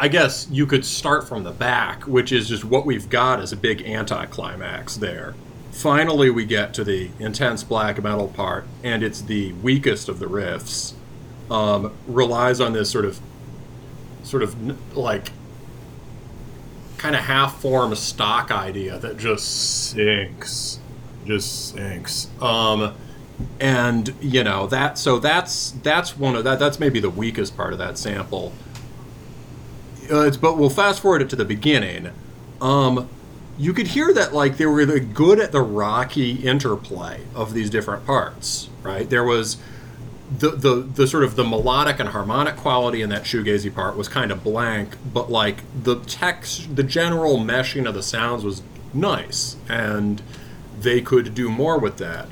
[0.00, 3.52] I guess you could start from the back, which is just what we've got as
[3.52, 5.34] a big anticlimax there.
[5.70, 10.26] Finally, we get to the intense black metal part, and it's the weakest of the
[10.26, 10.94] riffs.
[11.50, 13.20] Um, relies on this sort of,
[14.22, 15.32] sort of like,
[17.02, 20.78] kind of half-formed stock idea that just sinks,
[21.26, 22.28] just sinks.
[22.40, 22.94] Um,
[23.58, 27.72] and you know that so that's that's one of that that's maybe the weakest part
[27.72, 28.52] of that sample.
[30.08, 32.10] Uh, it's, but we'll fast forward it to the beginning.
[32.60, 33.08] Um
[33.58, 37.68] you could hear that like they were really good at the rocky interplay of these
[37.68, 39.08] different parts right?
[39.08, 39.56] There was
[40.38, 44.08] the, the the sort of the melodic and harmonic quality in that shoegazy part was
[44.08, 48.62] kind of blank but like the text the general meshing of the sounds was
[48.94, 50.22] nice and
[50.80, 52.28] they could do more with that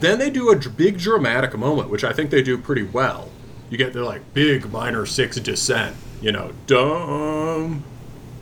[0.00, 3.28] then they do a big dramatic moment, which I think they do pretty well.
[3.68, 7.84] You get the like big minor six descent, you know, dum,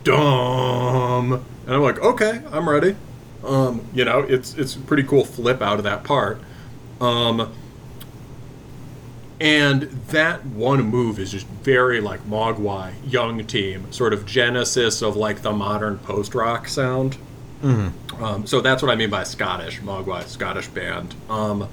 [0.03, 2.95] dum, and I'm like, okay, I'm ready.
[3.43, 6.41] Um, you know, it's it's a pretty cool flip out of that part.
[6.99, 7.53] Um,
[9.39, 15.15] and that one move is just very like Mogwai, young team, sort of genesis of
[15.15, 17.17] like the modern post rock sound.
[18.21, 21.15] Um, so that's what I mean by Scottish Mogwai, Scottish band.
[21.29, 21.67] Um,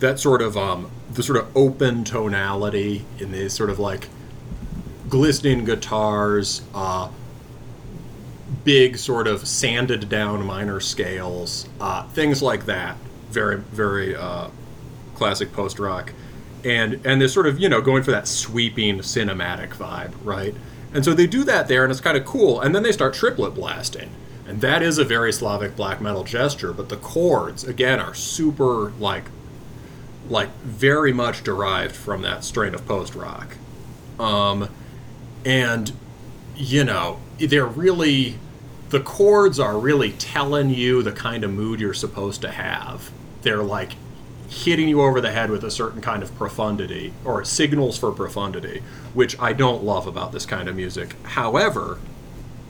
[0.00, 4.08] that sort of um, the sort of open tonality in these sort of like
[5.08, 7.08] glistening guitars, uh,
[8.64, 12.96] big sort of sanded down minor scales, uh, things like that.
[13.30, 14.48] Very very uh,
[15.14, 16.12] classic post rock,
[16.64, 20.54] and and they're sort of you know going for that sweeping cinematic vibe, right?
[20.92, 22.60] And so they do that there, and it's kind of cool.
[22.60, 24.10] And then they start triplet blasting,
[24.46, 26.72] and that is a very Slavic black metal gesture.
[26.72, 29.24] But the chords again are super like
[30.28, 33.56] like very much derived from that strain of post rock,
[34.18, 34.68] um,
[35.44, 35.92] and
[36.56, 38.38] you know they're really
[38.90, 43.10] the chords are really telling you the kind of mood you're supposed to have.
[43.42, 43.92] They're like
[44.48, 48.82] hitting you over the head with a certain kind of profundity or signals for profundity,
[49.14, 51.16] which I don't love about this kind of music.
[51.24, 51.98] However,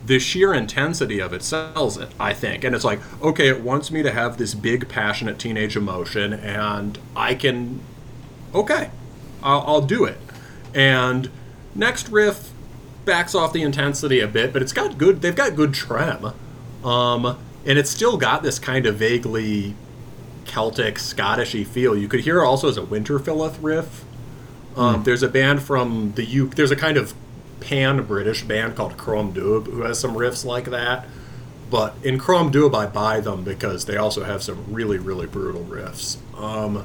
[0.06, 2.64] the sheer intensity of it sells it, I think.
[2.64, 6.98] And it's like, okay, it wants me to have this big, passionate teenage emotion, and
[7.14, 7.80] I can,
[8.54, 8.90] okay,
[9.42, 10.18] I'll, I'll do it.
[10.74, 11.30] And
[11.74, 12.52] next riff
[13.04, 16.32] backs off the intensity a bit, but it's got good, they've got good trem.
[16.84, 19.74] Um, and it's still got this kind of vaguely
[20.46, 21.96] Celtic, Scottishy feel.
[21.96, 24.04] You could hear also as a Winterfylleth riff.
[24.76, 26.48] Um, There's a band from the U.
[26.48, 27.14] There's a kind of
[27.60, 31.06] pan British band called Crom Dubh who has some riffs like that.
[31.70, 35.64] But in Crom Dubh, I buy them because they also have some really, really brutal
[35.64, 36.18] riffs.
[36.38, 36.84] Um,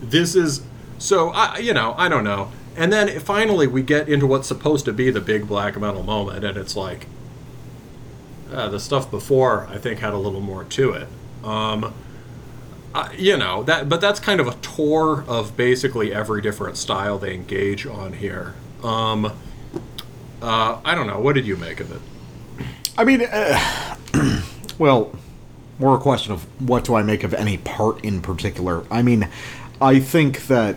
[0.00, 0.62] this is
[0.98, 2.52] so I, you know, I don't know.
[2.76, 6.44] And then finally, we get into what's supposed to be the big black metal moment,
[6.44, 7.06] and it's like
[8.52, 9.66] uh, the stuff before.
[9.68, 11.08] I think had a little more to it.
[11.42, 11.94] Um,
[12.94, 17.18] uh, you know that but that's kind of a tour of basically every different style
[17.18, 19.26] they engage on here um
[20.42, 22.00] uh i don't know what did you make of it
[23.00, 23.96] I mean, uh,
[24.78, 25.12] well,
[25.78, 28.84] more a question of what do I make of any part in particular.
[28.90, 29.28] I mean,
[29.80, 30.76] I think that.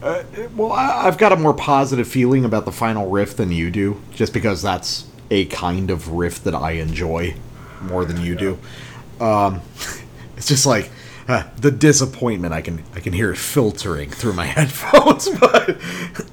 [0.00, 0.22] Uh,
[0.56, 4.00] well, I, I've got a more positive feeling about the final riff than you do,
[4.14, 7.34] just because that's a kind of riff that I enjoy
[7.82, 8.58] more than you do.
[9.20, 9.60] Um,
[10.38, 10.90] it's just like
[11.28, 15.76] the disappointment I can I can hear it filtering through my headphones, but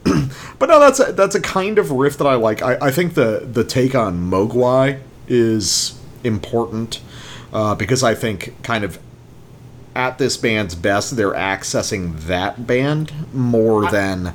[0.59, 2.61] but no, that's a, that's a kind of riff that I like.
[2.61, 7.01] I, I think the the take on Mogwai is important
[7.51, 8.97] uh, because I think kind of
[9.95, 14.33] at this band's best, they're accessing that band more than.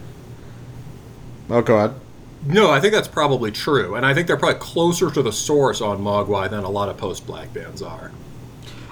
[1.49, 1.97] Oh, God.
[2.47, 5.81] no i think that's probably true and i think they're probably closer to the source
[5.81, 8.13] on mogwai than a lot of post-black bands are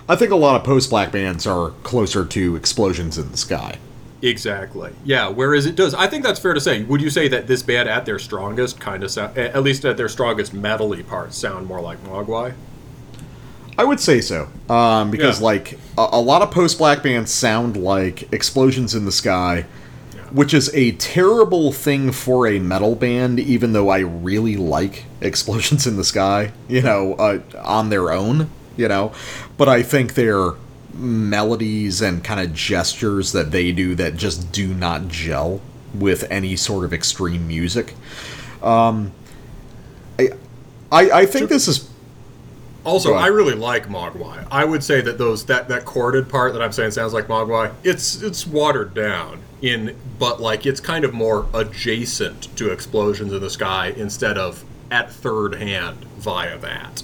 [0.09, 3.79] I think a lot of post black bands are closer to explosions in the sky.
[4.23, 7.47] exactly yeah whereas it does i think that's fair to say would you say that
[7.47, 11.37] this band at their strongest kind of sound at least at their strongest metally parts
[11.37, 12.53] sound more like mogwai
[13.81, 15.45] I would say so, um, because Yeah.
[15.47, 19.67] like a, a lot of post black bands sound like explosions in the sky,
[20.33, 23.39] which is a terrible thing for a metal band.
[23.39, 28.51] Even though I really like explosions in the sky, you know, uh, on their own,
[28.79, 29.13] you know,
[29.59, 30.53] but I think their
[30.95, 35.61] melodies and kind of gestures that they do that just do not gel
[35.95, 37.95] with any sort of extreme music.
[38.63, 39.13] Um,
[40.19, 40.31] I,
[40.91, 41.89] I, I think this is
[42.85, 44.47] Also, I really like Mogwai.
[44.51, 47.73] I would say that those that that chorded part that I'm saying sounds like Mogwai.
[47.85, 53.41] It's it's watered down in, but like it's kind of more adjacent to explosions in
[53.41, 57.03] the sky instead of at third hand via that.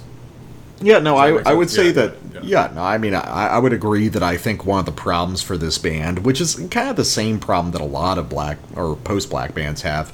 [0.80, 1.70] Yeah, no, I, I would sense?
[1.70, 2.14] say Yeah, that.
[2.32, 2.40] yeah.
[2.42, 5.42] Yeah, no, I mean, I, I would agree that I think one of the problems
[5.42, 8.58] for this band, which is kind of the same problem that a lot of black
[8.76, 10.12] or post black bands have,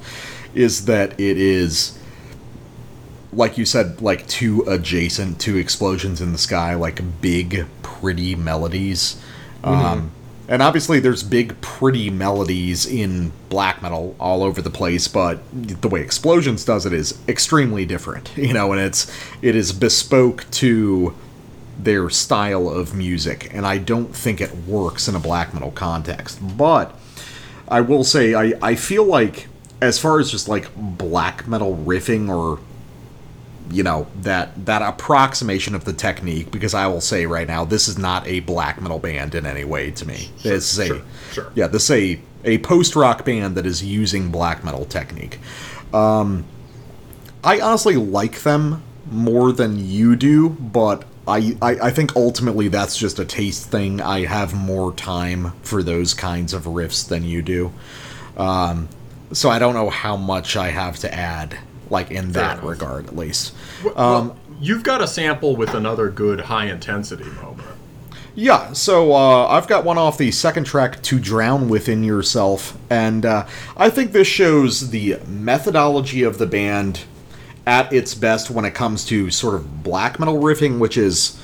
[0.53, 1.97] is that it is,
[3.33, 9.21] like you said, like too adjacent to explosions in the sky, like big, pretty melodies.
[9.63, 10.11] Um,
[10.51, 15.87] and obviously, there's big, pretty melodies in black metal all over the place, but the
[15.87, 19.09] way Explosions does it is extremely different, you know, and it's
[19.41, 21.15] it is bespoke to
[21.79, 26.37] their style of music, and I don't think it works in a black metal context.
[26.57, 26.99] But
[27.69, 29.47] I will say, I, I feel like,
[29.79, 32.59] as far as just like black metal riffing or
[33.69, 37.87] you know that that approximation of the technique because i will say right now this
[37.87, 41.01] is not a black metal band in any way to me this is a sure,
[41.31, 41.51] sure.
[41.55, 45.39] yeah this is a a post rock band that is using black metal technique
[45.93, 46.43] um
[47.43, 52.97] i honestly like them more than you do but I, I, I think ultimately that's
[52.97, 54.01] just a taste thing.
[54.01, 57.71] I have more time for those kinds of riffs than you do.
[58.35, 58.89] Um,
[59.31, 61.57] so I don't know how much I have to add,
[61.91, 62.69] like in that enough.
[62.69, 63.53] regard at least.
[63.83, 67.67] Well, Um, you've got a sample with another good high intensity moment.
[68.33, 73.25] Yeah, so uh, I've got one off the second track, To Drown Within Yourself, and
[73.25, 73.45] uh,
[73.75, 77.01] I think this shows the methodology of the band
[77.67, 81.37] at its best when it comes to sort of black metal riffing, which is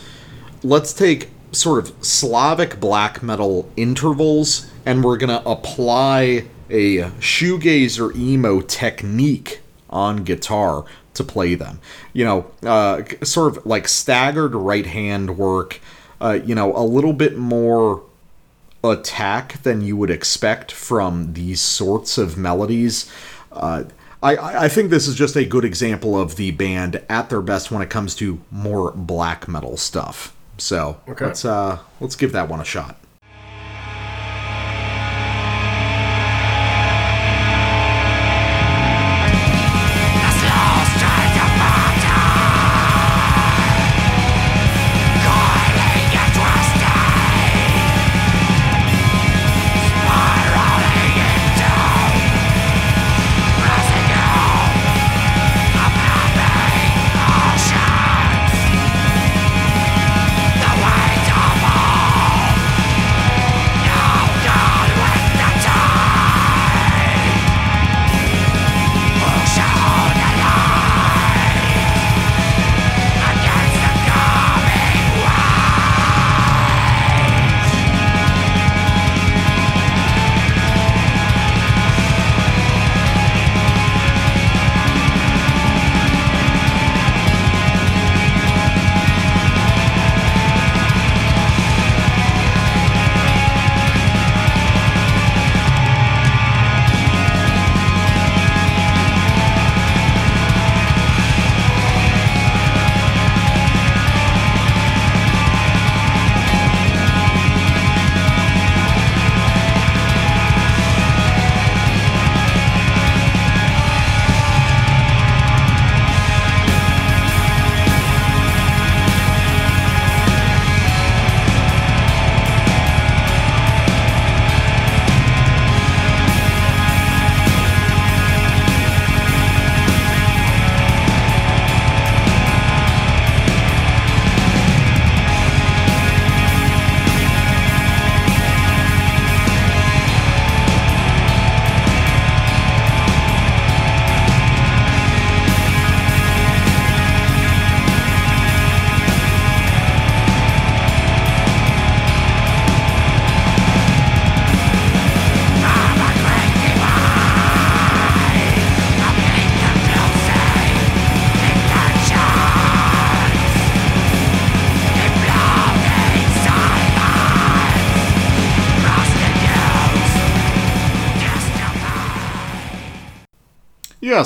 [0.64, 8.00] let's take sort of Slavic black metal intervals and we're going to apply a shoegaze
[8.00, 11.80] or emo technique on guitar to play them.
[12.14, 15.80] You know, uh, sort of like staggered right hand work,
[16.22, 18.04] uh, you know, a little bit more
[18.84, 23.12] attack than you would expect from these sorts of melodies.
[23.52, 23.84] Uh,
[24.24, 27.70] I, I think this is just a good example of the band at their best
[27.72, 30.36] when it comes to more black metal stuff.
[30.58, 31.26] So Okay.
[31.26, 32.98] let's uh let's give that one a shot.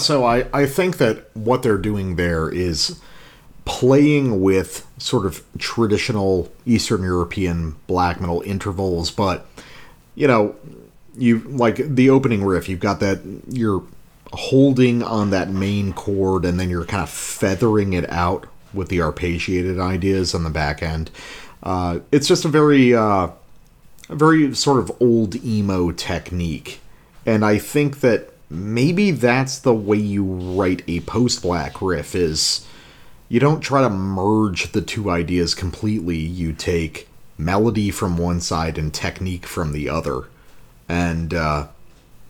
[0.01, 2.99] So I, I think that what they're doing there is
[3.65, 9.45] playing with sort of traditional Eastern European black metal intervals, but
[10.15, 10.55] you know,
[11.15, 13.83] you like the opening riff, you've got that you're
[14.33, 18.99] holding on that main chord and then you're kind of feathering it out with the
[18.99, 21.11] arpeggiated ideas on the back end.
[21.63, 23.27] Uh, it's just a very, uh,
[24.09, 26.79] a very sort of old emo technique,
[27.25, 32.13] and I think that maybe that's the way you write a post-black riff.
[32.13, 32.67] Is
[33.29, 36.17] you don't try to merge the two ideas completely.
[36.17, 37.07] You take
[37.37, 40.23] melody from one side and technique from the other,
[40.89, 41.67] and uh,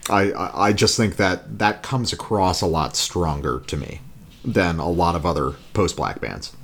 [0.09, 0.31] I
[0.67, 4.01] I just think that that comes across a lot stronger to me
[4.45, 6.55] than a lot of other post-black bands.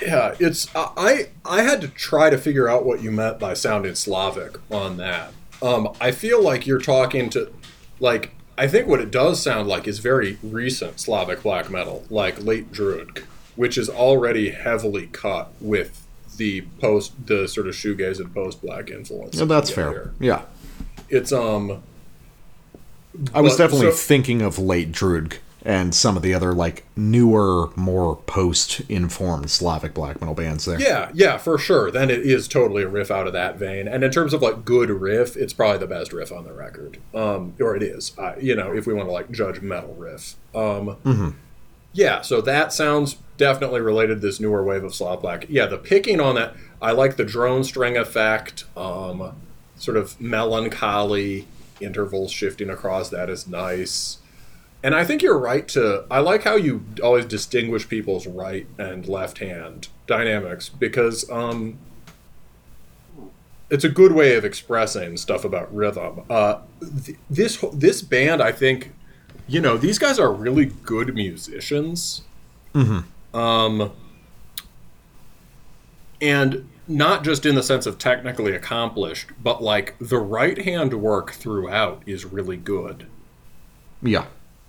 [0.00, 3.94] Yeah, it's I I had to try to figure out what you meant by sounding
[3.94, 5.32] Slavic on that.
[5.62, 7.52] Um, I feel like you're talking to,
[7.98, 12.42] like, I think what it does sound like is very recent Slavic black metal, like
[12.42, 13.24] late Drudkh,
[13.56, 16.06] which is already heavily cut with
[16.36, 19.36] the post, the sort of shoegaze and post black influence.
[19.36, 19.90] Yeah, that's fair.
[19.90, 20.14] hear.
[20.20, 20.42] Yeah,
[21.08, 21.82] It's um,
[23.34, 27.70] I was definitely so- thinking of late Drudkh and some of the other like newer,
[27.76, 30.80] more post-informed Slavic black metal bands there.
[30.80, 31.90] Yeah, yeah, for sure.
[31.90, 33.86] Then it is totally a riff out of that vein.
[33.86, 36.98] And in terms of like good riff, it's probably the best riff on the record.
[37.14, 38.12] Um, or it is.
[38.16, 40.36] Uh, you know, if we want to like judge metal riff.
[40.54, 41.30] Um, mm-hmm.
[41.92, 45.46] Yeah, so that sounds definitely related to this newer wave of Slav black.
[45.48, 48.64] Yeah, the picking on that, I like the drone string effect.
[48.76, 49.34] Um,
[49.76, 51.48] sort of melancholy
[51.80, 54.18] intervals shifting across that is nice.
[54.82, 56.04] And I think you're right to.
[56.10, 61.78] I like how you always distinguish people's right and left hand dynamics because um,
[63.68, 66.22] it's a good way of expressing stuff about rhythm.
[66.30, 66.60] Uh,
[67.04, 68.92] th- this this band, I think,
[69.46, 72.22] you know, these guys are really good musicians.
[73.34, 73.92] Um,
[76.20, 81.32] and not just in the sense of technically accomplished, but like the right hand work
[81.32, 83.06] throughout is really good.
[84.02, 84.26] Yeah.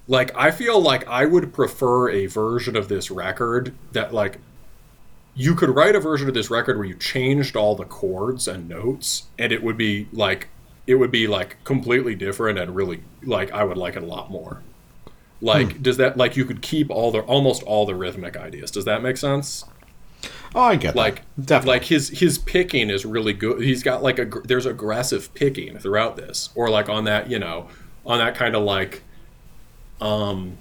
[0.07, 4.39] Like I feel like I would prefer a version of this record that like
[5.35, 8.67] you could write a version of this record where you changed all the chords and
[8.67, 10.49] notes and it would be like
[10.87, 14.29] it would be like completely different and really like I would like it a lot
[14.29, 14.61] more.
[15.39, 15.81] Like hmm.
[15.81, 18.71] does that like you could keep all the almost all the rhythmic ideas.
[18.71, 19.65] Does that make sense?
[20.53, 21.45] Oh, I get like that.
[21.45, 21.73] Definitely.
[21.73, 26.17] like his his picking is really good he's got like a there's aggressive picking throughout
[26.17, 27.69] this or like on that you know
[28.05, 29.03] on that kind of like
[30.01, 30.57] um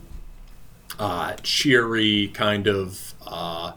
[0.98, 3.72] uh cheery kind of uh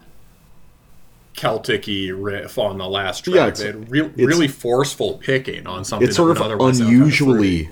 [1.35, 5.83] celtic-y riff on the last track Yeah, it's- had real, it's- really forceful picking on
[5.83, 7.69] something it's sort of otherwise sound kinda unusually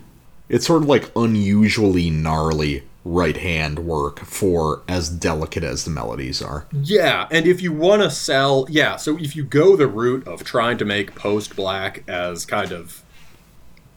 [0.49, 6.39] it's sort of like unusually gnarly right hand work for as delicate as the melodies
[6.39, 6.67] are.
[6.71, 10.43] Yeah, and if you want to sell, yeah, so if you go the route of
[10.43, 13.01] trying to make post black as kind of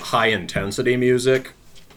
[0.00, 1.52] high intensity music,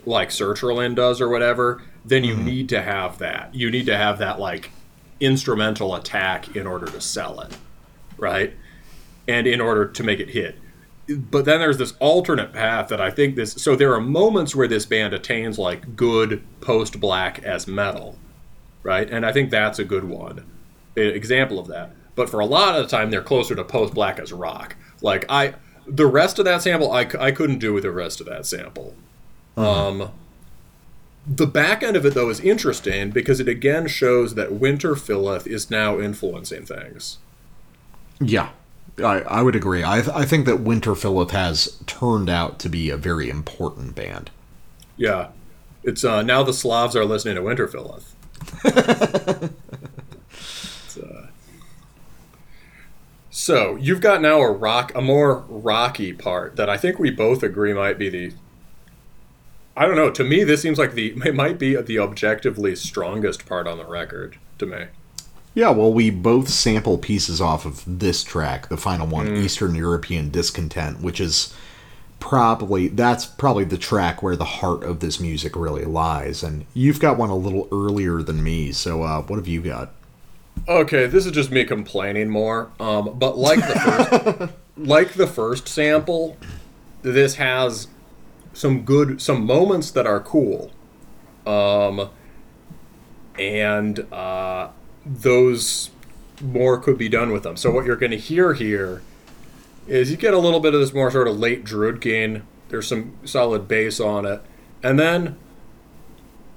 [0.08, 2.46] like Sertraline does or whatever, then you mm-hmm.
[2.46, 3.54] need to have that.
[3.54, 4.72] You need to have that like
[5.20, 7.58] instrumental attack in order to sell it,
[8.18, 8.54] right?
[9.28, 10.58] And in order to make it hit.
[11.10, 13.54] But then there's this alternate path that I think this.
[13.54, 18.18] So there are moments where this band attains like good post black as metal,
[18.84, 19.10] right?
[19.10, 20.46] And I think that's a good one,
[20.96, 21.92] an example of that.
[22.16, 24.76] But for a lot of the time, they're closer to post black as rock.
[25.02, 25.54] Like I,
[25.86, 28.96] the rest of that sample, I, I couldn't do with the rest of that sample.
[29.58, 30.12] Um,
[31.26, 35.70] the back end of it though is interesting because it again shows that Winterfylleth is
[35.70, 37.18] now influencing things.
[38.20, 38.50] Yeah.
[39.00, 39.84] I, I would agree.
[39.84, 44.32] I, I think that Winterfylleth has turned out to be a very important band.
[44.96, 45.30] Yeah,
[45.84, 47.70] it's uh, now the Slavs are listening to Winter.
[50.88, 51.28] It's, uh,
[53.30, 57.44] so you've got now a rock, a more rocky part that I think we both
[57.44, 58.34] agree might be the.
[59.78, 60.10] I don't know.
[60.10, 63.86] To me, this seems like the it might be the objectively strongest part on the
[63.86, 64.38] record.
[64.60, 64.86] To me,
[65.54, 69.44] Yeah, well, we both sample pieces off of this track, the final one, Mm.
[69.44, 71.54] Eastern European Discontent, which is
[72.20, 76.42] probably that's probably the track where the heart of this music really lies.
[76.42, 79.94] And you've got one a little earlier than me, so uh, what have you got?
[80.68, 82.72] Okay, this is just me complaining more.
[82.80, 86.36] Um, but like the first, like the first sample,
[87.04, 87.88] this has
[88.58, 90.72] some good, some moments that are cool,
[91.46, 92.10] um,
[93.38, 94.70] and uh,
[95.06, 95.92] those
[96.42, 97.56] more could be done with them.
[97.56, 99.04] So what you're going to hear here
[99.88, 102.42] is you get a little bit of this more sort of late Druidkin.
[102.70, 104.42] There's some solid bass on it,
[104.82, 105.38] and then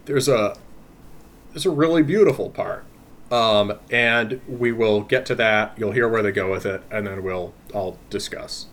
[0.06, 0.56] there's a
[1.50, 2.84] there's a really beautiful part.
[3.30, 5.74] Um, and we will get to that.
[5.76, 8.66] You'll hear where they go with it, and then we'll I'll discuss.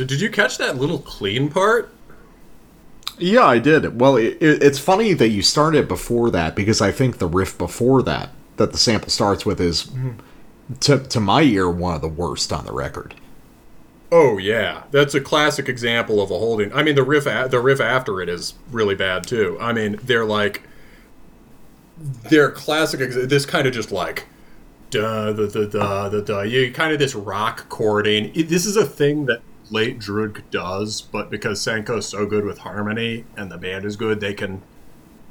[0.00, 1.92] So did you catch that little clean part?
[3.18, 4.00] Yeah, I did.
[4.00, 7.58] Well, it, it, it's funny that you started before that because I think the riff
[7.58, 10.72] before that that the sample starts with is, mm-hmm.
[10.76, 13.14] to to my ear, one of the worst on the record.
[14.10, 16.72] Oh yeah, that's a classic example of a holding.
[16.72, 19.58] I mean, the riff a- the riff after it is really bad too.
[19.60, 20.62] I mean, they're like
[21.98, 23.02] they're classic.
[23.02, 24.24] Ex- this kind of just like
[24.88, 26.40] da da da da da.
[26.40, 28.34] You kind of this rock chording.
[28.34, 32.58] It, this is a thing that late Drudkh does, but because Saenko's so good with
[32.58, 34.62] harmony and the band is good, they can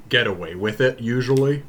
[0.08, 1.64] get away with it usually.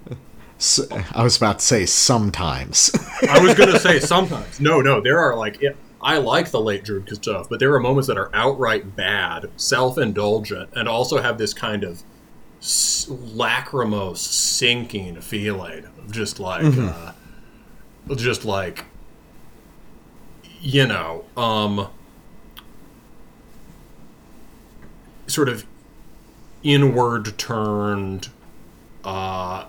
[1.14, 2.90] I was about to say sometimes.
[3.28, 4.60] I was gonna say sometimes.
[4.60, 7.80] No, no, there are like it, I like the late Drudkh stuff, but there are
[7.80, 12.02] moments that are outright bad, self-indulgent, and also have this kind of
[12.60, 17.12] s- lachrymose, sinking feeling of just like, uh,
[18.16, 18.84] just like,
[20.60, 21.88] you know, um,
[25.30, 25.66] sort of
[26.62, 28.28] inward turned,
[29.04, 29.66] uh,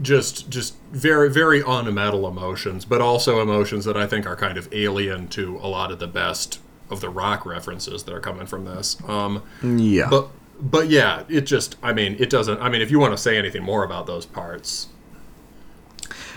[0.00, 4.72] just just very very unmetal emotions, but also emotions that I think are kind of
[4.72, 8.64] alien to a lot of the best of the rock references that are coming from
[8.64, 8.96] this.
[9.08, 10.08] Um, yeah.
[10.08, 10.28] but
[10.60, 12.60] but yeah, it just I mean it doesn't.
[12.60, 14.88] I mean if you want to say anything more about those parts,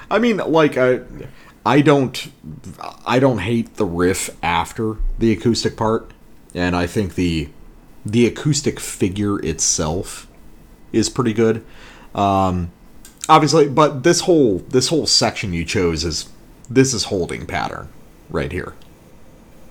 [0.10, 1.02] I mean, like I,
[1.66, 2.32] I don't,
[3.06, 6.12] I don't hate the riff after the acoustic part,
[6.54, 7.50] and I think the,
[8.06, 10.28] the acoustic figure itself,
[10.92, 11.66] is pretty good.
[12.14, 12.72] Um,
[13.28, 16.30] obviously, but this whole this whole section you chose is
[16.70, 17.90] this is holding pattern
[18.30, 18.74] right here.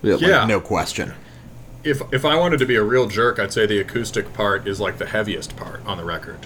[0.03, 0.45] Like, Yeah.
[0.45, 1.13] no question.
[1.83, 4.79] if if I wanted to be a real jerk, I'd say the acoustic part is
[4.79, 6.39] like the heaviest part on the record.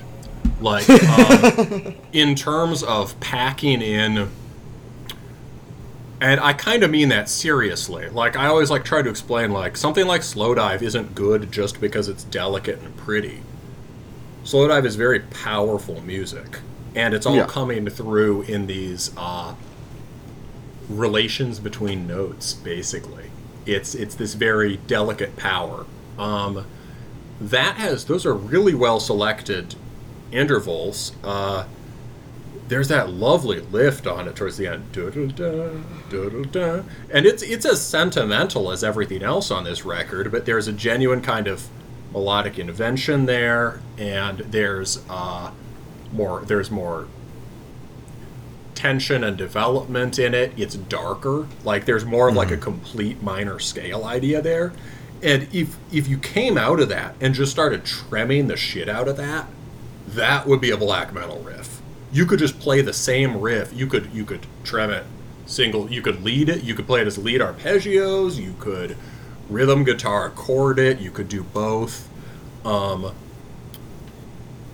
[0.61, 4.29] Like um, in terms of packing in,
[6.21, 8.09] and I kind of mean that seriously.
[8.09, 12.07] Like I always like try to explain, like something like Slowdive isn't good just because
[12.07, 13.41] it's delicate and pretty.
[14.43, 16.59] Slowdive is very powerful music,
[16.95, 17.45] and it's all Yeah.
[17.45, 19.53] coming through in these uh,
[20.89, 23.29] relations between notes basically
[23.67, 25.85] it's it's this very delicate power
[26.17, 26.65] um,
[27.39, 29.75] that has those are really well selected
[30.31, 31.65] intervals uh,
[32.69, 34.83] there's that lovely lift on it towards the end
[37.11, 41.21] and it's it's as sentimental as everything else on this record but there's a genuine
[41.21, 41.67] kind of
[42.13, 45.51] melodic invention there and there's uh,
[46.11, 47.07] more there's more
[48.79, 50.53] tension and development in it.
[50.55, 51.47] It's darker.
[51.65, 54.71] Like there's more of like a complete minor scale idea there.
[55.21, 59.09] And if if you came out of that and just started trimming the shit out
[59.09, 59.47] of that,
[60.07, 61.78] that would be a black metal riff.
[62.11, 63.71] You could just play the same riff.
[63.73, 65.05] You could you could trim it
[65.45, 65.91] single.
[65.91, 66.63] You could lead it.
[66.63, 68.37] You could play it as lead arpeggios.
[68.37, 68.97] You could
[69.49, 70.99] rhythm guitar chord it.
[70.99, 72.09] You could do both.
[72.65, 73.13] Um,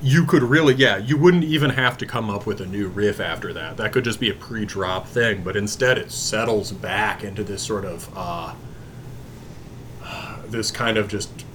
[0.02, 3.20] you could really yeah you wouldn't even have to come up with a new riff
[3.20, 7.44] after that that could just be a pre-drop thing but instead it settles back into
[7.44, 8.54] this sort of uh,
[10.48, 11.46] this kind of just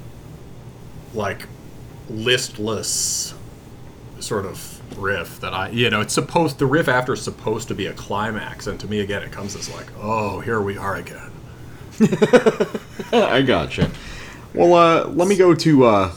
[1.15, 1.47] like
[2.09, 3.35] listless
[4.23, 7.75] sort of riff that i you know it's supposed the riff after is supposed to
[7.75, 10.97] be a climax and to me again it comes as like oh here we are
[10.97, 11.31] again.
[13.13, 13.91] I gotcha.
[14.55, 16.13] Well, uh, let me go to uh,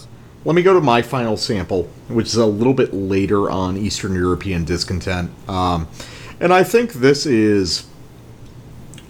[0.46, 4.16] let me go to my final sample, which is a little bit later on Eastern
[4.16, 5.88] European discontent, um,
[6.40, 7.86] and I think this is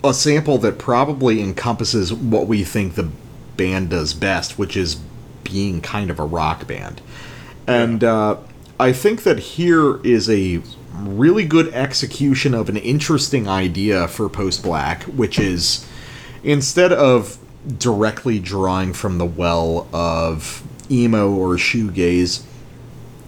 [0.04, 3.10] a sample that probably encompasses what we think the
[3.56, 4.96] band does best, which is
[5.44, 7.02] being kind of a rock band,
[7.68, 8.38] and uh,
[8.84, 10.62] I think that here is a
[10.94, 15.88] really good execution of an interesting idea for post black, which is
[16.44, 17.38] instead of
[17.80, 22.44] directly drawing from the well of emo or shoegaze,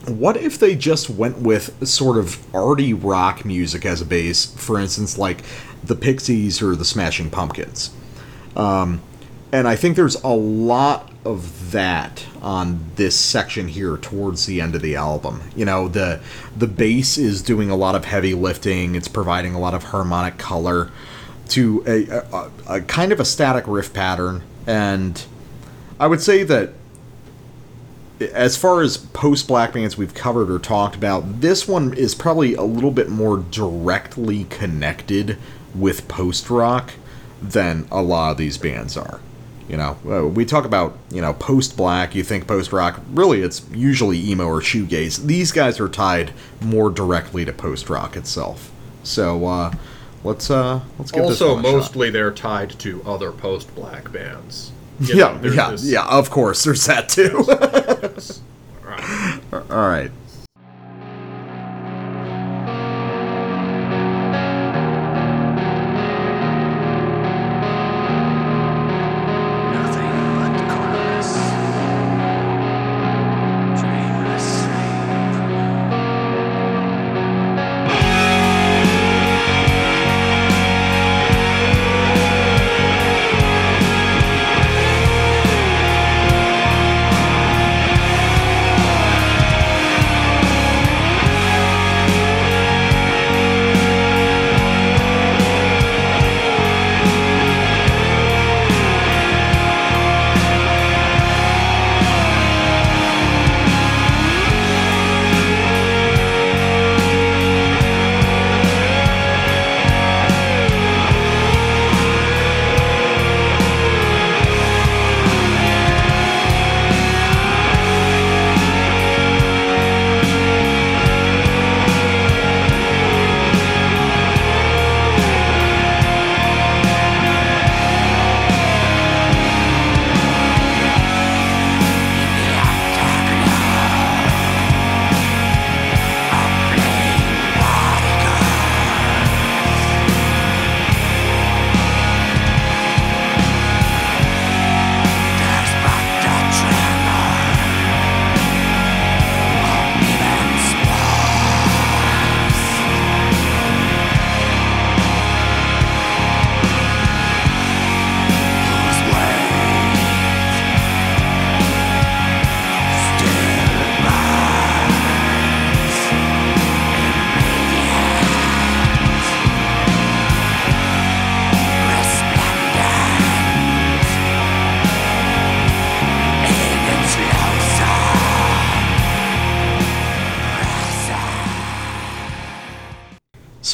[0.08, 4.78] what if they just went with sort of arty rock music as a base, for
[4.78, 5.42] instance, like
[5.82, 7.92] the Pixies or the Smashing Pumpkins?
[8.58, 9.02] Um,
[9.54, 14.76] and I think there's a lot of that on this section here towards the end
[14.76, 15.42] of the album.
[15.56, 16.22] You know, the
[16.56, 18.96] the bass is doing a lot of heavy lifting.
[18.96, 20.92] It's providing a lot of harmonic color
[21.50, 25.24] to a, a, a kind of a static riff pattern, and
[26.00, 26.74] I would say that
[28.20, 32.54] as far as post black bands we've covered or talked about, this one is probably
[32.54, 35.38] a little bit more directly connected
[35.74, 36.94] with post rock
[37.42, 39.20] than a lot of these bands are.
[39.68, 42.14] You know, uh, we talk about you know post black.
[42.14, 43.02] You think post rock?
[43.12, 45.26] Really, it's usually emo or shoegaze.
[45.26, 48.72] These guys are tied more directly to post rock itself.
[49.04, 49.72] So uh,
[50.24, 54.72] let's uh let's give this Also, one a mostly they're tied to other post-black bands.
[55.00, 56.06] You Yeah, know, there's yeah, this- yeah.
[56.06, 57.44] Of course, there's that too.
[58.16, 58.42] this-
[58.84, 59.40] right.
[59.52, 60.12] All right.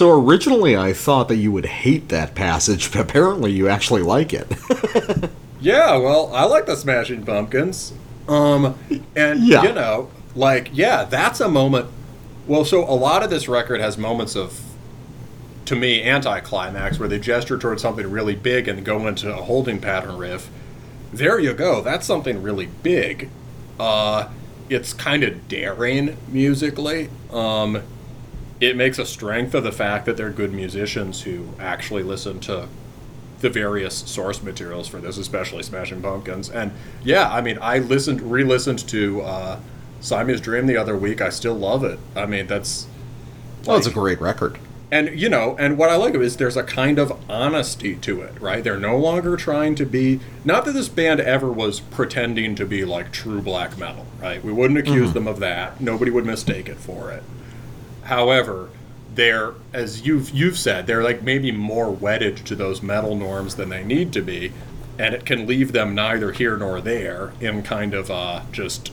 [0.01, 4.33] So originally, I thought that you would hate that passage, but apparently, you actually like
[4.33, 4.51] it.
[5.61, 7.93] Yeah, well, I like the Smashing Pumpkins.
[8.27, 8.73] Um,
[9.15, 9.61] and Yeah.
[9.61, 11.87] you know, like, yeah, that's a moment.
[12.47, 14.59] Well, so a lot of this record has moments of,
[15.65, 19.79] to me, anticlimax where they gesture towards something really big and go into a holding
[19.79, 20.49] pattern riff.
[21.13, 21.83] There you go.
[21.83, 23.29] That's something really big.
[23.79, 24.29] Uh,
[24.67, 27.11] it's kind of daring musically.
[27.31, 27.83] Um,
[28.61, 32.67] it makes a strength of the fact that they're good musicians who actually listen to
[33.41, 36.47] the various source materials for this, especially Smashing Pumpkins.
[36.49, 36.71] And
[37.03, 39.59] yeah, I mean, I listened, re-listened to uh,
[39.99, 41.21] Siamese Dream the other week.
[41.21, 41.99] I still love it.
[42.15, 42.87] I mean, that's
[43.65, 44.59] well, it's a great record.
[44.91, 48.39] and you know, and what I like is there's a kind of honesty to it,
[48.39, 48.63] right?
[48.63, 50.19] They're no longer trying to be.
[50.45, 54.43] Not that this band ever was pretending to be like true black metal, right?
[54.43, 55.81] We wouldn't accuse them of that.
[55.81, 57.23] Nobody would mistake it for it.
[58.03, 58.69] However,
[59.13, 63.69] they're as you've you've said, they're like maybe more wedded to those metal norms than
[63.69, 64.53] they need to be,
[64.97, 68.91] and it can leave them neither here nor there in kind of uh, just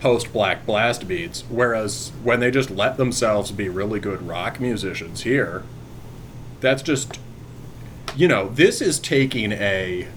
[0.00, 1.44] post black blast beats.
[1.48, 5.62] Whereas when they just let themselves be really good rock musicians here,
[6.60, 7.18] that's just
[8.16, 10.08] you know, this is taking a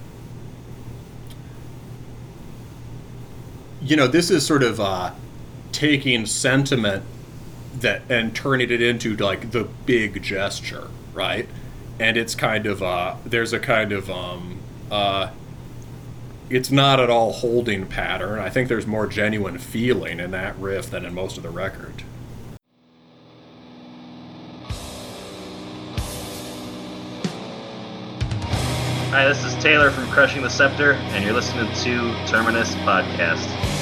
[3.80, 5.12] you know, this is sort of uh
[5.70, 7.04] taking sentiment
[7.80, 11.48] that and turning it into like the big gesture, right?
[11.98, 14.58] And it's kind of uh there's a kind of um
[14.90, 15.30] uh
[16.48, 18.38] it's not at all holding pattern.
[18.38, 22.04] I think there's more genuine feeling in that riff than in most of the record.
[29.10, 33.75] Hi, this is Taylor from Crushing the Scepter, and you're listening to Terminus Podcast.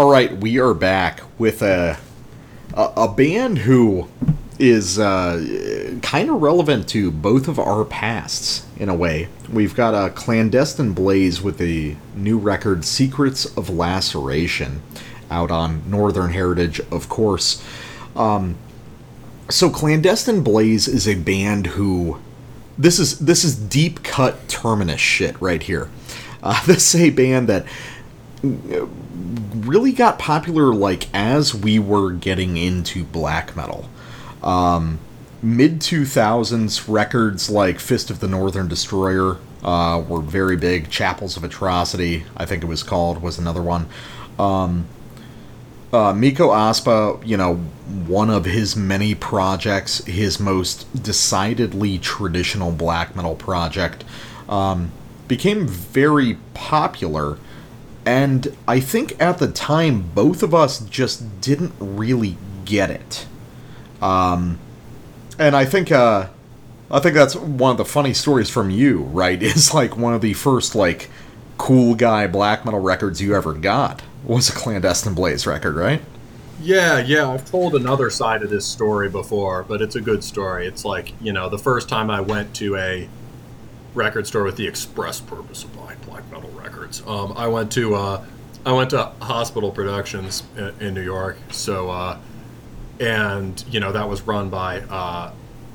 [0.00, 1.98] All right, we are back with a
[2.72, 4.08] a, a band who
[4.58, 9.28] is uh, kind of relevant to both of our pasts in a way.
[9.52, 14.80] We've got a clandestine blaze with the new record "Secrets of Laceration"
[15.30, 17.62] out on Northern Heritage, of course.
[18.16, 18.56] Um,
[19.50, 22.18] so clandestine blaze is a band who
[22.78, 25.90] this is this is deep cut terminus shit right here.
[26.42, 27.66] Uh, this is a band that
[28.42, 33.88] really got popular like as we were getting into black metal.
[34.42, 34.98] Um,
[35.42, 40.90] Mid 2000s records like Fist of the Northern Destroyer uh, were very big.
[40.90, 43.88] Chapels of Atrocity, I think it was called, was another one.
[44.38, 44.86] Um,
[45.92, 47.56] uh, Mikko Aspa, you know,
[48.06, 54.04] one of his many projects, his most decidedly traditional black metal project,
[54.48, 54.92] um,
[55.26, 57.38] became very popular.
[58.04, 63.26] And I think at the time, both of us just didn't really get it.
[64.00, 64.58] Um,
[65.38, 66.28] and I think, uh,
[66.90, 69.40] I think that's one of the funny stories from you, right?
[69.42, 71.10] Is like one of the first like
[71.58, 76.00] cool guy black metal records you ever got was a clandestine blaze record, right?
[76.62, 80.66] Yeah, yeah, I've told another side of this story before, but it's a good story.
[80.66, 83.08] It's like, you know, the first time I went to a
[83.94, 85.74] record store with the express purpose of
[86.48, 88.24] records, um, I went to uh,
[88.64, 91.38] I went to Hospital Productions in, in New York.
[91.50, 92.18] So, uh,
[92.98, 95.32] and you know, that was run by uh,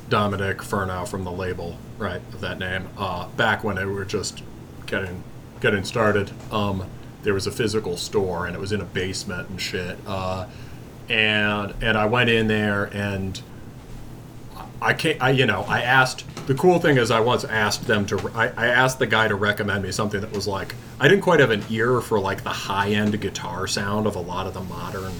[0.09, 2.89] Dominick Fernow from the label, right, of that name.
[2.97, 4.43] Uh, back when they were just
[4.85, 5.23] getting
[5.61, 6.85] getting started, um,
[7.23, 9.97] there was a physical store, and it was in a basement and shit.
[10.05, 10.47] Uh,
[11.09, 13.41] and and I went in there and
[14.85, 18.05] I can't I you know I asked the cool thing is I once asked them
[18.05, 21.23] to I, I asked the guy to recommend me something that was like I didn't
[21.23, 24.53] quite have an ear for like the high end guitar sound of a lot of
[24.53, 25.13] the modern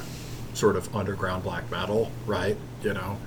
[0.53, 3.17] sort of underground black metal right you know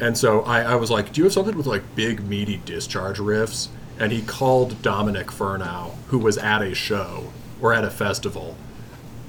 [0.00, 3.18] and so I, I was like do you have something with like big meaty discharge
[3.18, 3.68] riffs
[3.98, 8.56] and he called Dominick Fernow who was at a show or at a festival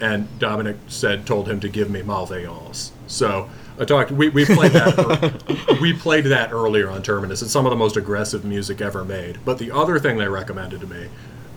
[0.02, 2.92] and Dominic said told him to give me Malveillance.
[3.08, 3.50] So
[3.80, 4.12] I talked.
[4.12, 5.78] We, we played that.
[5.82, 7.42] we played that earlier on Terminus.
[7.42, 9.40] It's some of the most aggressive music ever made.
[9.46, 11.08] But the other thing they recommended to me,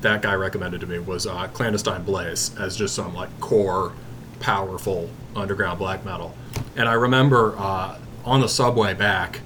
[0.02, 3.92] that guy recommended to me, was uh, Clandestine Blaze as just some like core,
[4.38, 6.34] powerful underground black metal.
[6.76, 9.40] And I remember uh, on the subway back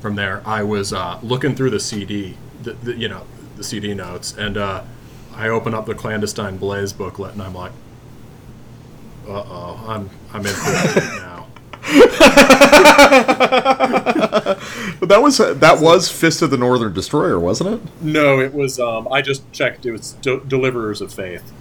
[0.00, 3.92] from there, I was uh, looking through the CD, the, the, you know, the CD
[3.92, 4.82] notes, and uh,
[5.34, 7.72] I open up the Clandestine Blaze booklet, and I'm like,
[9.26, 11.33] uh oh, I'm I'm in for it now.
[15.04, 17.80] But that was that was Fist of the Northern Destroyer, wasn't it?
[18.00, 18.80] No, it was.
[18.80, 19.84] Um, I just checked.
[19.84, 21.52] It was De- Deliverers of Faith.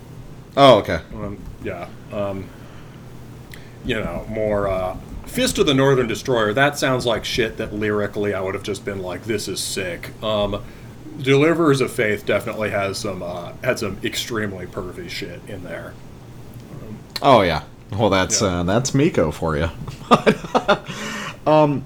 [0.56, 1.02] Oh, okay.
[1.14, 1.90] Um, yeah.
[2.14, 2.48] Um,
[3.84, 4.96] you know, more uh,
[5.26, 6.54] Fist of the Northern Destroyer.
[6.54, 10.12] That sounds like shit that lyrically I would have just been like, "This is sick."
[10.24, 10.64] Um,
[11.18, 15.94] Deliverers of Faith definitely has some uh, had some extremely pervy shit in there.
[17.22, 17.64] Oh yeah.
[17.98, 18.60] Well, that's Yeah.
[18.60, 19.70] uh, that's Mikko for you.
[21.48, 21.84] um,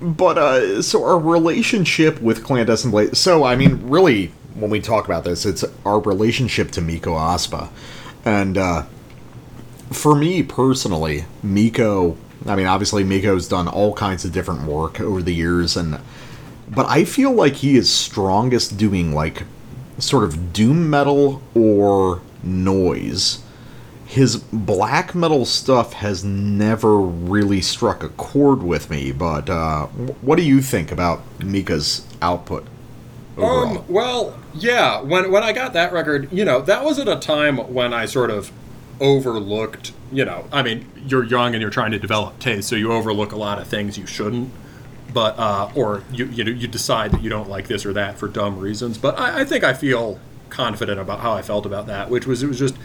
[0.00, 3.18] but uh, so our relationship with clandestine blaze.
[3.18, 7.70] So I mean, really, when we talk about this, it's our relationship to Mikko Aspa,
[8.24, 8.82] and uh,
[9.90, 12.16] for me personally, Mikko.
[12.46, 15.98] I mean, obviously, Mikko's done all kinds of different work over the years, and
[16.68, 19.44] but I feel like he is strongest doing like
[19.98, 23.43] sort of doom metal or noise
[24.06, 30.36] his black metal stuff has never really struck a chord with me, but uh, what
[30.36, 32.66] do you think about Mikko's output
[33.36, 33.78] overall?
[33.78, 35.00] Um, well, yeah.
[35.00, 38.06] When when I got that record, you know, that was at a time when I
[38.06, 38.52] sort of
[39.00, 39.92] overlooked.
[40.12, 43.32] You know, I mean, you're young and you're trying to develop taste, so you overlook
[43.32, 44.52] a lot of things you shouldn't.
[45.12, 48.28] But uh, or you you you decide that you don't like this or that for
[48.28, 48.98] dumb reasons.
[48.98, 52.42] But I, I think I feel confident about how I felt about that, which was
[52.42, 52.76] it was just.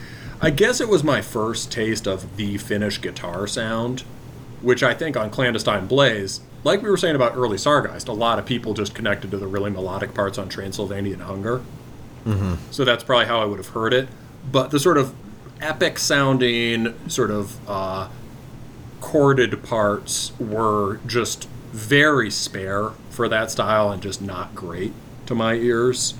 [0.41, 4.01] I guess it was my first taste of the Finnish guitar sound,
[4.61, 8.39] which I think on Clandestine Blaze, like we were saying about early Sargeist, a lot
[8.39, 11.61] of people just connected to the really melodic parts on Transylvanian Hunger.
[12.25, 12.55] Mm-hmm.
[12.71, 14.07] So that's probably how I would have heard it.
[14.49, 15.13] But the sort of
[15.61, 18.09] epic sounding, sort of uh,
[19.01, 24.93] chorded parts were just very spare for that style and just not great
[25.25, 26.15] to my ears.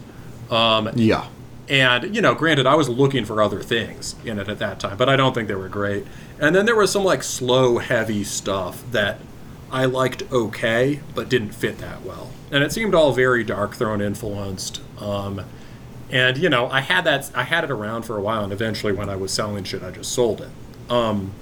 [0.49, 1.27] Um, yeah.
[1.69, 4.97] And, you know, granted, I was looking for other things in it at that time,
[4.97, 6.07] but I don't think they were great.
[6.39, 9.19] And then there was some, like, slow, heavy stuff that
[9.71, 12.31] I liked okay, but didn't fit that well.
[12.51, 14.81] And it seemed all very Darkthrone influenced.
[14.99, 15.45] Um,
[16.09, 18.91] and, you know, I had that, I had it around for a while, and eventually
[18.91, 20.49] when I was selling shit, I just sold it.
[20.89, 21.33] Um,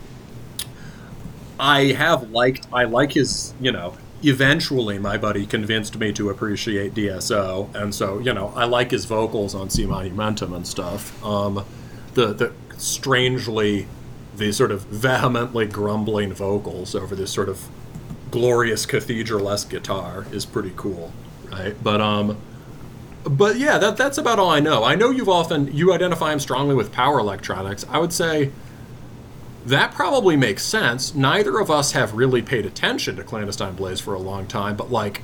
[1.57, 6.93] I have liked, I like his, you know, eventually my buddy convinced me to appreciate
[6.93, 11.23] DSO, and so you know I like his vocals on Si Monumentum and stuff.
[11.23, 11.65] Um,
[12.13, 13.87] the the strangely,
[14.35, 17.67] the sort of vehemently grumbling vocals over this sort of
[18.31, 21.11] glorious cathedral-esque guitar is pretty cool,
[21.51, 21.75] right?
[21.81, 22.37] But um,
[23.23, 24.83] but yeah, that that's about all I know.
[24.83, 27.85] I know you've often you identify him strongly with power electronics.
[27.89, 28.51] I would say
[29.67, 31.13] that probably makes sense.
[31.13, 34.91] Neither of us have really paid attention to Clandestine Blaze for a long time, but
[34.91, 35.21] like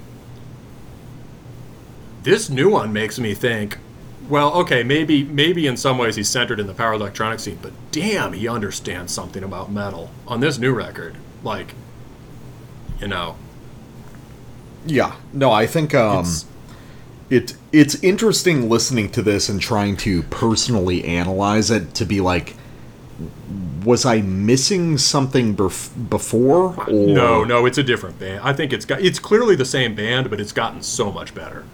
[2.23, 3.77] this new one makes me think
[4.29, 7.73] Well, okay, maybe maybe in some ways he's centered in the power electronic scene, but
[7.91, 11.15] damn, he understands something about metal on this new record.
[11.43, 11.73] Like,
[12.99, 13.35] you know,
[14.85, 16.45] Yeah, no, I think um, It's-
[17.29, 22.55] it it's interesting listening to this and trying to personally analyze it to be like,
[23.83, 26.75] was I missing something bef- before?
[26.75, 28.41] Or no, no, it's a different band.
[28.43, 31.65] I think it's got it's clearly the same band, but it's gotten so much better.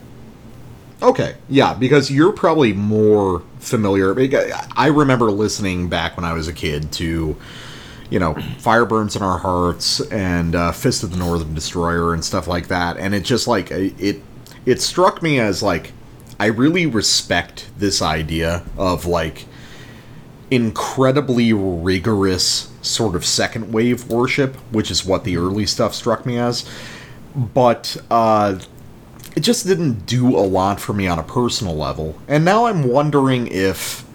[1.01, 4.13] Okay, yeah, because you're probably more familiar.
[4.75, 7.37] I remember listening back when I was a kid to,
[8.09, 12.23] you know, Fire Burns in Our Hearts and uh, Fist of the Northern Destroyer and
[12.23, 14.21] stuff like that, and it just like it
[14.65, 15.93] it struck me as like
[16.39, 19.45] I really respect this idea of like
[20.51, 26.37] incredibly rigorous sort of second wave worship, which is what the early stuff struck me
[26.37, 26.65] as.
[27.35, 28.59] But uh,
[29.35, 32.19] it just didn't do a lot for me on a personal level.
[32.27, 34.05] And now I'm wondering if,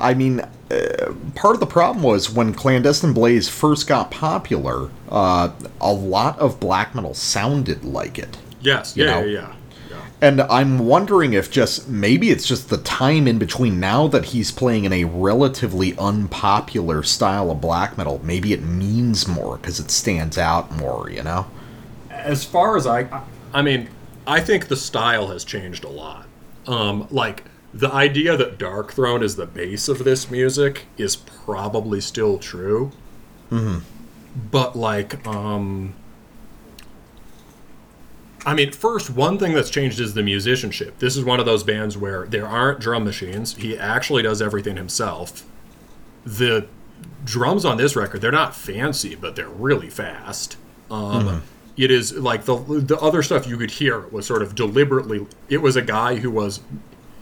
[0.00, 5.50] I mean, uh, part of the problem was when Clandestine Blaze first got popular, uh,
[5.80, 8.36] a lot of black metal sounded like it.
[8.60, 9.26] Yes, You yeah, know?
[9.26, 9.55] yeah, yeah, yeah.
[10.20, 14.50] And I'm wondering if just maybe it's just the time in between now that he's
[14.50, 18.20] playing in a relatively unpopular style of black metal.
[18.24, 21.46] Maybe it means more because it stands out more, you know?
[22.10, 23.22] As far as I,
[23.52, 23.88] I- mean,
[24.26, 26.26] I think the style has changed a lot.
[26.66, 32.38] Um, like the idea that Darkthrone is the base of this music is probably still
[32.38, 32.90] true.
[33.50, 33.80] Mm-hmm.
[34.50, 35.94] But like, um,
[38.46, 41.00] I mean, first, one thing that's changed is the musicianship.
[41.00, 43.56] This is one of those bands where there aren't drum machines.
[43.56, 45.44] He actually does everything himself.
[46.24, 46.68] The
[47.24, 50.56] drums on this record, they're not fancy, but they're really fast.
[50.90, 51.42] Um,
[51.76, 55.26] It is like the the other stuff you could hear was sort of deliberately.
[55.50, 56.60] It was a guy who was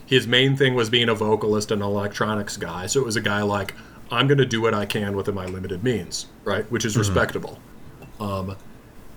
[0.06, 2.86] his main thing was being a vocalist and an electronics guy.
[2.86, 3.74] So it was a guy like
[4.12, 6.70] I'm going to do what I can within my limited means, right?
[6.70, 7.58] Which is respectable.
[8.20, 8.56] Um,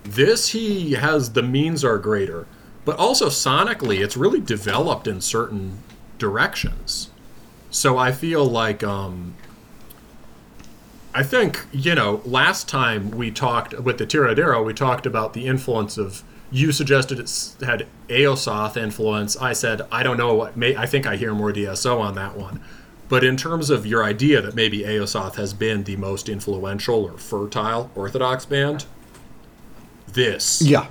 [0.03, 2.47] this he has the means are greater,
[2.85, 5.79] but also sonically it's really developed in certain
[6.17, 7.09] directions.
[7.69, 9.35] So I feel like um,
[11.13, 15.45] I think you know last time we talked with the Tiradero, we talked about the
[15.47, 16.23] influence of.
[16.49, 19.35] You suggested it had Aosoth influence.
[19.35, 20.55] I said I don't know what.
[20.55, 22.61] May, I think I hear more DSO on that one.
[23.09, 27.17] But in terms of your idea that maybe Aosoth has been the most influential or
[27.17, 28.85] fertile Orthodox band,
[30.17, 30.87] this Yeah.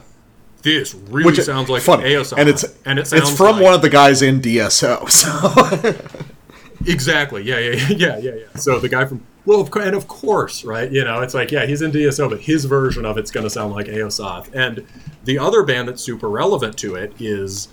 [0.63, 2.05] this really Which sounds like funny.
[2.05, 5.07] Aosoth, and it's and it sounds it's from like- one of the guys in DSO.
[5.11, 6.13] So
[6.87, 7.43] Exactly.
[7.43, 8.47] Yeah, yeah, yeah, yeah, yeah.
[8.57, 10.91] So the guy from well, of, and of course, right?
[10.91, 13.51] You know, it's like yeah, he's in DSO, but his version of it's going to
[13.51, 14.49] sound like Aosoth.
[14.55, 14.87] And
[15.25, 17.69] the other band that's super relevant to it is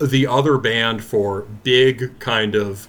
[0.00, 2.88] the other band for big kind of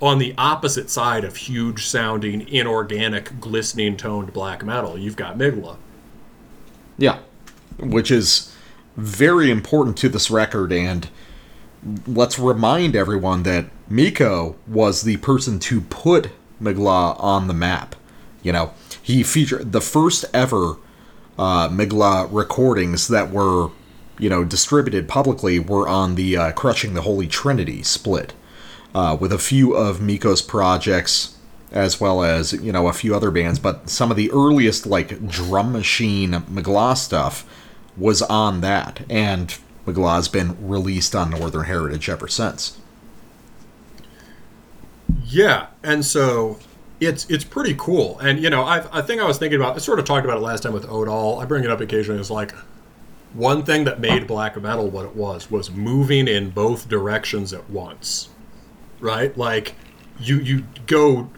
[0.00, 4.98] on the opposite side of huge sounding, inorganic, glistening toned black metal.
[4.98, 5.76] You've got Mgła.
[7.02, 7.18] Yeah,
[7.80, 8.54] which is
[8.96, 10.72] very important to this record.
[10.72, 11.08] And
[12.06, 16.30] let's remind everyone that Mikko was the person to put
[16.62, 17.96] Mgła on the map.
[18.44, 18.72] You know,
[19.02, 20.76] he featured the first ever
[21.36, 23.70] uh, Mgła recordings that were,
[24.20, 28.32] you know, distributed publicly were on the uh, Crushing the Holy Trinity split,
[28.94, 31.36] uh, with a few of Mikko's projects
[31.72, 33.58] as well as you know a few other bands.
[33.58, 37.44] But some of the earliest like drum machine Mgła stuff
[37.96, 42.78] was on that, and Mgła's been released on Northern Heritage ever since.
[45.24, 46.58] Yeah, and so
[47.00, 48.18] it's it's pretty cool.
[48.20, 50.38] And you know, I I think I was thinking about I sort of talked about
[50.38, 51.40] it last time with Odal.
[51.40, 52.20] I bring it up occasionally.
[52.20, 52.52] It's like
[53.34, 57.68] one thing that made black metal what it was was moving in both directions at
[57.70, 58.28] once.
[59.00, 59.36] Right?
[59.36, 59.74] Like
[60.20, 61.28] you you go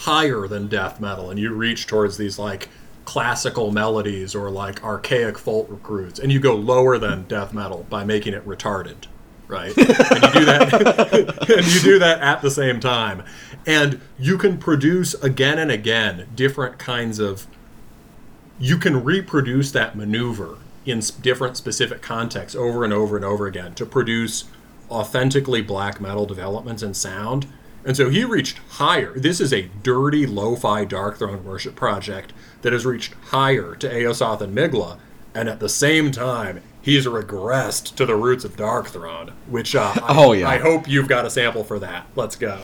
[0.00, 2.68] higher than death metal and you reach towards these like
[3.04, 8.04] classical melodies or like archaic folk recruits and you go lower than death metal by
[8.04, 9.06] making it retarded
[9.48, 13.22] right and you do that and you do that at the same time
[13.66, 17.46] and you can produce again and again different kinds of
[18.58, 23.74] you can reproduce that maneuver in different specific contexts over and over and over again
[23.74, 24.44] to produce
[24.90, 27.46] authentically black metal developments and sound.
[27.84, 29.12] And so he reached higher.
[29.18, 34.56] This is a dirty lo-fi Darkthrone worship project that has reached higher to Aosoth and
[34.56, 34.98] Mgła,
[35.34, 40.14] and at the same time he's regressed to the roots of Darkthrone, which uh, I,
[40.16, 40.48] Oh, yeah.
[40.48, 42.06] I hope you've got a sample for that.
[42.16, 42.62] Let's go.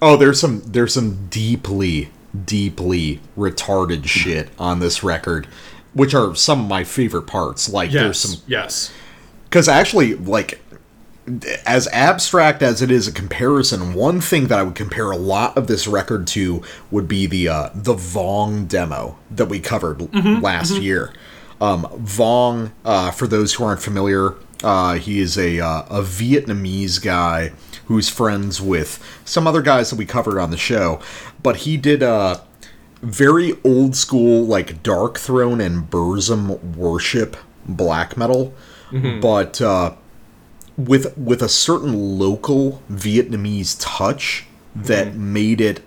[0.00, 2.10] Oh, there's some there's some deeply
[2.44, 5.46] deeply retarded shit on this record,
[5.92, 7.68] which are some of my favorite parts.
[7.68, 8.92] Like there's some yes.
[9.44, 10.60] because actually like
[11.66, 15.56] as abstract as it is a comparison, one thing that I would compare a lot
[15.56, 20.08] of this record to would be the uh, the Vong demo that we covered l-
[20.40, 21.12] last year.
[21.60, 27.02] Um, Vong, uh, for those who aren't familiar, uh, he is a uh, a Vietnamese
[27.02, 27.52] guy
[27.86, 31.00] who's friends with some other guys that we covered on the show,
[31.42, 32.42] but he did a
[33.02, 38.54] very old school like Darkthrone and Burzum worship black metal,
[39.20, 39.60] but.
[40.78, 45.80] With with a certain local Vietnamese touch that made it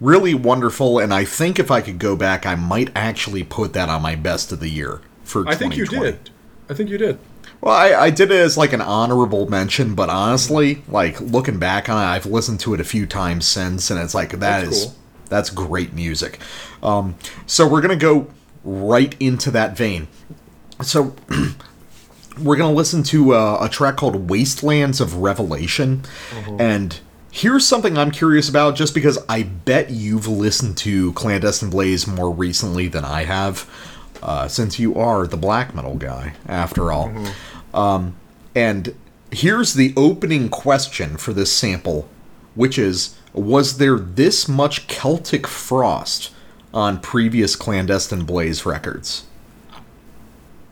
[0.00, 0.98] really wonderful.
[0.98, 4.14] And I think if I could go back, I might actually put that on my
[4.14, 5.48] best of the year for.
[5.48, 6.30] I think you did.
[6.68, 7.18] I think you did.
[7.60, 11.88] Well, I, I did it as like an honorable mention, but honestly, like looking back
[11.88, 14.76] on it, I've listened to it a few times since, and it's like that That's
[14.76, 14.94] is cool.
[15.28, 16.38] that's great music.
[16.82, 17.16] Um,
[17.46, 18.28] so we're gonna go
[18.62, 20.06] right into that vein.
[20.82, 21.16] So
[22.42, 26.02] we're gonna listen to uh, a track called "Wastelands of Revelation,"
[26.58, 26.98] and
[27.30, 32.30] here's something I'm curious about, just because I bet you've listened to Clandestine Blaze more
[32.30, 33.68] recently than I have,
[34.22, 37.12] uh, since you are the black metal guy, after all.
[37.74, 38.16] Um,
[38.54, 38.94] and
[39.30, 42.08] here's the opening question for this sample,
[42.54, 46.30] which is Was there this much Celtic frost
[46.74, 49.24] on previous Clandestine Blaze records?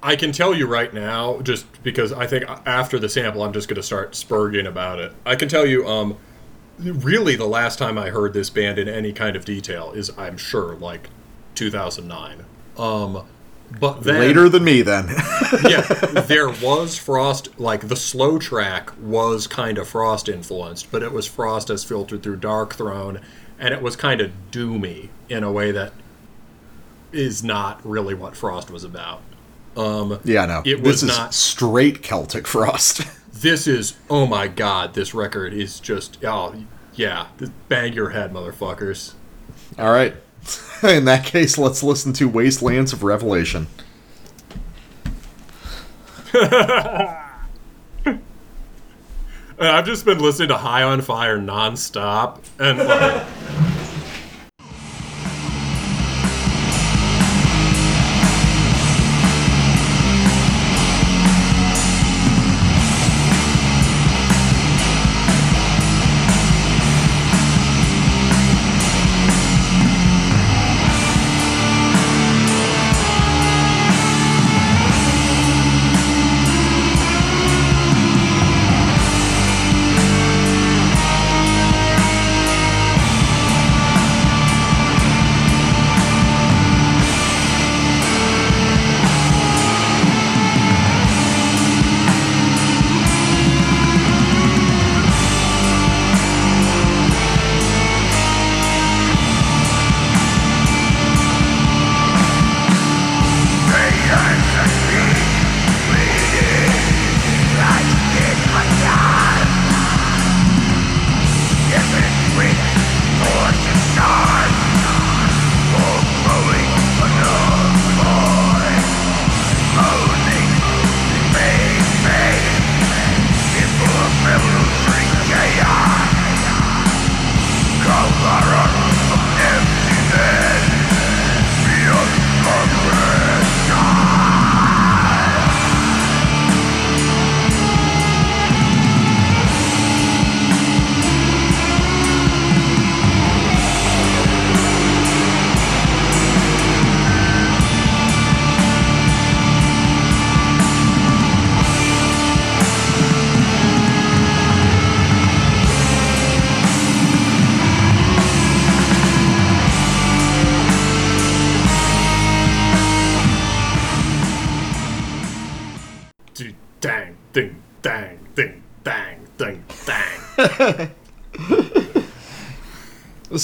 [0.03, 3.69] I can tell you right now, just because I think after the sample, I'm just
[3.69, 5.13] going to start spurging about it.
[5.25, 6.17] I can tell you, um,
[6.79, 10.37] really, the last time I heard this band in any kind of detail is, I'm
[10.37, 11.11] sure, like
[11.55, 12.45] 2009.
[12.77, 13.27] Um,
[13.81, 15.09] but then Later than me, then.
[15.69, 17.59] yeah, there was Frost.
[17.59, 22.23] Like the slow track was kind of Frost influenced, but it was Frost as filtered
[22.23, 23.21] through Dark Throne,
[23.59, 25.93] and it was kind of doomy in a way that
[27.13, 29.21] is not really what Frost was about.
[29.77, 30.63] Um, yeah, no.
[30.65, 33.03] It this was is not- straight Celtic frost.
[33.33, 36.55] this is oh my god, this record is just oh
[36.95, 37.27] yeah,
[37.69, 39.13] bang your head, motherfuckers.
[39.79, 40.15] All right.
[40.83, 43.67] In that case, let's listen to Wastelands of Revelation.
[49.59, 53.27] I've just been listening to High on Fire nonstop, and like,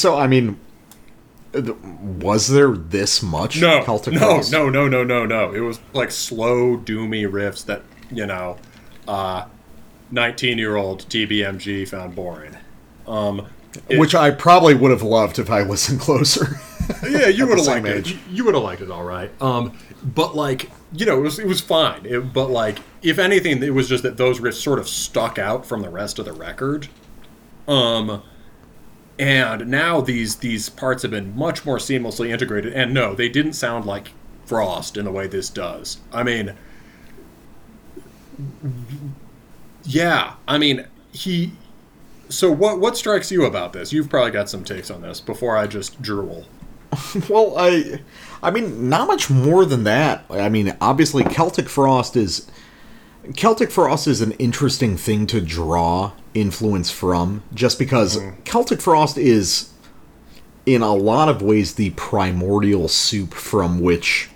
[0.02, 0.58] So, I mean,
[1.54, 4.50] was there this much No, Celtic no, frost?
[4.50, 5.52] no, no, no, no, no.
[5.54, 8.56] It was like slow, doomy riffs that you know,
[9.06, 9.44] uh,
[10.10, 12.56] nineteen-year-old TBMG found boring.
[13.06, 13.46] Um,
[13.88, 16.56] it- Which I probably would have loved if I listened closer.
[17.08, 17.96] yeah, you would have liked it.
[17.98, 18.10] age.
[18.12, 19.30] You, you would have liked it, all right.
[19.40, 22.04] Um, but like, you know, it was it was fine.
[22.06, 25.64] It, but like, if anything, it was just that those riffs sort of stuck out
[25.64, 26.88] from the rest of the record.
[27.68, 28.22] Um,
[29.18, 32.72] and now these these parts have been much more seamlessly integrated.
[32.72, 34.12] And no, they didn't sound like
[34.46, 35.98] Frost in the way this does.
[36.12, 36.54] I mean,
[39.84, 41.52] Yeah, I mean, he.
[42.28, 43.92] So what what strikes you about this?
[43.92, 46.46] You've probably got some takes on this before I just drool.
[47.28, 48.00] Well, I,
[48.42, 50.24] I mean, not much more than that.
[50.28, 52.50] I mean, obviously, Celtic Frost is
[53.34, 59.70] Celtic Frost is an interesting thing to draw influence from, just because Celtic Frost is,
[60.66, 64.28] in a lot of ways, the primordial soup from which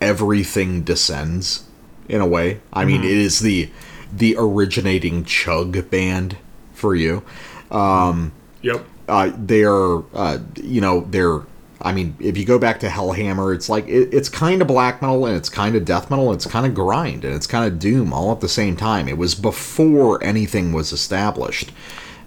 [0.00, 1.64] everything descends.
[2.08, 3.68] In a way, I mean, it is the
[4.12, 6.36] the originating chug band
[6.72, 7.24] for you.
[7.72, 8.30] Um,
[8.62, 8.84] Yep.
[9.08, 11.40] uh, they're uh, you know they're
[11.80, 15.02] I mean if you go back to Hellhammer it's like it, it's kind of black
[15.02, 17.70] metal and it's kind of death metal and it's kind of grind and it's kind
[17.70, 19.08] of doom all at the same time.
[19.08, 21.72] It was before anything was established.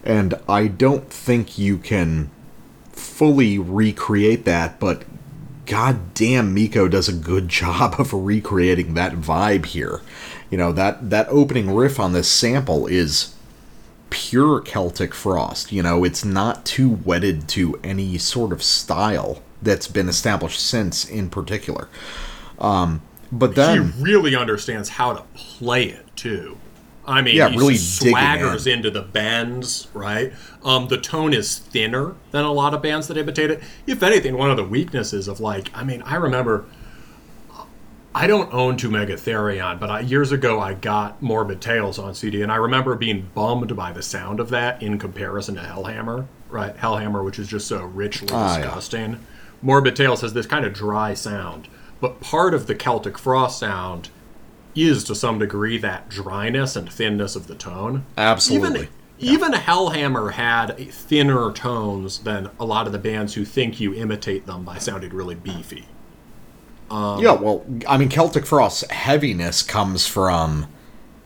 [0.03, 2.31] And I don't think you can
[2.91, 5.03] fully recreate that but
[5.65, 10.01] god damn Mikko does a good job of recreating that vibe here.
[10.49, 13.35] You know that that opening riff on this sample is
[14.09, 15.71] pure Celtic frost.
[15.71, 21.05] You know, it's not too wedded to any sort of style that's been established since,
[21.05, 21.89] in particular.
[22.59, 26.57] Um, but then, he really understands how to play it too.
[27.05, 28.73] I mean, Yeah, he really swaggers in.
[28.73, 30.31] into the bends, right?
[30.63, 33.63] Um, the tone is thinner than a lot of bands that imitate it.
[33.88, 36.65] If anything, one of the weaknesses of like, I mean, I remember.
[38.13, 42.15] I don't own To Mega Therion, but I, years ago I got Morbid Tales on
[42.15, 46.25] CD, and I remember being bummed by the sound of that in comparison to Hellhammer,
[46.49, 46.75] right?
[46.75, 48.63] Hellhammer, which is just so richly Ah, yeah.
[48.63, 49.19] disgusting.
[49.61, 51.67] Morbid Tales has this kind of dry sound,
[52.01, 54.09] but part of the Celtic Frost sound
[54.75, 58.05] is to some degree that dryness and thinness of the tone.
[58.17, 58.88] Absolutely.
[59.19, 63.93] Even, even Hellhammer had thinner tones than a lot of the bands who think you
[63.93, 65.85] imitate them by sounding really beefy.
[66.91, 70.67] Yeah, well, I mean, Celtic Frost's heaviness comes from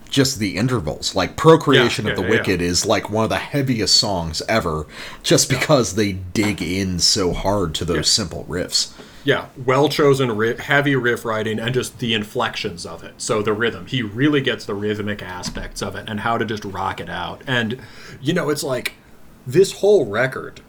[0.09, 1.15] just the intervals.
[1.15, 2.37] Like, Procreation Yeah, of the yeah, yeah.
[2.37, 4.85] Wicked is like one of the heaviest songs ever,
[5.23, 8.93] just because they dig in so hard to those simple riffs.
[9.25, 13.13] Yeah, well chosen, riff, heavy riff writing, and just the inflections of it.
[13.17, 16.65] So the rhythm, he really gets the rhythmic aspects of it and how to just
[16.65, 17.41] rock it out.
[17.47, 17.79] And
[18.21, 18.93] you know, it's like
[19.47, 20.61] this whole record.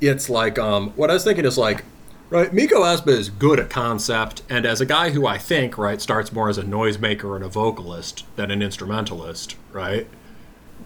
[0.00, 1.84] It's like um, what I was thinking is like,
[2.32, 2.52] right?
[2.52, 6.32] Mikko Aspa is good at concept, and as a guy who I think right starts
[6.32, 10.06] more as a noisemaker and a vocalist than an instrumentalist, right?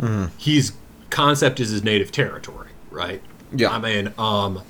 [0.00, 0.36] Mm-hmm.
[0.36, 0.72] He's
[1.10, 3.22] concept is his native territory, right?
[3.52, 3.70] Yeah.
[3.70, 4.62] I mean, um,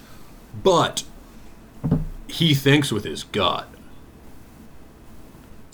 [0.63, 1.05] but
[2.29, 3.67] he thinks with his gut.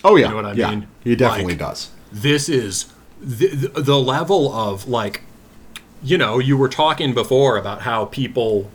[0.04, 0.28] Oh, yeah.
[0.28, 0.88] know what I yeah, mean?
[1.02, 1.90] He definitely Like- does.
[2.12, 2.86] This is
[3.20, 5.22] the, the level of like,
[6.02, 8.70] you know, you were talking before about how people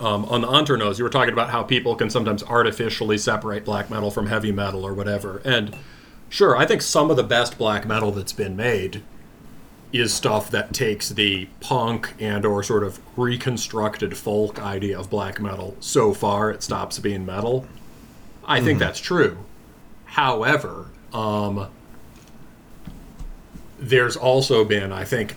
[0.00, 3.90] um, on the Hanternoz, you were talking about how people can sometimes artificially separate black
[3.90, 5.40] metal from heavy metal or whatever.
[5.44, 5.76] And
[6.28, 9.02] sure, I think some of the best black metal that's been made
[9.92, 15.40] is stuff that takes the punk and or sort of reconstructed folk idea of black
[15.40, 17.66] metal so far it stops being metal.
[18.44, 19.38] I think that's true.
[20.04, 21.68] However, um,
[23.78, 25.36] there's also been, I think,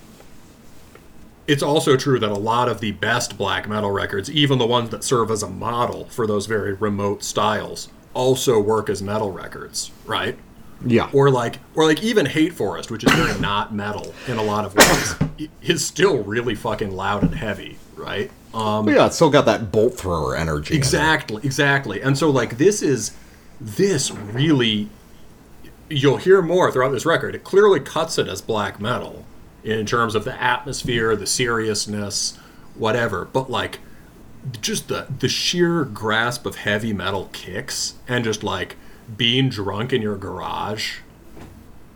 [1.49, 4.91] it's also true that a lot of the best black metal records, even the ones
[4.91, 9.89] that serve as a model for those very remote styles, also work as metal records,
[10.05, 10.37] right?
[10.85, 11.09] Yeah.
[11.11, 14.63] Or like, or like even Hate Forest, which is very not metal in a lot
[14.63, 18.29] of ways, is still really fucking loud and heavy, right?
[18.53, 20.75] Um, But yeah, it's still got that bolt thrower energy.
[20.75, 21.99] Exactly, exactly.
[21.99, 23.17] And so like this is
[23.59, 24.89] this really
[25.89, 27.33] you'll hear more throughout this record.
[27.33, 29.25] It clearly cuts it as black metal
[29.63, 32.37] in terms of the atmosphere, the seriousness,
[32.75, 33.25] whatever.
[33.25, 33.79] But like
[34.61, 38.75] just the the sheer grasp of heavy metal kicks and just like
[39.17, 40.97] being drunk in your garage.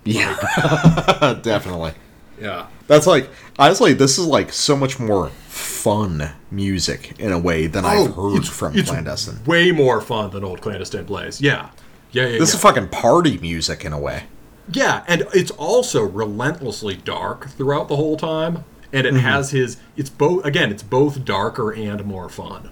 [0.04, 1.94] Yeah, definitely.
[2.40, 2.68] Yeah.
[2.88, 7.86] That's like honestly, this is like so much more fun music in a way than
[7.86, 9.44] I've oh, heard it's, from it's Clandestine.
[9.46, 11.40] way more fun than old clandestine blaze.
[11.40, 11.70] Yeah.
[12.12, 12.56] Yeah, yeah, This yeah.
[12.56, 14.24] is fucking party music in a way.
[14.72, 19.18] Yeah, and it's also relentlessly dark throughout the whole time, and Mm-hmm.
[19.18, 19.78] it has his.
[19.98, 20.72] It's both again.
[20.72, 22.70] It's both darker and more fun.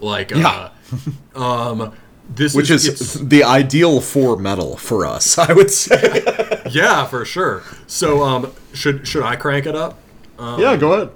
[0.00, 0.70] Like, Yeah.
[1.34, 1.38] uh,
[1.72, 1.92] um,
[2.28, 6.22] this Which is it's- the ideal for metal for us, I would say.
[6.70, 7.62] yeah, for sure.
[7.86, 9.98] So, um, should should I crank it up?
[10.38, 11.10] yeah, go ahead.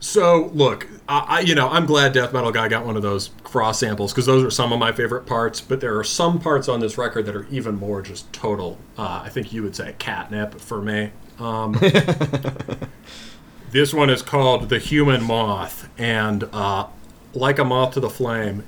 [0.00, 3.28] So look, I, I you know I'm glad Death Metal Guy got one of those
[3.44, 5.60] frost samples because those are some of my favorite parts.
[5.60, 8.78] But there are some parts on this record that are even more just total.
[8.96, 11.10] Uh, I think you would say catnip for me.
[11.38, 11.72] Um,
[13.70, 16.86] this one is called the Human Moth, and uh,
[17.32, 18.64] like a moth to the flame,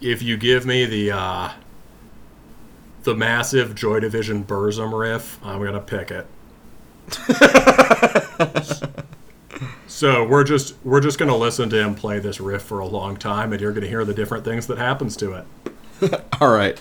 [0.00, 1.52] if you give me the uh,
[3.02, 6.26] the massive Joy Division Burzum riff, I'm gonna pick it.
[9.86, 13.16] so we're just we're just gonna listen to him play this riff for a long
[13.16, 16.24] time, and you're gonna hear the different things that happens to it.
[16.40, 16.80] All right.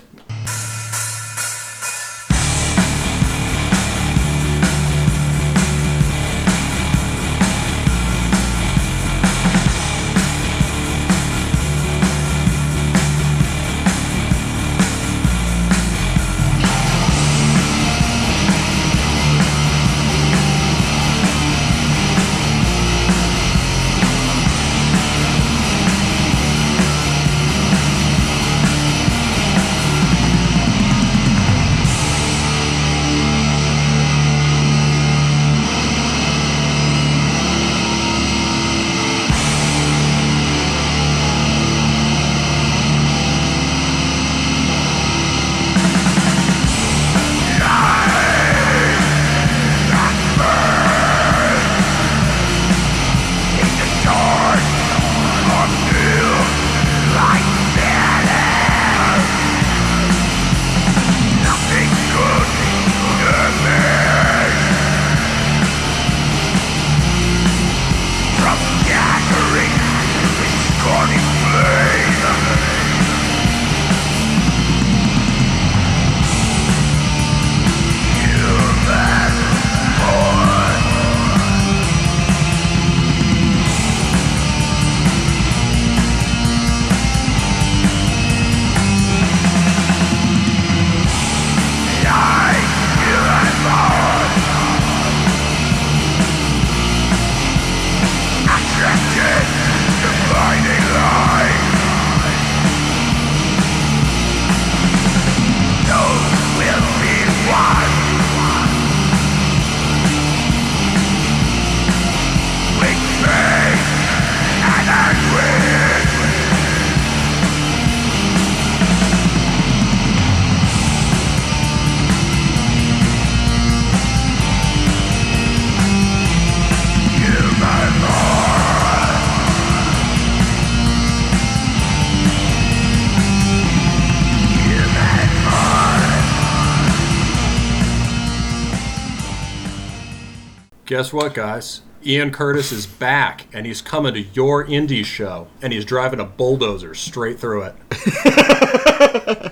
[140.96, 141.82] Guess what, guys?
[142.06, 146.24] Ian Curtis is back, and he's coming to your indie show, and he's driving a
[146.24, 149.52] bulldozer straight through it.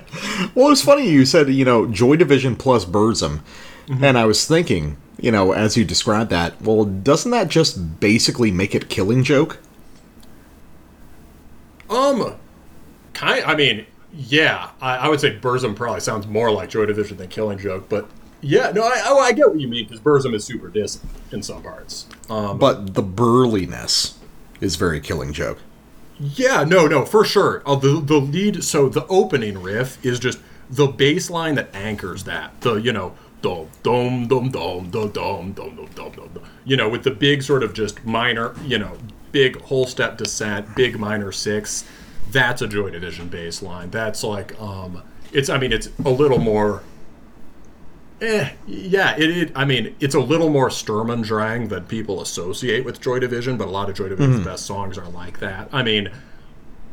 [0.54, 3.40] Well, it's funny you said, you know, Joy Division plus Burzum.
[4.00, 8.50] And I was thinking, you know, as you described that, well, doesn't that just basically
[8.50, 9.58] make it Killing Joke?
[11.90, 12.36] Um,
[13.12, 13.44] kind.
[13.44, 17.28] I mean, yeah, I, I would say Burzum probably sounds more like Joy Division than
[17.28, 18.08] Killing Joke, but
[18.44, 21.42] yeah, no, I, I, I get what you mean because Burzum is super distant in
[21.42, 22.06] some parts.
[22.28, 24.18] Um, But the burliness
[24.60, 25.58] is very Killing Joke.
[26.20, 27.62] Yeah, no, no, for sure.
[27.66, 30.38] Uh, the the lead, so the opening riff is just
[30.70, 32.60] the bass line that anchors that.
[32.60, 36.42] The you know dum dum dum dum dum dum dum dum dum dum.
[36.64, 38.96] You know, with the big sort of just minor, you know,
[39.32, 41.84] big whole step descent, big minor six.
[42.30, 43.90] That's a Joy Division bass line.
[43.90, 45.48] That's like um, it's.
[45.48, 46.82] I mean, it's a little more.
[48.24, 49.52] Eh, yeah, it, it.
[49.54, 53.56] I mean, it's a little more Sturm und Drang than people associate with Joy Division,
[53.58, 55.68] but a lot of Joy Division's best songs are like that.
[55.72, 56.10] I mean,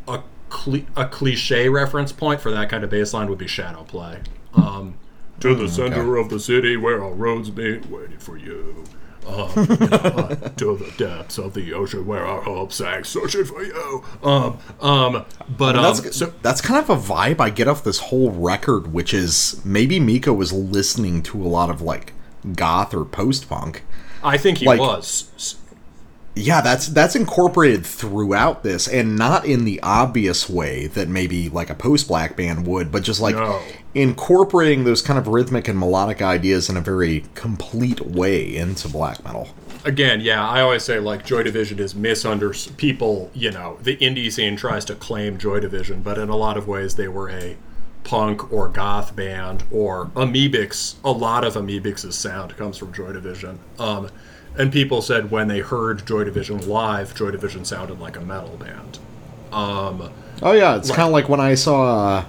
[0.08, 3.84] a cli- a cliche reference point for that kind of bass line would be Shadow
[3.84, 4.20] Play.
[4.54, 4.96] Um,
[5.40, 8.84] to the center of the city where all roads meet, waiting for you.
[9.28, 13.46] Um, you know, uh, to the depths of the ocean where our hopes sang, searching
[13.46, 14.04] for you.
[14.24, 18.00] Um, um, but um, That's so that's kind of a vibe I get off this
[18.00, 22.14] whole record, which is maybe Mikko was listening to a lot of like
[22.56, 23.84] goth or post punk.
[24.24, 25.56] I think he like- was.
[26.34, 31.70] Yeah, that's that's incorporated throughout this, and not in the obvious way that maybe like
[31.70, 33.60] a post black band would, but just like No.
[33.94, 39.24] incorporating those kind of rhythmic and melodic ideas in a very complete way into black
[39.26, 39.50] metal.
[39.84, 42.78] again, yeah, I always say like Joy Division is misunderstood.
[42.78, 46.56] People, you know, the indie scene tries to claim Joy Division, but in a lot
[46.56, 47.58] of ways they were a
[48.04, 50.96] punk or goth band or Amebix.
[51.04, 53.60] A lot of Amebix's sound comes from Joy Division.
[53.80, 54.10] Um,
[54.58, 58.58] and people said when they heard Joy Division live, Joy Division sounded like a metal
[58.58, 59.00] band.
[59.52, 62.18] Um, Oh yeah, it's kind of like when I saw.
[62.18, 62.26] Uh,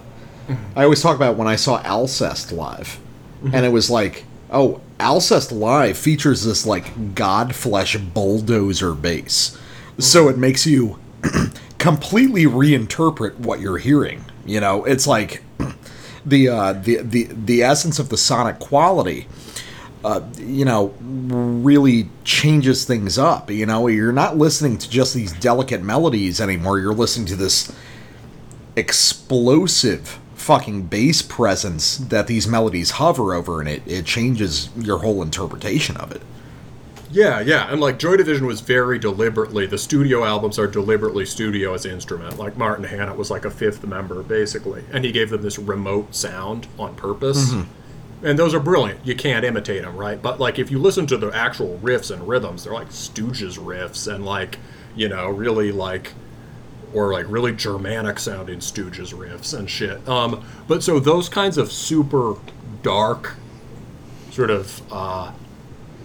[0.77, 3.01] I always talk about when I saw Alcest live,
[3.43, 9.59] and it was like, oh, Alcest live features this like Godflesh bulldozer bass,
[9.99, 10.99] so it makes you
[11.79, 14.25] completely reinterpret what you're hearing.
[14.45, 15.43] You know, it's like
[16.27, 19.27] the uh, the the the essence of the sonic quality.
[20.05, 23.51] Uh, you know, really changes things up.
[23.51, 26.81] You know, you're not listening to just these delicate melodies anymore.
[26.81, 27.73] You're listening to this
[28.75, 35.23] explosive fucking bass presence that these melodies hover over, and it, it changes your whole
[35.23, 36.23] interpretation of it.
[37.13, 39.67] Yeah, yeah, and like Joy Division was very deliberately.
[39.67, 42.39] The studio albums are deliberately studio as instrument.
[42.39, 46.15] Like Martin Hannett was like a fifth member basically, and he gave them this remote
[46.15, 47.53] sound on purpose.
[48.23, 49.05] And those are brilliant.
[49.05, 50.21] You can't imitate them, right?
[50.21, 54.13] But like if you listen to the actual riffs and rhythms, they're like Stooges riffs
[54.13, 54.59] and like
[54.95, 56.13] you know really like
[56.95, 60.07] or like really Germanic sounding Stooges riffs and shit.
[60.09, 62.37] Um, but so those kinds of super
[62.83, 63.35] dark,
[64.31, 65.33] sort of uh,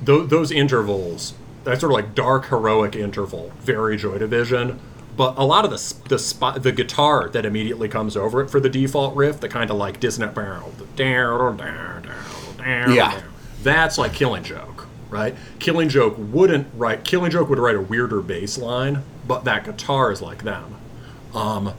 [0.05, 1.33] th- those intervals,
[1.65, 4.79] that sort of like dark heroic interval, very Joy Division.
[5.15, 8.59] But a lot of the the spot, the guitar that immediately comes over it for
[8.59, 11.57] the default riff, the kind of like dissonant down, down,
[12.67, 13.21] Yeah.
[13.63, 15.35] That's like Killing Joke, right?
[15.59, 17.03] Killing Joke wouldn't write.
[17.03, 20.75] Killing Joke would write a weirder bass line, but that guitar is like them.
[21.33, 21.73] Um,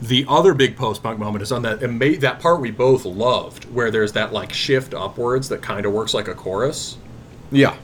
[0.00, 3.64] the other big post punk moment is on that ama- that part we both loved,
[3.72, 6.96] where there's that like shift upwards that kind of works like a chorus,
[7.50, 7.76] Yeah.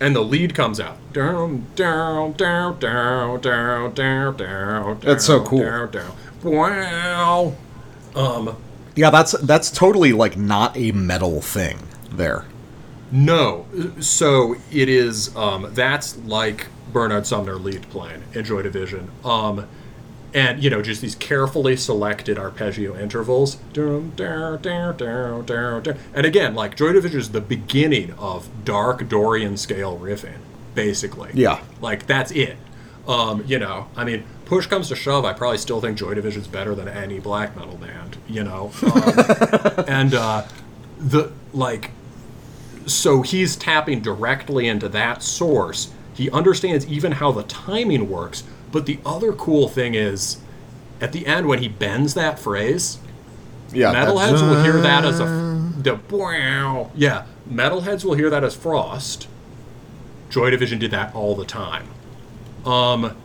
[0.00, 0.96] and the lead comes out.
[1.12, 4.98] Down, down, down, down, down, down, down.
[5.00, 5.60] That's so cool.
[5.62, 6.12] Down, down.
[6.42, 7.54] Wow.
[8.14, 8.56] Um,
[8.94, 11.78] Yeah, that's that's totally like not a metal thing
[12.10, 12.44] there.
[13.10, 13.66] No,
[14.00, 15.34] so it is.
[15.36, 19.10] Um, that's like Bernard Sumner lead playing in Joy Division.
[19.24, 19.68] Um,
[20.34, 23.58] and you know, just these carefully selected arpeggio intervals.
[26.14, 30.38] And again, like Joy Division is the beginning of dark Dorian scale riffing,
[30.74, 31.30] basically.
[31.34, 31.62] Yeah.
[31.80, 32.56] Like that's it.
[33.06, 36.46] Um, you know, I mean, push comes to shove, I probably still think Joy Division's
[36.46, 38.16] better than any black metal band.
[38.28, 40.44] You know, um, and uh,
[40.98, 41.90] the like
[42.86, 45.92] so he's tapping directly into that source.
[46.14, 48.44] He understands even how the timing works.
[48.70, 50.38] But the other cool thing is,
[51.00, 52.98] at the end when he bends that phrase,
[53.72, 53.92] Yeah.
[53.94, 55.24] metalheads will hear that as a
[55.78, 56.90] the wow.
[56.94, 59.28] Yeah, metalheads will hear that as frost.
[60.30, 61.86] Joy Division did that all the time.
[62.66, 63.16] Um,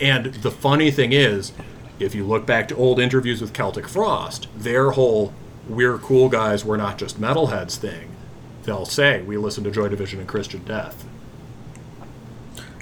[0.00, 1.52] and the funny thing is,
[1.98, 5.32] if you look back to old interviews with Celtic Frost, their whole
[5.68, 8.10] "we're cool guys, we're not just metalheads" thing,
[8.64, 11.04] they'll say we listen to Joy Division and Christian Death.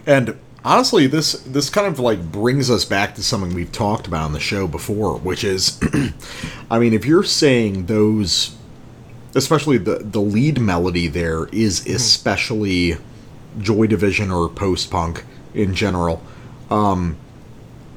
[0.07, 4.25] And honestly, this this kind of like brings us back to something we've talked about
[4.25, 5.81] on the show before, which is,
[6.71, 8.57] I mean, if you're saying those,
[9.35, 11.97] especially the the lead melody there is mm-hmm.
[11.97, 12.97] especially
[13.59, 15.25] Joy Division or post punk
[15.55, 16.23] in general,
[16.71, 17.17] um,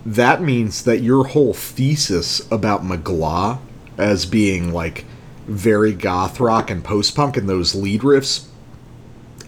[0.06, 3.60] that means that your whole thesis about Mgła
[3.98, 5.06] as being like
[5.48, 8.48] very goth rock and post punk and those lead riffs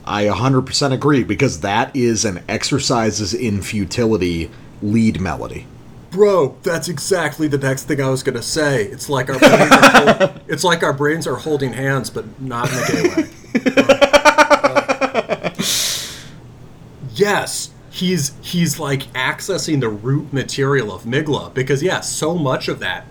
[0.06, 5.66] I 100% agree because that is an exercises in futility lead melody.
[6.11, 8.84] Bro, that's exactly the next thing I was gonna say.
[8.85, 12.69] It's like our brains are hol- it's like our brains are holding hands, but not
[12.72, 13.30] in a gay way.
[17.16, 22.80] yes, he's he's like accessing the root material of Mgła because yeah, so much of
[22.80, 23.06] that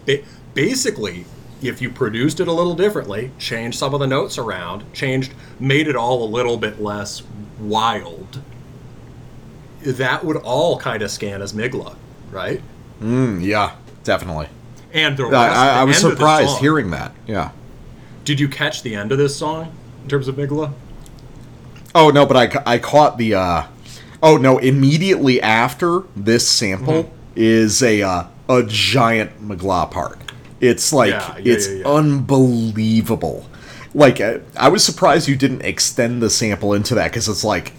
[0.55, 1.25] basically.
[1.62, 5.86] If you produced it a little differently, changed some of the notes around, changed, made
[5.86, 7.23] it all a little bit less
[7.61, 8.43] wild,
[9.81, 11.94] that would all kind of scan as Mgła,
[12.33, 12.61] right?
[13.01, 14.49] Mm, yeah, definitely.
[14.93, 17.12] And the I, rest, I, I the was end of the surprised hearing that.
[17.28, 17.52] Yeah.
[18.25, 20.73] Did you catch the end of this song in terms of Mgła?
[21.94, 23.36] Oh no, but I, I caught the.
[23.36, 23.67] uh
[24.23, 24.59] Oh no!
[24.59, 27.12] Immediately after this sample Mm-hmm.
[27.36, 30.18] is a uh, a giant Mgła part.
[30.60, 31.89] It's like Yeah, yeah, it's yeah, yeah.
[31.89, 33.47] unbelievable.
[33.94, 37.73] Like uh, I was surprised you didn't extend the sample into that because it's like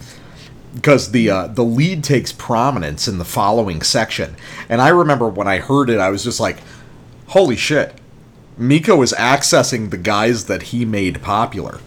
[0.75, 4.35] because the uh, the lead takes prominence in the following section,
[4.69, 6.57] and I remember when I heard it, I was just like,
[7.27, 7.95] "Holy shit!"
[8.57, 11.79] Mikko is accessing the guys that he made popular,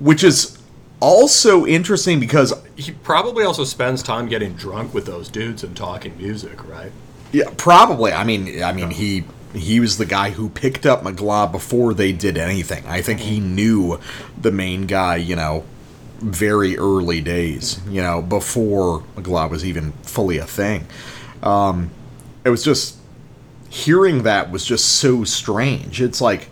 [0.00, 0.57] which is
[1.00, 6.16] also interesting because He probably also spends time getting drunk with those dudes and talking
[6.16, 6.92] music, right?
[7.32, 8.12] yeah, probably.
[8.12, 12.12] I mean, I mean he he was the guy who picked up Mgła before they
[12.12, 12.84] did anything.
[12.86, 13.98] I think he knew
[14.40, 15.64] the main guy, you know,
[16.18, 20.86] very early days, you know, before Mgła was even fully a thing.
[21.42, 21.90] Um,
[22.44, 22.96] it was just
[23.70, 26.00] hearing that was just so strange.
[26.02, 26.48] It's like,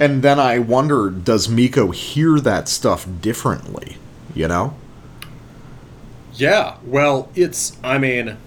[0.00, 3.98] and then I wonder, does Mikko hear that stuff differently?
[4.34, 4.74] You know?
[6.34, 6.78] Yeah.
[6.84, 7.76] Well, it's.
[7.84, 8.38] I mean,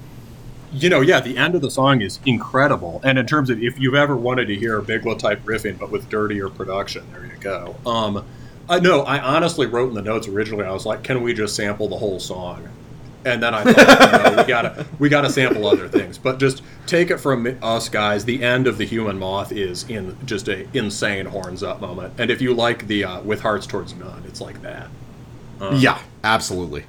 [0.71, 2.99] you know, yeah, the end of the song is incredible.
[3.03, 5.91] And in terms of if you've ever wanted to hear a Mgła type riffing, but
[5.91, 7.75] with dirtier production, there you go.
[7.85, 8.25] Um,
[8.67, 9.03] I know.
[9.03, 10.65] I honestly wrote in the notes originally.
[10.65, 12.67] I was like, "Can we just sample the whole song?"
[13.25, 16.17] And then I thought, no, we gotta we gotta sample other things.
[16.17, 18.25] But just take it from us guys.
[18.25, 22.13] The end of the Human Moth is in just a insane horns up moment.
[22.17, 24.87] And if you like the uh, with hearts towards none, it's like that.
[25.73, 26.85] yeah, absolutely.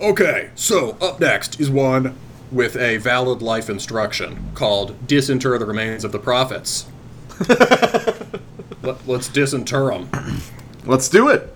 [0.00, 2.16] Okay, so up next is one
[2.50, 6.86] with a valid life instruction called Disinter the Remains of the Prophets.
[8.82, 10.08] Let, us disinter them.
[10.84, 11.54] Let's do it.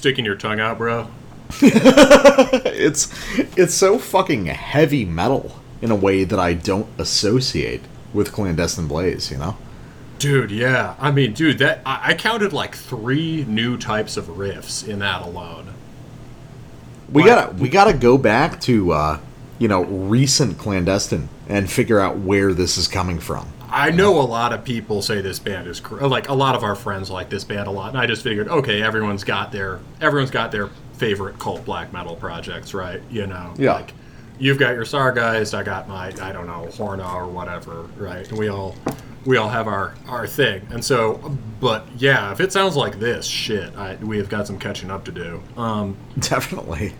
[0.00, 1.08] Sticking your tongue out, bro?
[1.62, 3.12] It's
[3.56, 7.82] it's so fucking heavy metal in a way that I don't associate
[8.14, 9.58] with Clandestine Blaze, you know?
[10.18, 10.94] Dude, yeah.
[10.98, 15.20] I mean, dude, that I, I counted like three new types of riffs in that
[15.20, 15.74] alone.
[17.12, 19.20] We gotta we gotta go back to uh,
[19.58, 23.46] you know, recent clandestine and figure out where this is coming from.
[23.70, 26.64] I know a lot of people say this band is cr- like a lot of
[26.64, 29.80] our friends like this band a lot, and I just figured, okay, everyone's got their
[30.00, 33.00] everyone's got their favorite cult black metal projects, right?
[33.10, 33.74] You know, Yeah.
[33.74, 33.94] Like,
[34.38, 38.28] you've got your Sargeist, I got my I don't know Horna or whatever, right?
[38.28, 38.74] And we all
[39.26, 43.26] we all have our our thing, and so, but yeah, if it sounds like this,
[43.26, 45.42] shit, I, we have got some catching up to do.
[45.56, 46.94] Um, Definitely.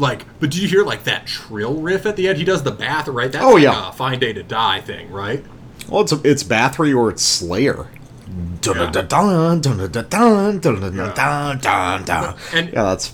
[0.00, 2.38] Like, but did you hear like that trill riff at the end?
[2.38, 3.30] He does the bath, right?
[3.30, 3.88] That's Oh, like yeah.
[3.90, 5.44] a Fine Day to Die thing, right?
[5.88, 7.86] Well, it's it's Bathory or it's Slayer.
[10.60, 12.34] Dun-dun-dun-dun-dun.
[12.52, 13.12] And- Yeah, that's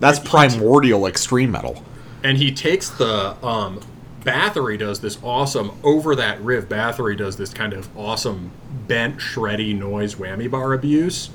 [0.00, 1.82] that's primordial extreme metal.
[2.22, 3.80] and he takes the um
[4.24, 6.68] Bathory does this awesome over that riff.
[6.68, 8.50] Bathory does this kind of awesome
[8.86, 11.30] bent shreddy noise whammy bar abuse,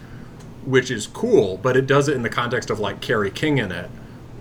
[0.66, 3.72] which is cool, but it does it in the context of like Kerry King in
[3.72, 3.90] it.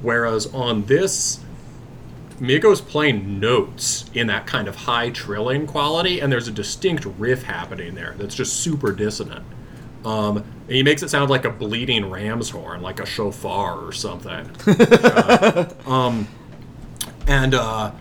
[0.02, 1.40] Whereas on this,
[2.40, 7.44] Mikko's playing notes in that kind of high trilling quality, and there's a distinct riff
[7.44, 9.44] happening there that's just super dissonant.
[10.04, 13.92] Um, and he makes it sound like a bleeding ram's horn, like a shofar or
[13.92, 14.50] something.
[17.26, 17.92] and uh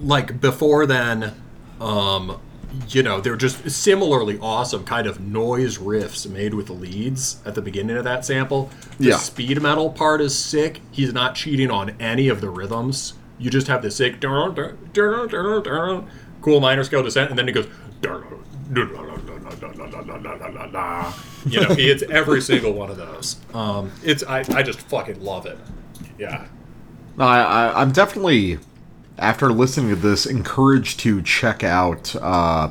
[0.00, 1.34] like before then
[1.80, 2.40] um
[2.88, 7.62] you know, they're just similarly awesome kind of noise riffs made with leads at the
[7.62, 8.70] beginning of that sample.
[8.98, 9.16] The yeah.
[9.16, 10.80] speed metal part is sick.
[10.90, 13.14] He's not cheating on any of the rhythms.
[13.38, 14.20] You just have the sick
[16.40, 17.66] cool minor scale descent, and then he goes.
[21.46, 23.36] You know, he hits every single one of those.
[23.54, 25.58] Um, it's I, I just fucking love it.
[26.18, 26.46] Yeah.
[27.16, 28.58] No, I, I I'm definitely
[29.18, 32.70] after listening to this, encouraged to check out, uh,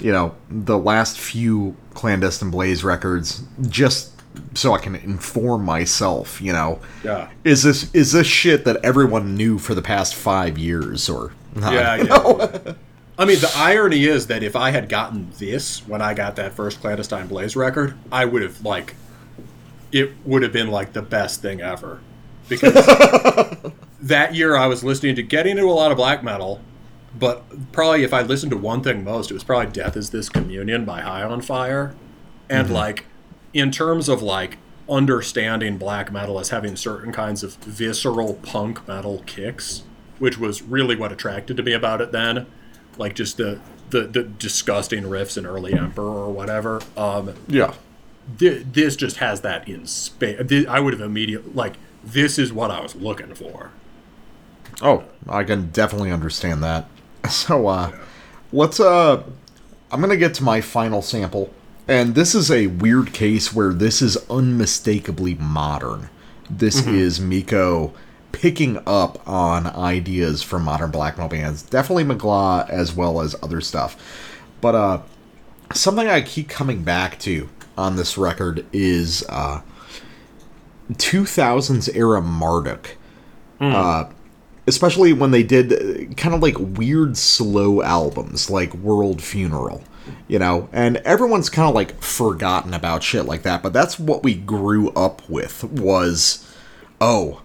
[0.00, 4.12] you know, the last few Clandestine Blaze records, just
[4.54, 6.40] so I can inform myself.
[6.40, 7.28] You know, Yeah.
[7.44, 11.72] is this is this shit that everyone knew for the past five years or not?
[11.72, 12.72] Yeah, yeah.
[13.20, 16.54] I mean, the irony is that if I had gotten this when I got that
[16.54, 18.94] first Clandestine Blaze record, I would have, like,
[19.90, 21.98] it would have been, like, the best thing ever.
[22.48, 22.74] Because
[24.00, 26.60] that year I was listening to, getting into a lot of black metal,
[27.18, 30.28] but probably if I listened to one thing most, it was probably Death is This
[30.28, 31.94] Communion by High on Fire.
[32.50, 33.06] And, like,
[33.52, 39.22] in terms of, like, understanding black metal as having certain kinds of visceral punk metal
[39.26, 39.82] kicks,
[40.18, 42.46] which was really what attracted to me about it then
[42.96, 43.60] like just the
[43.90, 47.74] the, the disgusting riffs in early emperor or whatever um yeah.
[48.36, 52.70] thi- this just has that in space i would have immediately like this is what
[52.70, 53.70] i was looking for
[54.80, 56.88] Oh, I can definitely understand that.
[57.28, 57.92] So, uh,
[58.52, 59.22] let's, uh,
[59.90, 61.52] I'm gonna get to my final sample.
[61.86, 66.08] And this is a weird case where this is unmistakably modern.
[66.48, 67.92] This is Mikko
[68.32, 71.62] picking up on ideas from modern black metal bands.
[71.62, 73.96] Definitely Mgła as well as other stuff.
[74.62, 75.00] But, uh,
[75.74, 79.60] something I keep coming back to on this record is, uh,
[80.94, 82.96] 2000s era Marduk
[84.68, 89.82] especially when they did kind of like weird slow albums like World Funeral,
[90.28, 94.22] you know, and everyone's kind of like forgotten about shit like that, but that's what
[94.22, 96.44] we grew up with was
[97.00, 97.42] oh,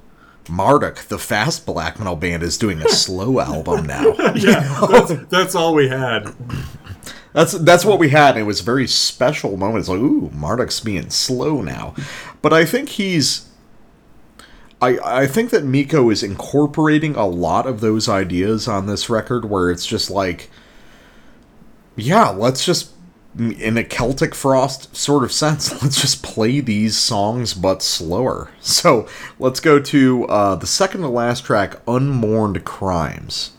[0.50, 4.14] Marduk, the fast black metal band is doing a slow album now.
[4.36, 6.28] yeah that's, that's all we had
[7.34, 8.32] That's that's what we had.
[8.32, 9.80] And it was a very special moment.
[9.80, 11.96] It's like, ooh, Marduk's being slow now.
[12.44, 13.50] But I think he's
[14.84, 19.46] I I think that Mikko is incorporating a lot of those ideas on this record
[19.46, 20.50] where it's just like
[21.96, 22.92] yeah, let's just
[23.38, 28.50] in a Celtic Frost sort of sense, let's just play these songs but slower.
[28.62, 29.08] So
[29.40, 33.52] let's go to uh, the second to last track, Unmourned Crimes.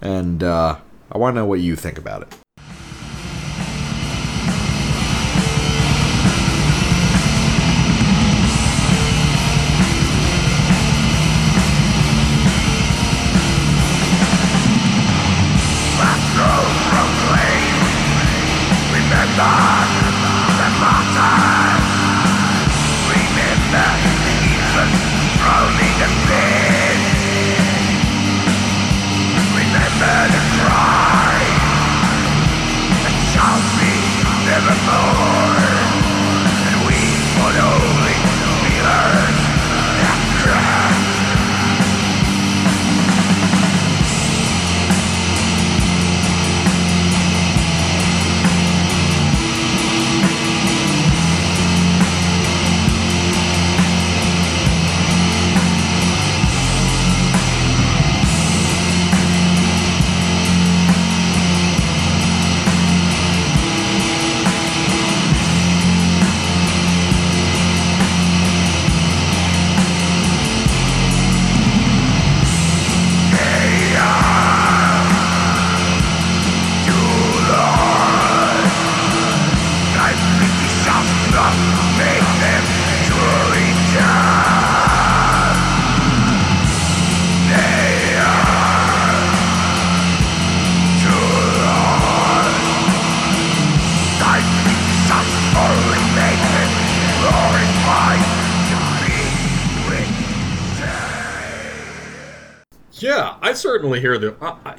[0.00, 0.78] And uh,
[1.10, 2.47] I want to know what you think about it.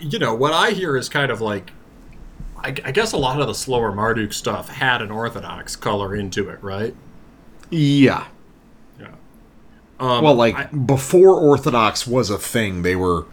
[0.02, 1.72] You know, what I hear is kind of like.
[2.61, 6.50] I, I guess a lot of the slower Marduk stuff had an Orthodox color into
[6.50, 6.94] it, right?
[7.69, 8.28] Yeah.
[9.00, 9.11] Yeah.
[9.98, 13.26] Um, Well, like I- before Orthodox was a thing, they were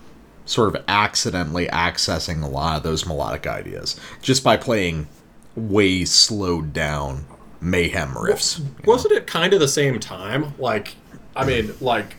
[0.45, 5.09] sort of accidentally accessing a lot of those melodic ideas just by playing
[5.57, 7.25] way slowed down
[7.61, 8.65] mayhem riffs.
[8.85, 10.55] wasn't it kind of the same time?
[10.57, 10.95] Like,
[11.35, 12.15] I mean, like,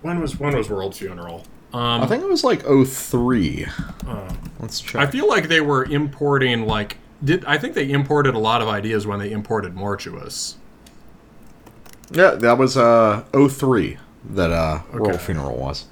[0.00, 1.44] when was when was World Funeral?
[1.72, 3.66] Um, I think it was like 03.
[4.06, 5.00] uh, Let's check.
[5.02, 8.68] I feel like they were importing like did I think they imported a lot of
[8.68, 10.54] ideas when they imported Mortuus.
[12.10, 13.98] yeah, that was uh 03
[14.30, 15.16] that uh Okay.
[15.18, 15.86] Funeral was.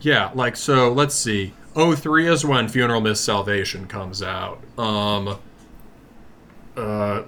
[0.00, 0.92] Yeah, like so.
[0.92, 1.54] Let's see.
[1.74, 4.60] 03 is when Funeral Mist Salvation comes out.
[4.78, 5.38] Um.
[6.76, 7.22] Uh.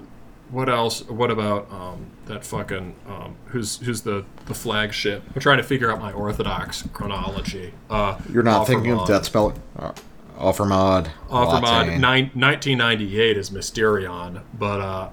[0.51, 1.03] what else?
[1.09, 5.23] What about um, that fucking um, who's who's the the flagship?
[5.35, 7.73] I'm trying to figure out my orthodox chronology.
[7.89, 9.07] Uh, You're not thinking of Offermod.
[9.09, 9.59] Deathspell?
[9.79, 9.93] Uh,
[10.39, 11.09] Offermod.
[11.29, 12.01] Offermod Watain.
[12.01, 15.09] nine, 1998 is Mysterion, but uh,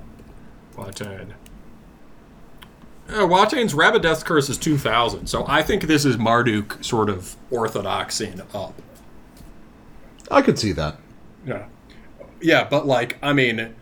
[0.76, 1.34] Watain.
[3.10, 7.36] Yeah, Watain's Rabid Death Curse is 2000, so I think this is Marduk sort of
[7.52, 8.74] orthodoxing up.
[10.32, 10.98] I could see that.
[11.46, 11.66] Yeah.
[12.42, 13.76] Yeah, but like, I mean,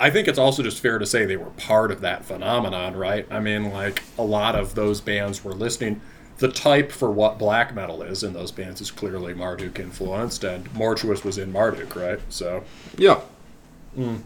[0.00, 3.26] I think it's also just fair to say they were part of that phenomenon, right?
[3.30, 6.00] I mean, like, a lot of those bands were listening.
[6.38, 10.64] The type for what black metal is in those bands is clearly Marduk influenced, and
[10.72, 12.18] Mortuus was in Marduk, right?
[12.30, 12.64] So,
[12.96, 13.20] Yeah.
[13.98, 14.22] Mm.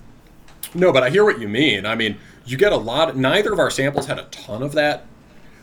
[0.74, 1.86] no, but I hear what you mean.
[1.86, 3.16] I mean, you get a lot.
[3.16, 5.06] Neither of our samples had a ton of that.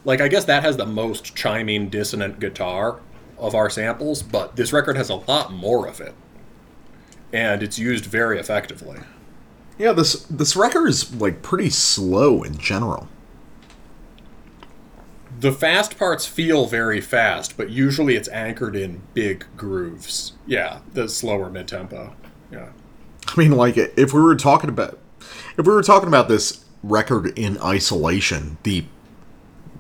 [0.04, 3.00] Like, I guess that has the most chiming, dissonant guitar
[3.38, 6.16] of our samples, but this record has a lot more of it.
[7.32, 9.00] And it's used very effectively.
[9.82, 13.08] Yeah, this this record is like pretty slow in general.
[15.40, 20.34] The fast parts feel very fast, but usually it's anchored in big grooves.
[20.46, 22.16] Yeah, the slower mid tempo.
[22.52, 22.70] Yeah.
[23.28, 25.00] I mean, like if we were talking about
[25.58, 28.86] if we were talking about this record in isolation, the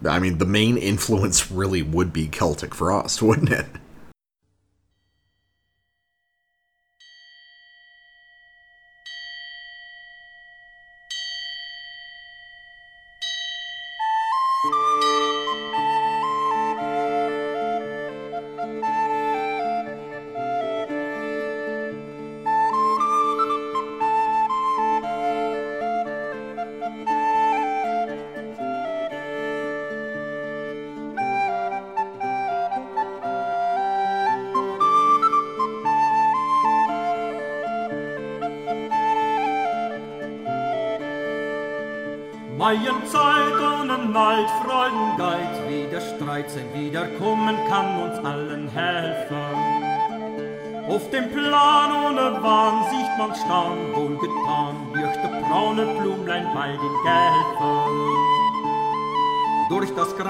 [0.03, 3.67] I mean, the main influence really would be Celtic Frost, wouldn't it?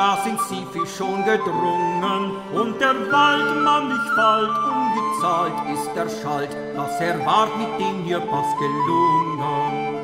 [0.01, 6.57] Gras sind sie viel schon gedrungen, und der Waldmann nicht bald ungezahlt ist der Schalt,
[6.75, 9.97] was er ward mit dem hier was gelungen.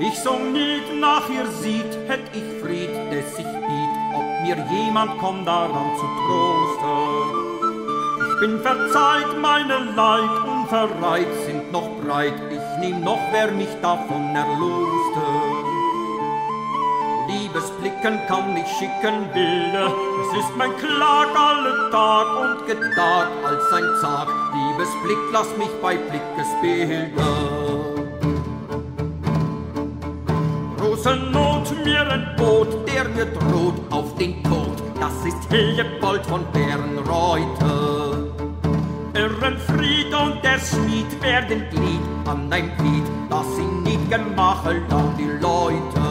[0.00, 5.18] Ich so nicht nach ihr sieht, hätt ich Fried, des ich biet, ob mir jemand
[5.18, 7.40] kommt daran zu trosten.
[8.26, 14.36] Ich bin verzeiht, meine Leid unverreiht sind noch breit, ich nehm noch, wer mich davon
[14.36, 15.29] erloste.
[18.00, 23.84] Liebesblicken kann ich schicken Bilder, es ist mein Klag alle Tag und Getag als ein
[24.00, 24.28] Zag.
[24.54, 27.60] Liebesblick, lass mich bei Blickesbilder.
[30.78, 34.82] große Not mir entbot, der mir droht auf den Tod.
[34.98, 38.32] Das ist Hillebold von Bärenreute.
[39.14, 45.30] Irrenfried und der Schmied werden Glied an ein Glied, das ihn nicht gemachelt an die
[45.42, 46.09] Leute.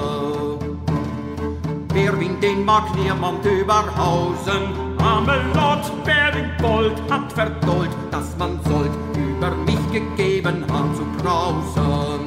[2.01, 4.63] Wer ihn den mag niemand überhausen,
[4.99, 12.21] Amelot, Bärengold hat verdollt, dass man sollt über mich gegeben haben zu brausen.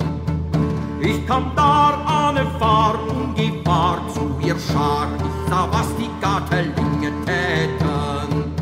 [1.00, 5.08] Ich kam an eine Fahr ungewahr zu ihr Schar.
[5.16, 8.52] Ich sah, was die Gatelinge täten.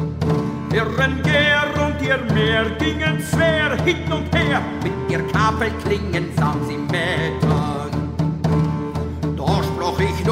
[0.73, 4.63] Ihren Gär und ihr Meer gingen schwer hin und her.
[4.85, 7.50] Mit ihr Kapelklingen sahen sie mäten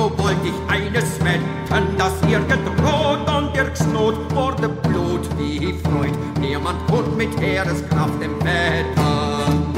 [0.08, 6.12] so wollt ich eines wetten, dass ihr gedroht an Dirks Not wurde Blut wie Freud.
[6.40, 9.77] Niemand konnte mit Heereskraft im Wettern.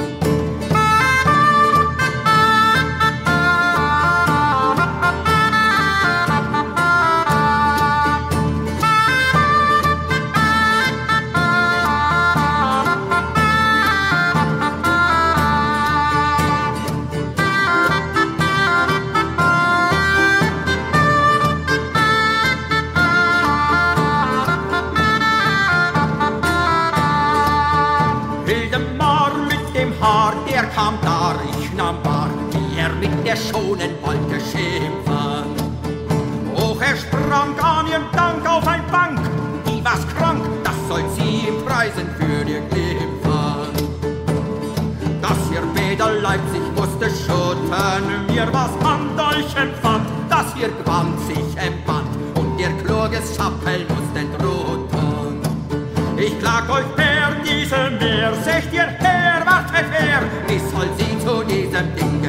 [34.51, 35.45] Wollte schimpfen.
[36.55, 39.21] Hoch er sprang an ihrem Dank auf ein Bank,
[39.67, 43.89] die war's krank, das soll sie ihm preisen für ihr Glimpfen.
[45.23, 51.57] Dass ihr Bäder Leipzig musste schütten, mir was an euch empfand, dass ihr Gewand sich
[51.57, 55.41] empfand und ihr kluges Schappell mussten drohen.
[56.17, 61.43] Ich klag euch her, diese Meer, seht ihr her, wartet her, ich soll sie zu
[61.45, 62.20] diesem Ding.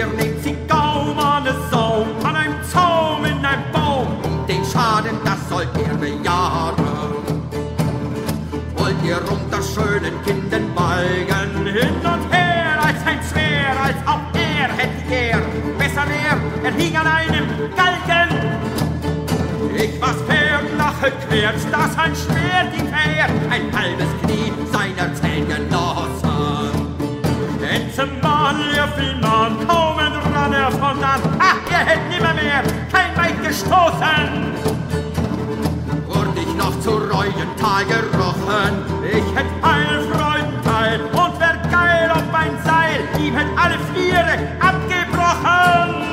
[0.00, 4.64] Ihr nehmt sie kaum an den Saum, an einem Zaum in einem Baum, und den
[4.64, 6.74] Schaden, das sollt ihr bejahen.
[8.76, 14.72] Wollt ihr unter schönen Kinden balgen, hin und her, als ein Zwer, als auch er
[14.74, 15.42] hätte er,
[15.76, 17.46] besser wär, er hing an einem
[17.76, 18.30] Galgen.
[19.76, 25.69] Ich was Pferdlache quert, dass ein Schwert ihm fährt, ein halbes Knie seiner Zellgenossen
[28.00, 31.20] zum Mal, ihr Vielmann, kaum entrann er von dann.
[31.38, 34.54] Ach, ihr hättet nimmermehr kein Weit gestoßen.
[36.06, 37.34] Wurde ich noch zu reuen
[37.88, 38.72] gerochen,
[39.04, 46.09] ich hätt einen Freudenteil und wär geil auf mein Seil, ihm hätt alle Viere abgebrochen.